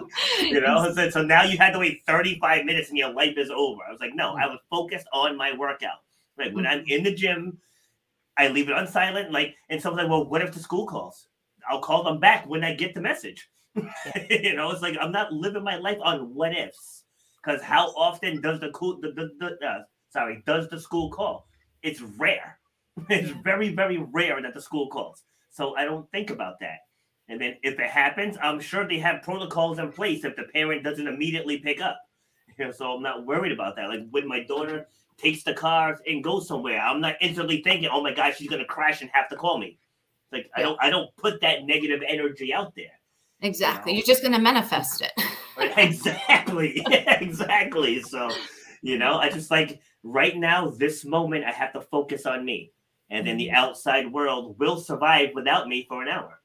You 0.40 0.60
know, 0.60 0.92
so, 0.92 1.10
so 1.10 1.22
now 1.22 1.42
you 1.44 1.58
had 1.58 1.72
to 1.72 1.78
wait 1.78 2.02
35 2.06 2.64
minutes 2.64 2.88
and 2.88 2.98
your 2.98 3.12
life 3.12 3.34
is 3.36 3.50
over. 3.50 3.82
I 3.86 3.90
was 3.90 4.00
like, 4.00 4.14
no, 4.14 4.34
I 4.36 4.46
was 4.46 4.58
focused 4.70 5.06
on 5.12 5.36
my 5.36 5.56
workout. 5.56 5.98
Like 6.38 6.52
when 6.52 6.66
I'm 6.66 6.84
in 6.86 7.02
the 7.02 7.14
gym, 7.14 7.58
I 8.36 8.48
leave 8.48 8.68
it 8.68 8.74
on 8.74 8.86
silent. 8.86 9.32
Like, 9.32 9.54
and 9.68 9.80
someone's 9.80 10.02
like, 10.04 10.10
well, 10.10 10.28
what 10.28 10.42
if 10.42 10.52
the 10.52 10.60
school 10.60 10.86
calls? 10.86 11.28
I'll 11.68 11.80
call 11.80 12.02
them 12.02 12.20
back 12.20 12.46
when 12.46 12.64
I 12.64 12.74
get 12.74 12.94
the 12.94 13.00
message. 13.00 13.48
you 13.74 14.54
know, 14.54 14.70
it's 14.70 14.82
like 14.82 14.96
I'm 15.00 15.12
not 15.12 15.32
living 15.32 15.64
my 15.64 15.76
life 15.76 15.98
on 16.02 16.34
what 16.34 16.56
ifs. 16.56 17.04
Because 17.42 17.62
how 17.62 17.88
often 17.96 18.40
does 18.40 18.60
the 18.60 18.70
cool 18.70 19.00
the, 19.00 19.12
the, 19.12 19.30
the 19.40 19.66
uh, 19.66 19.78
sorry 20.10 20.42
does 20.46 20.68
the 20.68 20.80
school 20.80 21.10
call? 21.10 21.46
It's 21.82 22.00
rare. 22.00 22.58
It's 23.10 23.30
very 23.42 23.74
very 23.74 23.98
rare 23.98 24.40
that 24.40 24.54
the 24.54 24.62
school 24.62 24.88
calls. 24.88 25.24
So 25.50 25.76
I 25.76 25.84
don't 25.84 26.10
think 26.12 26.30
about 26.30 26.60
that. 26.60 26.78
And 27.28 27.40
then 27.40 27.56
if 27.62 27.78
it 27.78 27.90
happens, 27.90 28.36
I'm 28.42 28.60
sure 28.60 28.86
they 28.86 28.98
have 28.98 29.22
protocols 29.22 29.78
in 29.78 29.90
place 29.90 30.24
if 30.24 30.36
the 30.36 30.44
parent 30.44 30.84
doesn't 30.84 31.06
immediately 31.06 31.58
pick 31.58 31.80
up. 31.80 31.98
You 32.58 32.64
know, 32.66 32.70
so 32.70 32.92
I'm 32.92 33.02
not 33.02 33.24
worried 33.24 33.52
about 33.52 33.76
that. 33.76 33.88
Like 33.88 34.08
when 34.10 34.28
my 34.28 34.44
daughter 34.44 34.88
takes 35.16 35.42
the 35.42 35.54
cars 35.54 36.00
and 36.06 36.22
goes 36.22 36.46
somewhere, 36.46 36.80
I'm 36.80 37.00
not 37.00 37.16
instantly 37.20 37.62
thinking, 37.62 37.88
"Oh 37.90 38.02
my 38.02 38.12
gosh, 38.12 38.36
she's 38.36 38.50
gonna 38.50 38.64
crash 38.64 39.00
and 39.00 39.10
have 39.12 39.28
to 39.30 39.36
call 39.36 39.58
me." 39.58 39.78
Like 40.32 40.50
I 40.54 40.62
don't, 40.62 40.78
I 40.82 40.90
don't 40.90 41.14
put 41.16 41.40
that 41.40 41.64
negative 41.64 42.02
energy 42.06 42.52
out 42.52 42.74
there. 42.74 43.00
Exactly. 43.40 43.92
know? 43.92 43.96
You're 43.96 44.06
just 44.06 44.22
gonna 44.22 44.38
manifest 44.38 45.02
it. 45.02 45.12
Exactly, 45.76 46.82
exactly. 46.88 48.02
So, 48.02 48.28
you 48.82 48.98
know, 48.98 49.18
I 49.18 49.30
just 49.30 49.52
like 49.52 49.80
right 50.02 50.36
now, 50.36 50.68
this 50.68 51.04
moment, 51.04 51.44
I 51.44 51.52
have 51.52 51.72
to 51.74 51.80
focus 51.80 52.26
on 52.26 52.44
me, 52.44 52.72
and 53.08 53.24
then 53.24 53.36
the 53.36 53.46
mm-hmm. 53.46 53.56
outside 53.56 54.12
world 54.12 54.58
will 54.58 54.76
survive 54.80 55.30
without 55.32 55.68
me 55.68 55.86
for 55.88 56.02
an 56.02 56.08
hour. 56.08 56.40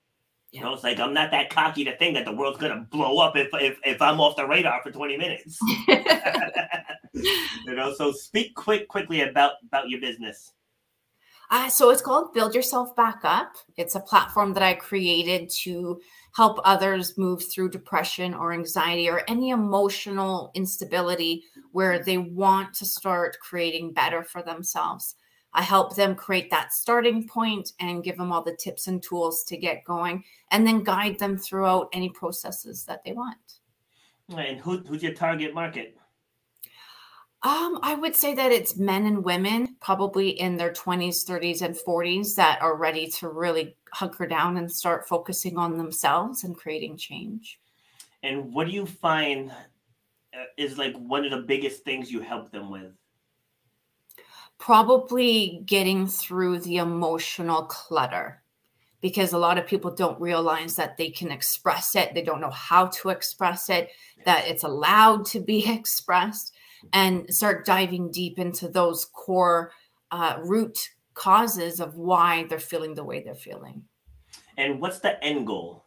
You 0.52 0.62
know, 0.62 0.74
it's 0.74 0.84
like 0.84 1.00
I'm 1.00 1.14
not 1.14 1.32
that 1.32 1.50
cocky 1.52 1.84
to 1.84 1.96
think 1.98 2.16
that 2.16 2.26
the 2.26 2.32
world's 2.32 2.58
gonna 2.58 2.88
blow 2.90 3.20
up 3.20 3.36
if 3.38 3.50
if, 3.54 3.78
if 3.84 4.02
I'm 4.02 4.20
off 4.20 4.36
the 4.36 4.48
radar 4.48 4.82
for 4.82 4.92
20 4.92 5.18
minutes. 5.18 5.60
you 7.14 7.76
know, 7.76 7.94
so 7.94 8.12
speak 8.12 8.56
quick 8.56 8.88
quickly 8.88 9.22
about 9.22 9.54
about 9.68 9.90
your 9.90 10.02
business. 10.02 10.54
Uh, 11.52 11.68
so 11.68 11.90
it's 11.90 12.02
called 12.02 12.32
Build 12.34 12.54
Yourself 12.54 12.96
Back 12.96 13.22
Up. 13.24 13.56
It's 13.76 13.96
a 13.96 14.00
platform 14.00 14.54
that 14.54 14.62
I 14.62 14.76
created 14.76 15.50
to 15.62 16.00
help 16.36 16.60
others 16.64 17.18
move 17.18 17.44
through 17.52 17.72
depression 17.72 18.36
or 18.36 18.54
anxiety 18.54 19.10
or 19.10 19.24
any 19.28 19.50
emotional 19.50 20.52
instability 20.54 21.44
where 21.72 22.04
they 22.04 22.20
want 22.20 22.76
to 22.76 22.86
start 22.86 23.38
creating 23.42 23.94
better 23.94 24.24
for 24.24 24.44
themselves. 24.44 25.16
I 25.54 25.64
help 25.64 25.96
them 25.96 26.16
create 26.16 26.50
that 26.52 26.74
starting 26.74 27.28
point 27.28 27.74
and 27.80 28.04
give 28.04 28.18
them 28.18 28.32
all 28.32 28.44
the 28.44 28.56
tips 28.56 28.88
and 28.88 29.02
tools 29.02 29.44
to 29.46 29.58
get 29.58 29.84
going 29.84 30.24
and 30.52 30.66
then 30.66 30.84
guide 30.84 31.18
them 31.18 31.38
throughout 31.38 31.90
any 31.94 32.10
processes 32.10 32.86
that 32.86 33.04
they 33.04 33.14
want. 33.14 33.38
And 34.38 34.60
who, 34.60 34.78
who's 34.80 35.02
your 35.02 35.14
target 35.14 35.54
market? 35.56 35.98
Um, 37.42 37.80
I 37.82 37.96
would 37.96 38.18
say 38.18 38.36
that 38.36 38.52
it's 38.52 38.76
men 38.76 39.06
and 39.06 39.24
women, 39.24 39.78
probably 39.80 40.30
in 40.30 40.58
their 40.58 40.74
20s, 40.74 41.26
30s, 41.26 41.62
and 41.62 41.74
40s, 41.74 42.36
that 42.36 42.62
are 42.62 42.76
ready 42.76 43.08
to 43.12 43.30
really 43.30 43.78
hunker 43.94 44.28
down 44.28 44.58
and 44.58 44.70
start 44.70 45.08
focusing 45.08 45.58
on 45.58 45.78
themselves 45.78 46.44
and 46.44 46.56
creating 46.56 46.98
change. 46.98 47.60
And 48.24 48.54
what 48.54 48.68
do 48.68 48.74
you 48.74 48.86
find 48.86 49.52
uh, 50.34 50.44
is 50.58 50.78
like 50.78 50.96
one 50.98 51.24
of 51.24 51.32
the 51.32 51.38
biggest 51.38 51.86
things 51.86 52.12
you 52.12 52.20
help 52.20 52.52
them 52.52 52.70
with? 52.70 52.92
Probably 54.60 55.64
getting 55.66 56.06
through 56.06 56.60
the 56.60 56.78
emotional 56.78 57.64
clutter 57.64 58.44
because 59.02 59.34
a 59.34 59.38
lot 59.38 59.58
of 59.58 59.66
people 59.66 59.92
don't 59.92 60.20
realize 60.20 60.76
that 60.76 60.98
they 60.98 61.10
can 61.10 61.32
express 61.32 61.96
it. 61.96 62.14
They 62.14 62.22
don't 62.22 62.42
know 62.42 62.50
how 62.50 62.88
to 62.88 63.10
express 63.10 63.70
it, 63.70 63.90
that 64.26 64.48
it's 64.48 64.64
allowed 64.64 65.26
to 65.28 65.40
be 65.40 65.70
expressed, 65.72 66.54
and 66.94 67.34
start 67.34 67.66
diving 67.66 68.12
deep 68.12 68.40
into 68.40 68.68
those 68.70 69.06
core 69.06 69.72
uh, 70.12 70.38
root 70.44 70.90
causes 71.14 71.80
of 71.80 71.96
why 71.96 72.46
they're 72.50 72.60
feeling 72.60 72.96
the 72.96 73.04
way 73.04 73.22
they're 73.22 73.36
feeling. 73.36 73.84
And 74.58 74.80
what's 74.80 75.00
the 75.00 75.22
end 75.24 75.48
goal? 75.48 75.86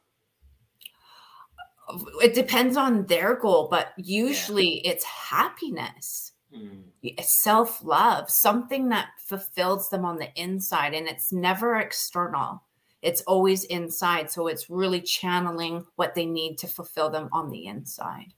It 2.23 2.35
depends 2.35 2.77
on 2.77 3.07
their 3.07 3.37
goal, 3.37 3.68
but 3.70 3.93
usually 3.97 4.87
it's 4.87 5.05
happiness. 5.05 6.32
Hmm. 6.55 6.81
self 7.23 7.83
love, 7.83 8.31
something 8.31 8.89
that 8.91 9.09
fulfills 9.19 9.89
them 9.89 10.05
on 10.05 10.19
the 10.19 10.29
inside, 10.41 10.95
and 10.95 11.09
it's 11.09 11.33
never 11.33 11.77
external. 11.77 12.63
It's 13.01 13.23
always 13.23 13.65
inside. 13.65 14.31
So 14.31 14.47
it's 14.47 14.71
really 14.71 15.01
channeling 15.01 15.85
what 15.97 16.15
they 16.15 16.27
need 16.27 16.59
to 16.59 16.69
fulfill 16.69 17.11
them 17.11 17.29
on 17.33 17.51
the 17.51 17.67
inside. 17.67 18.35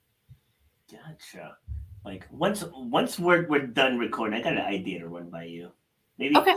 Gotcha. 0.90 1.56
Like 2.04 2.26
once 2.30 2.64
once 2.74 3.18
we're 3.18 3.46
we're 3.48 3.66
done 3.66 3.98
recording, 3.98 4.38
I 4.38 4.42
got 4.42 4.52
an 4.54 4.60
idea 4.60 5.00
to 5.00 5.08
run 5.08 5.30
by 5.30 5.44
you. 5.44 5.70
Maybe 6.18 6.36
Okay. 6.36 6.56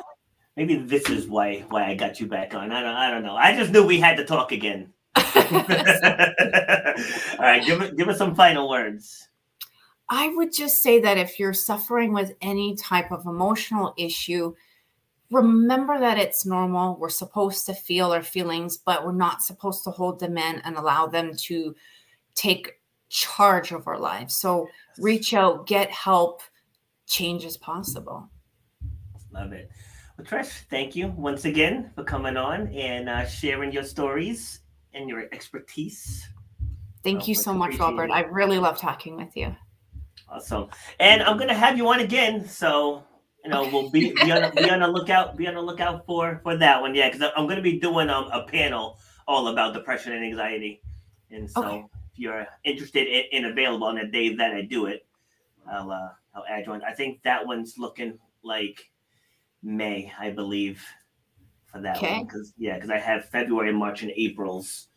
maybe 0.56 0.76
this 0.78 1.10
is 1.10 1.28
why 1.28 1.66
why 1.70 1.86
I 1.86 1.96
got 1.96 2.20
you 2.20 2.28
back 2.28 2.54
on. 2.54 2.72
I 2.72 2.82
don't 2.82 2.96
I 2.96 3.10
don't 3.12 3.24
know. 3.24 3.36
I 3.36 3.56
just 3.56 3.72
knew 3.72 3.86
we 3.86 4.00
had 4.00 4.18
to 4.18 4.26
talk 4.26 4.52
again. 4.52 4.94
All 5.36 5.36
right, 7.40 7.66
give 7.66 7.82
it 7.82 7.98
give 7.98 8.10
us 8.10 8.18
some 8.18 8.36
final 8.36 8.70
words. 8.70 9.27
I 10.10 10.30
would 10.36 10.54
just 10.54 10.82
say 10.82 11.02
that 11.02 11.18
if 11.18 11.40
you're 11.40 11.54
suffering 11.54 12.14
with 12.14 12.34
any 12.42 12.76
type 12.76 13.12
of 13.12 13.26
emotional 13.26 13.94
issue, 13.98 14.56
remember 15.32 16.00
that 16.00 16.18
it's 16.18 16.46
normal. 16.46 16.96
We're 16.98 17.10
supposed 17.10 17.66
to 17.66 17.74
feel 17.74 18.14
our 18.14 18.24
feelings, 18.24 18.78
but 18.78 19.06
we're 19.06 19.12
not 19.12 19.42
supposed 19.42 19.84
to 19.84 19.92
hold 19.92 20.20
them 20.20 20.38
in 20.38 20.62
and 20.62 20.78
allow 20.78 21.08
them 21.08 21.36
to 21.36 21.76
take 22.36 22.80
charge 23.10 23.72
of 23.72 23.88
our 23.88 24.00
lives. 24.00 24.36
So 24.36 24.70
reach 24.98 25.34
out, 25.34 25.68
get 25.68 25.92
help, 25.92 26.42
change 27.06 27.44
is 27.44 27.58
possible. 27.58 28.30
Love 29.32 29.52
it. 29.52 29.70
Well, 30.18 30.26
Trish, 30.26 30.64
thank 30.70 30.96
you 30.96 31.08
once 31.10 31.46
again 31.46 31.92
for 31.96 32.04
coming 32.04 32.38
on 32.38 32.68
and 32.70 33.10
uh, 33.10 33.26
sharing 33.26 33.72
your 33.72 33.84
stories 33.84 34.62
and 34.94 35.10
your 35.10 35.26
expertise. 35.34 36.28
Thank 37.04 37.24
Oh, 37.24 37.26
you 37.28 37.36
so 37.36 37.54
much, 37.54 37.78
Robert. 37.80 38.06
appreciated. 38.06 38.12
I 38.12 38.22
really 38.32 38.58
love 38.58 38.78
talking 38.78 39.16
with 39.16 39.36
you. 39.36 39.56
Awesome. 40.30 40.70
And 41.00 41.22
I'm 41.24 41.38
gonna 41.38 41.54
have 41.54 41.78
you 41.78 41.88
on 41.88 42.00
again, 42.02 42.48
so 42.48 43.04
you 43.44 43.50
know 43.50 43.68
we'll 43.70 43.90
be 43.90 44.12
be 44.12 44.32
on, 44.32 44.56
be 44.56 44.70
on 44.70 44.82
the 44.82 44.88
lookout 44.88 45.38
be 45.38 45.48
on 45.48 45.56
the 45.56 45.62
lookout 45.62 46.06
for 46.06 46.40
for 46.44 46.58
that 46.58 46.82
one. 46.82 46.94
Yeah, 46.96 47.10
because 47.10 47.32
I'm 47.36 47.48
gonna 47.48 47.62
be 47.62 47.80
doing 47.80 48.10
um, 48.10 48.30
a 48.32 48.44
panel 48.44 49.00
all 49.28 49.48
about 49.48 49.74
depression 49.74 50.14
and 50.14 50.26
anxiety, 50.26 50.82
and 51.32 51.50
so 51.50 51.62
Okay. 51.64 51.86
if 52.12 52.20
you're 52.20 52.46
interested 52.66 53.08
in, 53.08 53.24
and 53.32 53.46
available 53.52 53.88
on 53.88 53.96
the 53.96 54.06
day 54.06 54.36
that 54.36 54.54
I 54.54 54.62
do 54.64 54.88
it, 54.88 55.06
I'll 55.70 55.92
uh, 55.92 56.10
I'll 56.36 56.46
add 56.50 56.66
you 56.66 56.74
on. 56.74 56.84
I 56.84 56.94
think 56.94 57.24
that 57.24 57.46
one's 57.46 57.78
looking 57.78 58.20
like 58.44 58.92
May, 59.64 60.12
I 60.20 60.32
believe, 60.32 60.84
for 61.66 61.80
that 61.82 61.98
Okay. 61.98 62.18
one. 62.18 62.26
Because 62.26 62.54
yeah, 62.58 62.76
because 62.76 62.90
I 62.90 62.98
have 63.00 63.30
February, 63.30 63.72
March, 63.72 64.02
and 64.02 64.12
April's 64.16 64.90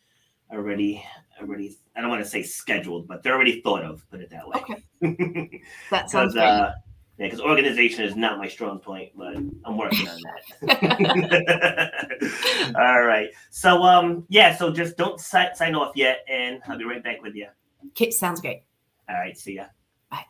already 0.51 1.05
already. 1.41 1.77
I 1.97 2.01
don't 2.01 2.11
want 2.11 2.23
to 2.23 2.29
say 2.29 2.43
scheduled, 2.43 3.07
but 3.09 3.23
they're 3.23 3.35
already 3.35 3.61
thought 3.61 3.83
of. 3.85 4.09
Put 4.11 4.21
it 4.21 4.31
that 4.31 4.47
way. 4.49 4.61
Okay. 5.03 5.63
That 5.91 6.11
sounds 6.11 6.35
Because 6.35 6.35
great. 6.35 6.45
uh, 6.45 6.73
yeah, 7.19 7.27
because 7.27 7.41
organization 7.41 8.05
is 8.05 8.17
not 8.17 8.39
my 8.39 8.49
strong 8.49 8.79
point, 8.79 9.11
but 9.15 9.37
I'm 9.37 9.77
working 9.77 10.09
on 10.09 10.19
that. 10.63 11.93
All 12.79 13.03
right. 13.03 13.29
So 13.51 13.83
um 13.83 14.25
yeah, 14.29 14.57
so 14.57 14.71
just 14.73 14.97
don't 14.97 15.21
si- 15.21 15.55
sign 15.55 15.75
off 15.75 15.93
yet, 15.95 16.25
and 16.29 16.61
I'll 16.67 16.79
be 16.79 16.85
right 16.85 17.03
back 17.05 17.21
with 17.23 17.35
you. 17.35 17.49
Okay, 17.89 18.11
sounds 18.11 18.41
great. 18.41 18.63
All 19.09 19.17
right. 19.17 19.37
See 19.37 19.55
ya. 19.57 19.67
Bye. 20.11 20.25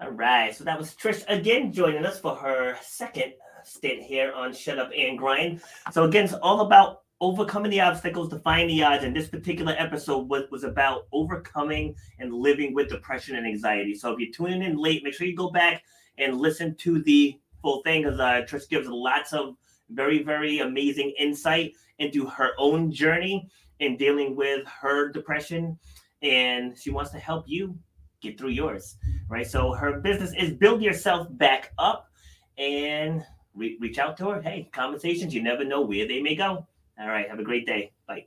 All 0.00 0.10
right. 0.12 0.54
So 0.54 0.64
that 0.64 0.78
was 0.78 0.94
Trish 0.94 1.24
again 1.28 1.72
joining 1.72 2.06
us 2.06 2.18
for 2.20 2.34
her 2.36 2.76
second 2.82 3.34
stint 3.64 4.02
here 4.02 4.32
on 4.32 4.52
Shut 4.54 4.78
Up 4.78 4.90
and 4.96 5.18
Grind. 5.18 5.60
So 5.92 6.04
again, 6.04 6.24
it's 6.24 6.34
all 6.34 6.60
about 6.60 7.02
overcoming 7.24 7.70
the 7.70 7.80
obstacles, 7.80 8.28
defying 8.28 8.68
the 8.68 8.82
odds. 8.82 9.02
And 9.02 9.16
this 9.16 9.28
particular 9.28 9.74
episode 9.78 10.28
was, 10.28 10.42
was 10.50 10.62
about 10.62 11.06
overcoming 11.10 11.96
and 12.18 12.34
living 12.34 12.74
with 12.74 12.90
depression 12.90 13.36
and 13.36 13.46
anxiety. 13.46 13.94
So 13.94 14.12
if 14.12 14.18
you're 14.20 14.32
tuning 14.32 14.62
in 14.62 14.76
late, 14.76 15.02
make 15.02 15.14
sure 15.14 15.26
you 15.26 15.34
go 15.34 15.50
back 15.50 15.82
and 16.18 16.36
listen 16.36 16.76
to 16.76 17.02
the 17.02 17.40
full 17.62 17.80
thing 17.82 18.02
because 18.02 18.20
uh, 18.20 18.42
Trish 18.46 18.68
gives 18.68 18.88
lots 18.88 19.32
of 19.32 19.56
very, 19.88 20.22
very 20.22 20.58
amazing 20.58 21.14
insight 21.18 21.72
into 21.98 22.26
her 22.26 22.50
own 22.58 22.92
journey 22.92 23.48
in 23.80 23.96
dealing 23.96 24.36
with 24.36 24.66
her 24.66 25.10
depression. 25.10 25.78
And 26.20 26.78
she 26.78 26.90
wants 26.90 27.10
to 27.12 27.18
help 27.18 27.44
you 27.48 27.78
get 28.20 28.38
through 28.38 28.50
yours, 28.50 28.98
right? 29.30 29.46
So 29.46 29.72
her 29.72 29.98
business 30.00 30.34
is 30.38 30.52
Build 30.52 30.82
Yourself 30.82 31.26
Back 31.30 31.72
Up 31.78 32.10
and 32.58 33.24
re- 33.54 33.78
reach 33.80 33.98
out 33.98 34.18
to 34.18 34.28
her. 34.28 34.42
Hey, 34.42 34.68
conversations, 34.74 35.34
you 35.34 35.42
never 35.42 35.64
know 35.64 35.80
where 35.80 36.06
they 36.06 36.20
may 36.20 36.34
go. 36.34 36.66
All 36.98 37.08
right, 37.08 37.28
have 37.28 37.38
a 37.38 37.44
great 37.44 37.66
day. 37.66 37.90
Bye. 38.06 38.26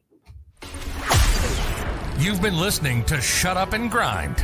You've 2.19 2.41
been 2.41 2.57
listening 2.57 3.05
to 3.05 3.21
Shut 3.21 3.57
Up 3.57 3.73
and 3.73 3.91
Grind. 3.91 4.43